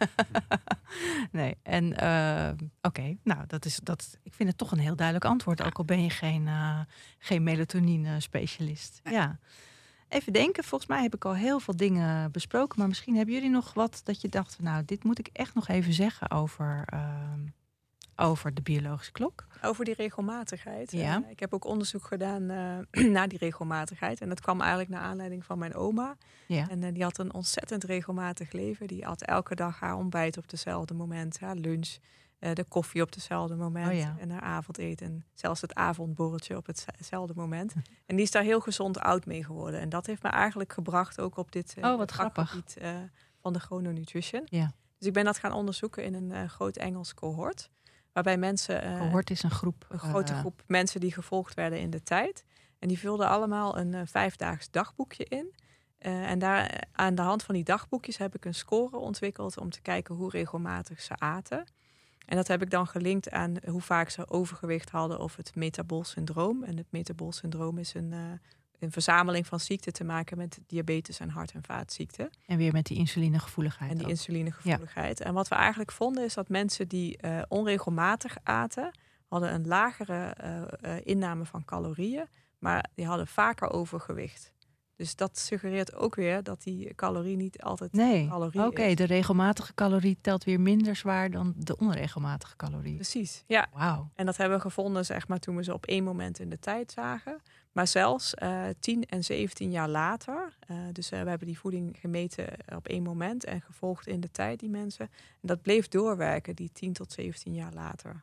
nee. 1.43 1.57
En 1.63 2.03
uh, 2.03 2.67
oké, 2.83 3.17
nou, 3.23 3.45
dat 3.47 3.65
is 3.65 3.81
dat. 3.83 4.19
Ik 4.23 4.35
vind 4.35 4.49
het 4.49 4.59
toch 4.59 4.73
een 4.73 4.79
heel 4.79 4.97
duidelijk 4.97 5.27
antwoord. 5.27 5.63
Ook 5.63 5.79
al 5.79 5.85
ben 5.85 6.03
je 6.03 6.11
geen, 6.11 6.47
uh, 6.47 6.81
geen 7.19 7.43
melatonine-specialist. 7.43 9.01
Nee. 9.05 9.15
Ja. 9.15 9.39
Even 10.09 10.33
denken, 10.33 10.65
volgens 10.65 10.91
mij 10.91 11.03
heb 11.03 11.15
ik 11.15 11.25
al 11.25 11.35
heel 11.35 11.61
veel 11.61 11.77
dingen 11.77 12.33
besproken. 12.33 12.79
Maar 12.79 12.89
misschien 12.89 13.17
hebben 13.17 13.35
jullie 13.35 13.51
nog 13.51 13.75
wat 13.75 14.01
dat 14.05 14.21
je 14.21 14.29
dacht, 14.29 14.61
nou, 14.61 14.85
dit 14.85 15.05
moet 15.05 15.19
ik 15.19 15.29
echt 15.33 15.55
nog 15.55 15.69
even 15.69 15.93
zeggen 15.93 16.31
over. 16.31 16.85
Uh, 16.95 17.33
over 18.17 18.55
de 18.55 18.63
biologische 18.63 19.13
klok. 19.13 19.47
Over 19.63 19.85
die 19.85 19.95
regelmatigheid. 19.95 20.93
Ja. 20.93 21.19
Uh, 21.19 21.31
ik 21.31 21.41
heb 21.41 21.55
ook 21.55 21.65
onderzoek 21.65 22.05
gedaan 22.05 22.43
uh, 22.51 23.11
naar 23.17 23.29
die 23.29 23.39
regelmatigheid. 23.39 24.21
En 24.21 24.29
dat 24.29 24.41
kwam 24.41 24.61
eigenlijk 24.61 24.91
naar 24.91 25.01
aanleiding 25.01 25.45
van 25.45 25.59
mijn 25.59 25.75
oma. 25.75 26.17
Ja. 26.47 26.69
En 26.69 26.83
uh, 26.83 26.93
die 26.93 27.03
had 27.03 27.19
een 27.19 27.35
ontzettend 27.35 27.85
regelmatig 27.85 28.53
leven. 28.53 28.87
Die 28.87 29.05
had 29.05 29.23
elke 29.23 29.55
dag 29.55 29.81
haar 29.81 29.95
ontbijt 29.95 30.37
op 30.37 30.49
dezelfde 30.49 30.95
moment. 30.95 31.41
Haar 31.41 31.57
lunch, 31.57 31.97
de 32.39 32.65
koffie 32.69 33.03
op 33.03 33.13
dezelfde 33.13 33.55
moment. 33.55 33.89
Oh, 33.89 33.99
ja. 33.99 34.17
En 34.19 34.31
haar 34.31 34.41
avondeten. 34.41 35.07
En 35.07 35.25
zelfs 35.35 35.61
het 35.61 35.75
avondborreltje 35.75 36.57
op 36.57 36.67
hetzelfde 36.67 37.35
moment. 37.37 37.73
en 38.07 38.17
die 38.17 38.25
is 38.25 38.31
daar 38.31 38.43
heel 38.43 38.61
gezond 38.61 38.99
oud 38.99 39.27
mee 39.27 39.45
geworden. 39.45 39.81
En 39.81 39.89
dat 39.89 40.07
heeft 40.07 40.23
me 40.23 40.29
eigenlijk 40.29 40.73
gebracht 40.73 41.21
ook 41.21 41.37
op 41.37 41.53
dit 41.53 41.75
oh, 41.81 41.97
wat 41.97 42.11
grappig. 42.11 42.65
van 43.41 43.53
de 43.53 43.59
chrononutrition. 43.59 44.43
Ja. 44.45 44.73
Dus 44.99 45.07
ik 45.07 45.13
ben 45.13 45.25
dat 45.25 45.39
gaan 45.39 45.53
onderzoeken 45.53 46.05
in 46.05 46.15
een 46.15 46.49
groot 46.49 46.77
Engels 46.77 47.15
cohort. 47.15 47.71
Waarbij 48.15 48.37
mensen. 48.37 48.87
Uh, 48.87 48.99
Cohort 48.99 49.31
is 49.31 49.43
een 49.43 49.51
groep. 49.51 49.87
Een 49.89 49.99
grote 49.99 50.33
uh, 50.33 50.39
groep 50.39 50.63
mensen 50.67 51.01
die 51.01 51.13
gevolgd 51.13 51.55
werden 51.55 51.81
in 51.81 51.91
de 51.91 52.03
tijd. 52.03 52.45
En 52.79 52.89
die 52.89 52.99
vulden 52.99 53.29
allemaal 53.29 53.79
een 53.79 53.93
uh, 53.93 54.01
vijfdaags 54.05 54.71
dagboekje 54.71 55.25
in. 55.25 55.55
en 55.99 56.39
daar, 56.39 56.85
aan 56.93 57.15
de 57.15 57.23
hand 57.23 57.43
van 57.43 57.55
die 57.55 57.65
dagboekjes 57.65 58.17
heb 58.17 58.35
ik 58.35 58.45
een 58.45 58.55
score 58.55 58.97
ontwikkeld 58.97 59.59
om 59.59 59.71
te 59.71 59.81
kijken 59.81 60.15
hoe 60.15 60.31
regelmatig 60.31 61.01
ze 61.01 61.19
aten. 61.19 61.65
En 62.27 62.37
dat 62.37 62.49
heb 62.49 62.63
ik 62.63 62.71
dan 62.71 62.87
gelinkt 62.87 63.31
aan 63.31 63.57
hoe 63.67 63.81
vaak 63.81 64.09
ze 64.09 64.29
overgewicht 64.29 64.91
hadden 64.91 65.19
of 65.19 65.37
het 65.37 65.55
metabool 65.55 66.05
syndroom. 66.05 66.65
En 66.65 66.77
het 66.77 66.87
metabool 66.91 67.33
syndroom 67.33 67.79
is 67.79 67.95
een, 67.95 68.41
een 68.85 68.93
verzameling 68.93 69.47
van 69.47 69.61
ziekten 69.61 69.93
te 69.93 70.05
maken 70.05 70.37
met 70.37 70.59
diabetes 70.67 71.21
en 71.21 71.29
hart- 71.29 71.53
en 71.53 71.65
vaatziekten. 71.65 72.31
En 72.47 72.59
weer 72.59 72.73
met 72.73 72.87
die 72.87 72.99
insulinegevoeligheid. 72.99 73.91
En 73.91 73.97
die 73.97 74.05
ook. 74.05 74.11
insulinegevoeligheid. 74.11 75.19
Ja. 75.19 75.25
En 75.25 75.35
wat 75.35 75.49
we 75.49 75.55
eigenlijk 75.55 75.93
vonden 75.93 76.25
is 76.25 76.35
dat 76.35 76.49
mensen 76.49 76.89
die 76.89 77.19
uh, 77.21 77.43
onregelmatig 77.49 78.37
aten, 78.43 78.91
hadden 79.29 79.55
een 79.55 79.67
lagere 79.67 80.37
uh, 80.45 80.63
uh, 80.91 81.01
inname 81.05 81.45
van 81.45 81.65
calorieën, 81.65 82.27
maar 82.59 82.91
die 82.95 83.07
hadden 83.07 83.27
vaker 83.27 83.71
overgewicht. 83.71 84.53
Dus 84.97 85.17
dat 85.17 85.39
suggereert 85.39 85.95
ook 85.95 86.15
weer 86.15 86.43
dat 86.43 86.63
die 86.63 86.95
calorie 86.95 87.37
niet 87.37 87.63
altijd 87.63 87.93
nee. 87.93 88.29
calorie 88.29 88.61
Oké, 88.61 88.69
okay, 88.69 88.95
de 88.95 89.05
regelmatige 89.05 89.75
calorie 89.75 90.19
telt 90.21 90.45
weer 90.45 90.61
minder 90.61 90.97
zwaar 90.97 91.31
dan 91.31 91.55
de 91.57 91.77
onregelmatige 91.77 92.57
calorie. 92.57 92.95
Precies, 92.95 93.45
ja. 93.47 93.67
Wauw. 93.73 94.11
En 94.15 94.27
dat 94.27 94.37
hebben 94.37 94.57
we 94.57 94.63
gevonden, 94.63 95.05
zeg 95.05 95.29
maar, 95.29 95.39
toen 95.39 95.57
we 95.57 95.65
ze 95.65 95.73
op 95.73 95.87
één 95.87 96.05
moment 96.05 96.39
in 96.39 96.49
de 96.49 96.59
tijd 96.59 96.93
zagen. 96.93 97.41
Maar 97.75 97.87
zelfs 97.87 98.35
uh, 98.43 98.65
10 98.81 99.07
en 99.07 99.25
17 99.25 99.71
jaar 99.71 99.89
later, 99.89 100.57
uh, 100.71 100.77
dus 100.93 101.13
uh, 101.13 101.23
we 101.23 101.29
hebben 101.29 101.47
die 101.47 101.59
voeding 101.59 101.97
gemeten 102.01 102.47
op 102.75 102.89
één 102.89 103.03
moment 103.03 103.45
en 103.45 103.61
gevolgd 103.61 104.07
in 104.07 104.21
de 104.21 104.31
tijd, 104.31 104.61
die 104.61 104.69
mensen. 104.69 105.05
En 105.11 105.49
dat 105.49 105.63
bleef 105.63 105.89
doorwerken, 105.89 106.57
die 106.57 106.71
10 106.73 106.93
tot 106.93 107.13
17 107.13 107.55
jaar 107.55 107.73
later. 107.73 108.23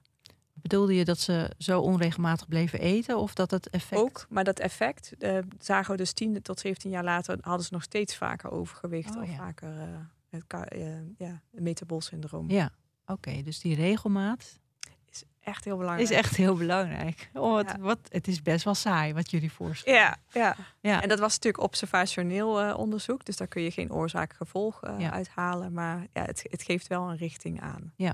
Bedoelde 0.53 0.95
je 0.95 1.05
dat 1.05 1.19
ze 1.19 1.51
zo 1.57 1.81
onregelmatig 1.81 2.47
bleven 2.47 2.79
eten 2.79 3.17
of 3.17 3.33
dat 3.33 3.51
het 3.51 3.69
effect? 3.69 4.01
Ook, 4.01 4.25
maar 4.29 4.43
dat 4.43 4.59
effect 4.59 5.13
uh, 5.19 5.37
zagen 5.59 5.91
we 5.91 5.97
dus 5.97 6.13
10 6.13 6.41
tot 6.41 6.59
17 6.59 6.89
jaar 6.89 7.03
later 7.03 7.37
hadden 7.41 7.65
ze 7.65 7.73
nog 7.73 7.83
steeds 7.83 8.15
vaker 8.15 8.51
overgewicht 8.51 9.15
oh, 9.15 9.21
of 9.21 9.29
ja. 9.29 9.35
vaker 9.35 9.69
het, 10.29 10.43
ja, 11.17 11.41
het 11.51 11.61
metabolsyndroom. 11.61 12.49
Ja, 12.49 12.71
oké. 13.01 13.11
Okay, 13.11 13.43
dus 13.43 13.59
die 13.59 13.75
regelmaat 13.75 14.59
echt 15.43 15.65
heel 15.65 15.77
belangrijk. 15.77 16.09
Is 16.09 16.15
echt 16.15 16.35
heel 16.35 16.55
belangrijk. 16.55 17.29
Oh, 17.33 17.53
wat, 17.53 17.65
ja. 17.67 17.77
wat, 17.79 17.99
het 18.09 18.27
is 18.27 18.41
best 18.41 18.63
wel 18.63 18.75
saai 18.75 19.13
wat 19.13 19.31
jullie 19.31 19.51
voorstellen. 19.51 19.99
Ja, 19.99 20.17
ja. 20.31 20.55
ja. 20.79 21.01
en 21.01 21.09
dat 21.09 21.19
was 21.19 21.33
natuurlijk 21.33 21.63
observationeel 21.63 22.75
onderzoek, 22.75 23.25
dus 23.25 23.37
daar 23.37 23.47
kun 23.47 23.61
je 23.61 23.71
geen 23.71 23.91
oorzaak-gevolg 23.91 24.79
ja. 24.97 25.11
uithalen, 25.11 25.73
maar 25.73 26.07
ja, 26.13 26.21
het, 26.21 26.45
het 26.49 26.63
geeft 26.63 26.87
wel 26.87 27.09
een 27.09 27.17
richting 27.17 27.61
aan. 27.61 27.93
Ja. 27.95 28.13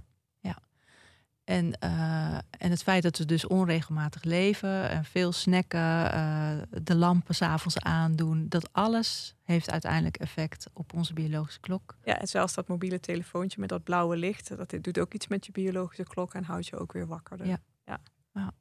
En, 1.48 1.78
uh, 1.84 2.34
en 2.34 2.70
het 2.70 2.84
feit 2.84 3.04
dat 3.04 3.18
we 3.18 3.26
dus 3.26 3.48
onregelmatig 3.48 4.24
leven 4.24 4.90
en 4.90 5.06
veel 5.06 5.32
snacken, 5.32 5.80
uh, 5.80 6.52
de 6.84 6.96
lampen 6.96 7.36
s'avonds 7.36 7.80
aandoen, 7.80 8.46
dat 8.50 8.74
alles 8.74 9.36
heeft 9.44 9.72
uiteindelijk 9.72 10.18
effect 10.18 10.68
op 10.74 10.94
onze 10.94 11.14
biologische 11.14 11.60
klok. 11.60 11.96
Ja, 12.04 12.20
en 12.20 12.28
zelfs 12.28 12.54
dat 12.54 12.68
mobiele 12.68 13.00
telefoontje 13.00 13.60
met 13.60 13.70
dat 13.70 13.84
blauwe 13.84 14.18
licht, 14.18 14.58
dat 14.58 14.74
doet 14.82 15.00
ook 15.00 15.14
iets 15.14 15.28
met 15.28 15.46
je 15.46 15.52
biologische 15.52 16.04
klok 16.04 16.34
en 16.34 16.44
houdt 16.44 16.68
je 16.68 16.78
ook 16.78 16.92
weer 16.92 17.08
wakker. 17.08 17.46
Ja. 17.46 17.60
ja. 17.86 18.00
ja. 18.34 18.52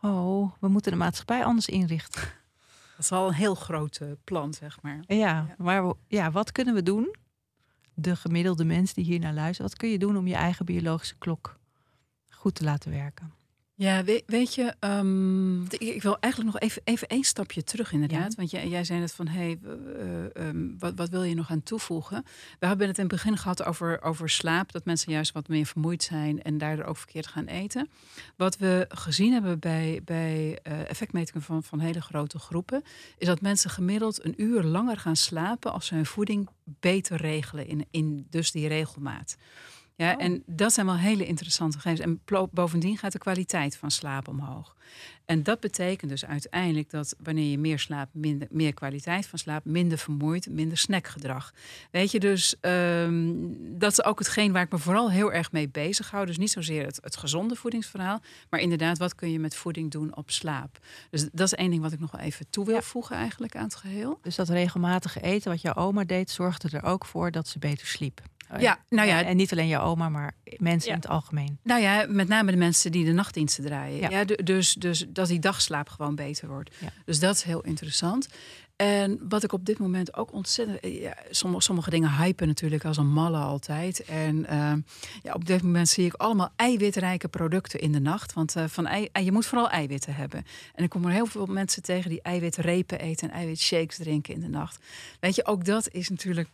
Oh, 0.00 0.52
we 0.60 0.68
moeten 0.68 0.92
de 0.92 0.98
maatschappij 0.98 1.44
anders 1.44 1.66
inrichten. 1.66 2.22
Dat 2.96 2.98
is 2.98 3.12
al 3.12 3.28
een 3.28 3.34
heel 3.34 3.54
groot 3.54 3.98
uh, 4.02 4.08
plan, 4.24 4.54
zeg 4.54 4.82
maar. 4.82 5.02
Ja, 5.06 5.16
ja. 5.16 5.54
maar 5.58 5.88
we, 5.88 5.96
ja, 6.06 6.30
wat 6.30 6.52
kunnen 6.52 6.74
we 6.74 6.82
doen? 6.82 7.14
De 7.94 8.16
gemiddelde 8.16 8.64
mens 8.64 8.94
die 8.94 9.04
hier 9.04 9.20
naar 9.20 9.34
luistert, 9.34 9.68
wat 9.68 9.78
kun 9.78 9.88
je 9.88 9.98
doen 9.98 10.16
om 10.16 10.26
je 10.26 10.34
eigen 10.34 10.64
biologische 10.64 11.18
klok 11.18 11.57
goed 12.48 12.56
te 12.56 12.64
laten 12.64 12.90
werken. 12.90 13.32
Ja, 13.74 14.04
weet, 14.04 14.22
weet 14.26 14.54
je, 14.54 14.74
um, 14.80 15.62
ik 15.70 16.02
wil 16.02 16.18
eigenlijk 16.20 16.52
nog 16.52 16.62
even, 16.62 16.82
even 16.84 17.08
één 17.08 17.24
stapje 17.24 17.64
terug 17.64 17.92
inderdaad. 17.92 18.30
Ja. 18.30 18.36
Want 18.36 18.50
jij, 18.50 18.68
jij 18.68 18.84
zei 18.84 19.00
net 19.00 19.12
van, 19.12 19.26
hé, 19.28 19.40
hey, 19.40 19.58
uh, 20.36 20.46
um, 20.48 20.76
wat, 20.78 20.92
wat 20.96 21.08
wil 21.08 21.22
je 21.22 21.34
nog 21.34 21.50
aan 21.50 21.62
toevoegen? 21.62 22.24
We 22.58 22.66
hebben 22.66 22.86
het 22.86 22.98
in 22.98 23.04
het 23.04 23.12
begin 23.12 23.36
gehad 23.36 23.64
over, 23.64 24.02
over 24.02 24.28
slaap. 24.30 24.72
Dat 24.72 24.84
mensen 24.84 25.12
juist 25.12 25.32
wat 25.32 25.48
meer 25.48 25.66
vermoeid 25.66 26.02
zijn 26.02 26.42
en 26.42 26.58
daardoor 26.58 26.84
ook 26.84 26.96
verkeerd 26.96 27.26
gaan 27.26 27.46
eten. 27.46 27.88
Wat 28.36 28.56
we 28.56 28.84
gezien 28.88 29.32
hebben 29.32 29.58
bij, 29.58 30.00
bij 30.04 30.58
uh, 30.68 30.90
effectmetingen 30.90 31.42
van, 31.42 31.62
van 31.62 31.80
hele 31.80 32.00
grote 32.00 32.38
groepen... 32.38 32.82
is 33.18 33.26
dat 33.26 33.40
mensen 33.40 33.70
gemiddeld 33.70 34.24
een 34.24 34.42
uur 34.42 34.62
langer 34.62 34.96
gaan 34.96 35.16
slapen... 35.16 35.72
als 35.72 35.86
ze 35.86 35.94
hun 35.94 36.06
voeding 36.06 36.48
beter 36.64 37.16
regelen 37.16 37.66
in, 37.66 37.86
in 37.90 38.26
dus 38.30 38.50
die 38.50 38.68
regelmaat. 38.68 39.36
Ja, 39.98 40.14
oh. 40.14 40.22
En 40.22 40.42
dat 40.46 40.72
zijn 40.72 40.86
wel 40.86 40.96
hele 40.96 41.26
interessante 41.26 41.78
gegevens. 41.78 42.00
En 42.00 42.20
bovendien 42.50 42.98
gaat 42.98 43.12
de 43.12 43.18
kwaliteit 43.18 43.76
van 43.76 43.90
slaap 43.90 44.28
omhoog. 44.28 44.76
En 45.24 45.42
dat 45.42 45.60
betekent 45.60 46.10
dus 46.10 46.24
uiteindelijk 46.24 46.90
dat 46.90 47.14
wanneer 47.22 47.50
je 47.50 47.58
meer 47.58 47.78
slaapt, 47.78 48.14
minder, 48.14 48.48
meer 48.50 48.74
kwaliteit 48.74 49.26
van 49.26 49.38
slaap, 49.38 49.64
minder 49.64 49.98
vermoeid, 49.98 50.50
minder 50.50 50.78
snackgedrag. 50.78 51.54
Weet 51.90 52.10
je, 52.10 52.20
dus 52.20 52.54
um, 52.60 53.56
dat 53.78 53.92
is 53.92 54.04
ook 54.04 54.18
hetgeen 54.18 54.52
waar 54.52 54.62
ik 54.62 54.70
me 54.70 54.78
vooral 54.78 55.10
heel 55.10 55.32
erg 55.32 55.52
mee 55.52 55.68
bezig 55.68 56.10
hou. 56.10 56.26
Dus 56.26 56.38
niet 56.38 56.50
zozeer 56.50 56.84
het, 56.84 56.98
het 57.02 57.16
gezonde 57.16 57.54
voedingsverhaal, 57.54 58.20
maar 58.50 58.60
inderdaad, 58.60 58.98
wat 58.98 59.14
kun 59.14 59.30
je 59.30 59.38
met 59.38 59.56
voeding 59.56 59.90
doen 59.90 60.16
op 60.16 60.30
slaap? 60.30 60.78
Dus 61.10 61.28
dat 61.32 61.46
is 61.46 61.54
één 61.54 61.70
ding 61.70 61.82
wat 61.82 61.92
ik 61.92 62.00
nog 62.00 62.10
wel 62.10 62.20
even 62.20 62.46
toe 62.50 62.64
wil 62.64 62.74
ja. 62.74 62.82
voegen 62.82 63.16
eigenlijk 63.16 63.56
aan 63.56 63.64
het 63.64 63.74
geheel. 63.74 64.18
Dus 64.22 64.36
dat 64.36 64.48
regelmatige 64.48 65.20
eten 65.20 65.50
wat 65.50 65.60
jouw 65.60 65.74
oma 65.74 66.04
deed, 66.04 66.30
zorgde 66.30 66.76
er 66.76 66.84
ook 66.84 67.04
voor 67.04 67.30
dat 67.30 67.48
ze 67.48 67.58
beter 67.58 67.86
sliep. 67.86 68.20
Ja, 68.58 68.78
nou 68.88 69.08
ja. 69.08 69.22
En 69.22 69.36
niet 69.36 69.52
alleen 69.52 69.68
je 69.68 69.78
oma, 69.78 70.08
maar 70.08 70.32
mensen 70.56 70.88
ja. 70.88 70.94
in 70.94 71.00
het 71.00 71.10
algemeen. 71.10 71.58
Nou 71.62 71.80
ja, 71.80 72.06
met 72.08 72.28
name 72.28 72.50
de 72.50 72.56
mensen 72.56 72.92
die 72.92 73.04
de 73.04 73.12
nachtdiensten 73.12 73.64
draaien. 73.64 73.98
Ja. 74.00 74.08
ja 74.10 74.24
dus, 74.24 74.74
dus 74.74 75.06
dat 75.08 75.28
die 75.28 75.38
dagslaap 75.38 75.88
gewoon 75.88 76.14
beter 76.14 76.48
wordt. 76.48 76.74
Ja. 76.78 76.88
Dus 77.04 77.18
dat 77.18 77.34
is 77.34 77.42
heel 77.42 77.62
interessant. 77.62 78.28
En 78.76 79.20
wat 79.28 79.42
ik 79.44 79.52
op 79.52 79.66
dit 79.66 79.78
moment 79.78 80.16
ook 80.16 80.32
ontzettend. 80.32 80.80
eh, 80.80 81.00
Ja, 81.02 81.16
sommige, 81.30 81.62
sommige 81.62 81.90
dingen 81.90 82.16
hypen 82.16 82.46
natuurlijk 82.46 82.84
als 82.84 82.96
een 82.96 83.12
malle 83.12 83.38
altijd. 83.38 84.04
En 84.04 84.46
eh, 84.46 84.72
ja, 85.22 85.32
op 85.32 85.46
dit 85.46 85.62
moment 85.62 85.88
zie 85.88 86.04
ik 86.04 86.14
allemaal 86.14 86.52
eiwitrijke 86.56 87.28
producten 87.28 87.80
in 87.80 87.92
de 87.92 88.00
nacht. 88.00 88.32
Want 88.32 88.56
eh, 88.56 88.64
van 88.66 88.86
ei, 88.86 89.08
je 89.24 89.32
moet 89.32 89.46
vooral 89.46 89.70
eiwitten 89.70 90.14
hebben. 90.14 90.44
En 90.74 90.84
ik 90.84 90.90
kom 90.90 91.04
er 91.04 91.12
heel 91.12 91.26
veel 91.26 91.46
mensen 91.46 91.82
tegen 91.82 92.10
die 92.10 92.22
eiwitrepen 92.22 92.98
eten 92.98 93.30
en 93.30 93.34
eiwitshakes 93.34 93.96
drinken 93.96 94.34
in 94.34 94.40
de 94.40 94.48
nacht. 94.48 94.78
Weet 95.20 95.34
je, 95.34 95.46
ook 95.46 95.64
dat 95.64 95.88
is 95.90 96.08
natuurlijk 96.08 96.48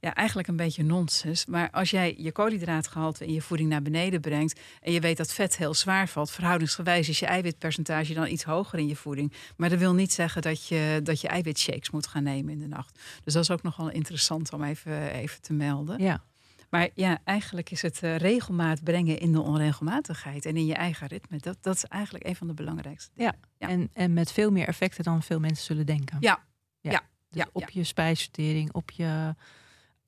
ja, 0.00 0.14
eigenlijk 0.14 0.48
een 0.48 0.56
beetje 0.56 0.82
nonsens. 0.82 1.46
Maar 1.46 1.70
als 1.70 1.90
jij 1.90 2.14
je 2.18 2.32
koolhydraatgehalte 2.32 3.26
in 3.26 3.32
je 3.32 3.42
voeding 3.42 3.68
naar 3.68 3.82
beneden 3.82 4.20
brengt. 4.20 4.60
en 4.80 4.92
je 4.92 5.00
weet 5.00 5.16
dat 5.16 5.32
vet 5.32 5.56
heel 5.56 5.74
zwaar 5.74 6.08
valt. 6.08 6.30
verhoudingsgewijs 6.30 7.08
is 7.08 7.18
je 7.18 7.26
eiwitpercentage 7.26 8.14
dan 8.14 8.26
iets 8.26 8.44
hoger 8.44 8.78
in 8.78 8.86
je 8.86 8.96
voeding. 8.96 9.32
Maar 9.56 9.68
dat 9.68 9.78
wil 9.78 9.94
niet 9.94 10.12
zeggen 10.12 10.42
dat 10.42 10.66
je, 10.66 11.00
dat 11.02 11.20
je 11.20 11.28
eiwitshakes 11.28 11.90
moet 11.90 12.06
gaan 12.06 12.22
nemen 12.22 12.52
in 12.52 12.58
de 12.58 12.66
nacht. 12.66 12.98
Dus 13.24 13.34
dat 13.34 13.42
is 13.42 13.50
ook 13.50 13.62
nogal 13.62 13.90
interessant 13.90 14.52
om 14.52 14.64
even, 14.64 15.12
even 15.12 15.40
te 15.42 15.52
melden. 15.52 16.02
Ja. 16.02 16.22
Maar 16.70 16.88
ja, 16.94 17.18
eigenlijk 17.24 17.70
is 17.70 17.82
het 17.82 18.02
eh, 18.02 18.16
regelmaat 18.16 18.84
brengen 18.84 19.18
in 19.20 19.32
de 19.32 19.40
onregelmatigheid 19.40 20.46
en 20.46 20.56
in 20.56 20.66
je 20.66 20.74
eigen 20.74 21.06
ritme. 21.06 21.38
Dat, 21.38 21.56
dat 21.60 21.74
is 21.74 21.84
eigenlijk 21.84 22.26
een 22.26 22.36
van 22.36 22.46
de 22.46 22.54
belangrijkste 22.54 23.10
dingen. 23.14 23.38
Ja. 23.58 23.68
En, 23.68 23.90
en 23.92 24.12
met 24.12 24.32
veel 24.32 24.50
meer 24.50 24.68
effecten 24.68 25.04
dan 25.04 25.22
veel 25.22 25.40
mensen 25.40 25.64
zullen 25.64 25.86
denken. 25.86 26.16
Ja, 26.20 26.44
Ja. 26.80 26.90
ja, 26.90 27.02
Dus 27.30 27.42
ja, 27.42 27.48
op 27.52 27.70
je 27.70 27.84
spijsvertering, 27.84 28.72
op 28.72 28.90
je, 28.90 29.34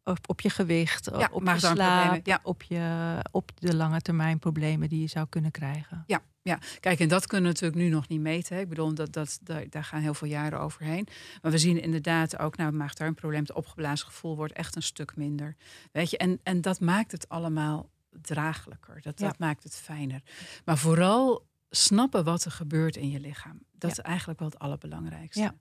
op, 0.05 0.19
op 0.27 0.41
je 0.41 0.51
gewicht, 0.51 1.05
Ja, 1.05 1.29
op 1.31 1.39
je 1.39 1.45
maagdarmproblemen, 1.45 2.05
slaap, 2.05 2.27
ja. 2.27 2.41
op, 2.43 2.63
je, 2.63 3.19
op 3.31 3.51
de 3.55 3.77
lange 3.77 4.01
termijn 4.01 4.39
problemen 4.39 4.89
die 4.89 5.01
je 5.01 5.07
zou 5.07 5.27
kunnen 5.29 5.51
krijgen. 5.51 6.05
Ja, 6.07 6.23
ja, 6.43 6.59
kijk, 6.81 7.01
en 7.01 7.09
dat 7.09 7.27
kunnen 7.27 7.47
we 7.47 7.53
natuurlijk 7.53 7.83
nu 7.83 7.89
nog 7.89 8.09
niet 8.09 8.21
meten. 8.21 8.57
Hè. 8.57 8.63
Ik 8.63 8.69
bedoel, 8.69 8.95
dat, 8.95 9.13
dat, 9.13 9.39
daar, 9.43 9.65
daar 9.71 9.85
gaan 9.85 10.01
heel 10.01 10.15
veel 10.15 10.29
jaren 10.29 10.61
overheen. 10.61 11.09
Maar 11.43 11.51
we 11.51 11.59
zien 11.59 11.83
inderdaad 11.83 12.39
ook, 12.39 12.57
nou, 12.57 12.73
maag-darmprobleem, 12.73 13.41
het 13.41 13.53
opgeblazen 13.53 14.07
gevoel 14.07 14.37
wordt 14.37 14.53
echt 14.53 14.77
een 14.77 14.83
stuk 14.83 15.17
minder. 15.17 15.57
Weet 15.93 16.11
je, 16.11 16.17
en, 16.17 16.41
en 16.43 16.61
dat 16.61 16.81
maakt 16.81 17.13
het 17.13 17.29
allemaal 17.29 17.91
draaglijker. 18.21 19.01
Dat, 19.03 19.19
Ja. 19.21 19.27
dat 19.27 19.39
maakt 19.39 19.63
het 19.63 19.77
fijner. 19.77 20.23
Maar 20.65 20.79
vooral 20.79 21.47
snappen 21.71 22.25
wat 22.25 22.45
er 22.45 22.51
gebeurt 22.51 22.97
in 22.97 23.11
je 23.11 23.21
lichaam. 23.21 23.63
Dat 23.79 23.91
is 23.91 23.99
eigenlijk 23.99 24.39
wel 24.39 24.49
het 24.49 24.59
allerbelangrijkste. 24.59 25.43
Ja. 25.43 25.55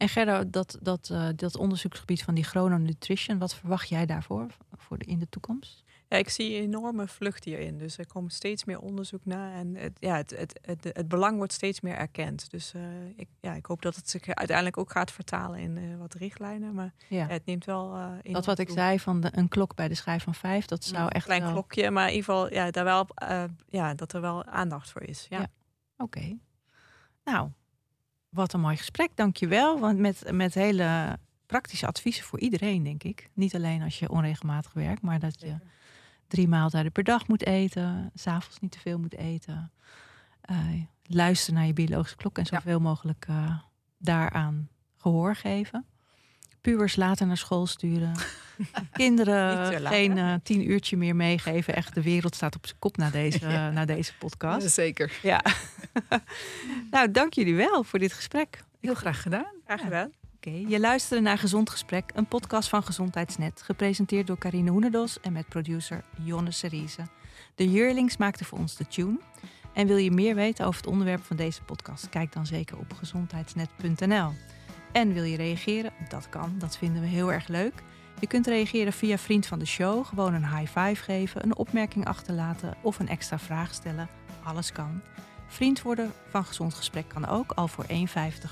En 0.00 0.08
Gerda, 0.08 0.44
dat, 0.44 0.78
dat, 0.82 1.10
eh, 1.10 1.28
dat 1.36 1.56
onderzoeksgebied 1.56 2.22
van 2.22 2.34
die 2.34 2.44
chrononutrition, 2.44 3.38
wat 3.38 3.54
verwacht 3.54 3.88
jij 3.88 4.06
daarvoor 4.06 4.46
voor 4.76 4.98
de, 4.98 5.04
in 5.04 5.18
de 5.18 5.28
toekomst? 5.28 5.84
Ja, 6.08 6.16
ik 6.16 6.28
zie 6.28 6.56
een 6.56 6.62
enorme 6.62 7.06
vlucht 7.08 7.44
hierin. 7.44 7.78
Dus 7.78 7.98
er 7.98 8.06
komt 8.06 8.32
steeds 8.32 8.64
meer 8.64 8.78
onderzoek 8.80 9.24
naar. 9.24 9.52
En 9.52 9.74
het, 9.74 9.92
ja, 9.98 10.16
het, 10.16 10.30
het, 10.30 10.58
het, 10.62 10.84
het 10.92 11.08
belang 11.08 11.36
wordt 11.36 11.52
steeds 11.52 11.80
meer 11.80 11.94
erkend. 11.94 12.50
Dus 12.50 12.74
eh, 12.74 12.82
ik, 13.16 13.28
ja, 13.40 13.54
ik 13.54 13.66
hoop 13.66 13.82
dat 13.82 13.96
het 13.96 14.10
zich 14.10 14.26
uiteindelijk 14.26 14.78
ook 14.78 14.90
gaat 14.90 15.12
vertalen 15.12 15.58
in 15.58 15.76
eh, 15.76 15.98
wat 15.98 16.14
richtlijnen. 16.14 16.74
Maar 16.74 16.92
Ja. 17.08 17.26
het 17.26 17.46
neemt 17.46 17.64
wel. 17.64 17.94
enorm 17.96 18.32
dat 18.32 18.46
wat 18.46 18.58
ik 18.58 18.70
zei 18.70 19.00
van 19.00 19.20
de, 19.20 19.28
een 19.32 19.48
klok 19.48 19.74
bij 19.74 19.88
de 19.88 19.94
schijf 19.94 20.22
van 20.22 20.34
vijf, 20.34 20.66
dat 20.66 20.84
zou 20.84 21.02
Een 21.02 21.08
echt 21.10 21.24
klein 21.24 21.42
wel... 21.42 21.52
klokje, 21.52 21.90
maar 21.90 22.08
in 22.08 22.14
ieder 22.14 22.24
geval 22.24 22.52
ja, 22.52 22.70
daar 22.70 22.84
wel, 22.84 23.06
ja, 23.68 23.94
dat 23.94 24.12
er 24.12 24.20
wel 24.20 24.44
aandacht 24.44 24.90
voor 24.90 25.02
is. 25.02 25.26
Ja. 25.28 25.40
Ja. 25.40 25.46
Oké. 25.96 26.38
Nou, 27.24 27.50
wat 28.30 28.52
een 28.52 28.60
mooi 28.60 28.76
gesprek, 28.76 29.10
dankjewel. 29.14 29.78
Want 29.80 29.98
met, 29.98 30.22
met 30.32 30.54
hele 30.54 31.18
praktische 31.46 31.86
adviezen 31.86 32.24
voor 32.24 32.40
iedereen, 32.40 32.82
denk 32.82 33.02
ik. 33.02 33.30
Niet 33.34 33.54
alleen 33.54 33.82
als 33.82 33.98
je 33.98 34.10
onregelmatig 34.10 34.72
werkt, 34.72 35.02
maar 35.02 35.18
dat 35.18 35.40
je 35.40 35.56
drie 36.28 36.48
maaltijden 36.48 36.92
per 36.92 37.04
dag 37.04 37.28
moet 37.28 37.46
eten. 37.46 38.10
S'avonds 38.14 38.60
niet 38.60 38.72
te 38.72 38.78
veel 38.78 38.98
moet 38.98 39.14
eten. 39.14 39.72
Eh, 40.40 40.56
luister 41.02 41.52
naar 41.52 41.66
je 41.66 41.72
biologische 41.72 42.16
klok 42.16 42.38
en 42.38 42.46
Ja. 42.50 42.56
zoveel 42.58 42.80
mogelijk 42.80 43.24
eh, 43.28 43.58
daaraan 43.98 44.68
gehoor 44.96 45.34
geven. 45.36 45.84
Puurs 46.60 46.96
later 46.96 47.26
naar 47.26 47.36
school 47.36 47.66
sturen. 47.66 48.12
Kinderen 48.92 49.80
geen 49.86 50.18
eh, 50.18 50.34
tien 50.42 50.70
uurtje 50.70 50.96
meer 50.96 51.16
meegeven. 51.16 51.74
Echt, 51.74 51.94
de 51.94 52.02
wereld 52.02 52.34
staat 52.34 52.56
op 52.56 52.66
zijn 52.66 52.78
kop 52.78 52.96
na 52.96 53.10
deze, 53.10 53.46
na 53.74 53.84
deze 53.84 54.12
podcast. 54.18 54.70
zeker. 54.70 55.18
Ja. 55.22 55.44
nou, 56.90 57.10
dank 57.10 57.32
jullie 57.32 57.54
wel 57.54 57.84
voor 57.84 57.98
dit 57.98 58.12
gesprek. 58.12 58.64
Heel 58.80 58.94
graag 58.94 59.22
gedaan. 59.22 59.52
Graag 59.64 59.80
gedaan. 59.80 60.12
Oké, 60.36 60.64
je 60.68 60.80
luisterde 60.80 61.22
naar 61.22 61.38
Gezond 61.38 61.70
Gesprek, 61.70 62.10
een 62.14 62.26
podcast 62.26 62.68
van 62.68 62.82
Gezondheidsnet, 62.82 63.62
gepresenteerd 63.62 64.26
door 64.26 64.38
Carine 64.38 64.70
Hoenedos 64.70 65.20
en 65.20 65.32
met 65.32 65.48
producer 65.48 66.04
Jonne 66.22 66.50
Seriese. 66.50 67.02
De 67.54 67.70
Jurlings 67.70 68.16
maakte 68.16 68.44
voor 68.44 68.58
ons 68.58 68.76
de 68.76 68.86
tune. 68.86 69.18
En 69.72 69.86
wil 69.86 69.96
je 69.96 70.10
meer 70.10 70.34
weten 70.34 70.66
over 70.66 70.80
het 70.80 70.90
onderwerp 70.90 71.24
van 71.24 71.36
deze 71.36 71.62
podcast? 71.62 72.08
Kijk 72.08 72.32
dan 72.32 72.46
zeker 72.46 72.78
op 72.78 72.92
gezondheidsnet.nl. 72.92 74.32
En 74.92 75.12
wil 75.12 75.24
je 75.24 75.36
reageren? 75.36 75.92
Dat 76.08 76.28
kan, 76.28 76.54
dat 76.58 76.76
vinden 76.76 77.02
we 77.02 77.08
heel 77.08 77.32
erg 77.32 77.48
leuk. 77.48 77.82
Je 78.20 78.26
kunt 78.26 78.46
reageren 78.46 78.92
via 78.92 79.18
Vriend 79.18 79.46
van 79.46 79.58
de 79.58 79.66
Show, 79.66 80.06
gewoon 80.06 80.34
een 80.34 80.56
high 80.56 80.78
five 80.78 81.02
geven, 81.02 81.44
een 81.44 81.56
opmerking 81.56 82.06
achterlaten 82.06 82.74
of 82.82 82.98
een 82.98 83.08
extra 83.08 83.38
vraag 83.38 83.74
stellen. 83.74 84.08
Alles 84.42 84.72
kan. 84.72 85.00
Vriend 85.46 85.82
worden 85.82 86.12
van 86.28 86.44
Gezond 86.44 86.74
Gesprek 86.74 87.08
kan 87.08 87.26
ook, 87.26 87.52
al 87.52 87.68
voor 87.68 87.84
1,50 87.88 87.94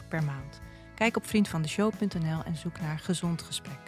per 0.08 0.22
maand. 0.24 0.60
Kijk 0.94 1.16
op 1.16 1.26
vriendvandeshow.nl 1.26 2.42
en 2.44 2.56
zoek 2.56 2.80
naar 2.80 2.98
Gezond 2.98 3.42
Gesprek. 3.42 3.80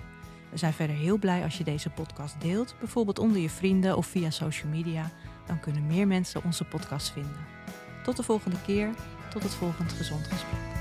We 0.51 0.59
zijn 0.59 0.73
verder 0.73 0.97
heel 0.97 1.19
blij 1.19 1.43
als 1.43 1.59
je 1.59 1.65
deze 1.65 1.91
podcast 1.91 2.41
deelt, 2.41 2.75
bijvoorbeeld 2.79 3.19
onder 3.19 3.41
je 3.41 3.51
vrienden 3.51 3.97
of 3.97 4.07
via 4.07 4.31
social 4.31 4.71
media. 4.71 5.11
Dan 5.47 5.61
kunnen 5.61 5.87
meer 5.87 6.07
mensen 6.07 6.45
onze 6.45 6.65
podcast 6.65 7.13
vinden. 7.13 7.47
Tot 8.03 8.17
de 8.17 8.23
volgende 8.23 8.61
keer, 8.67 8.91
tot 9.31 9.43
het 9.43 9.55
volgende 9.55 9.95
Gezond 9.95 10.27
Gesprek. 10.27 10.80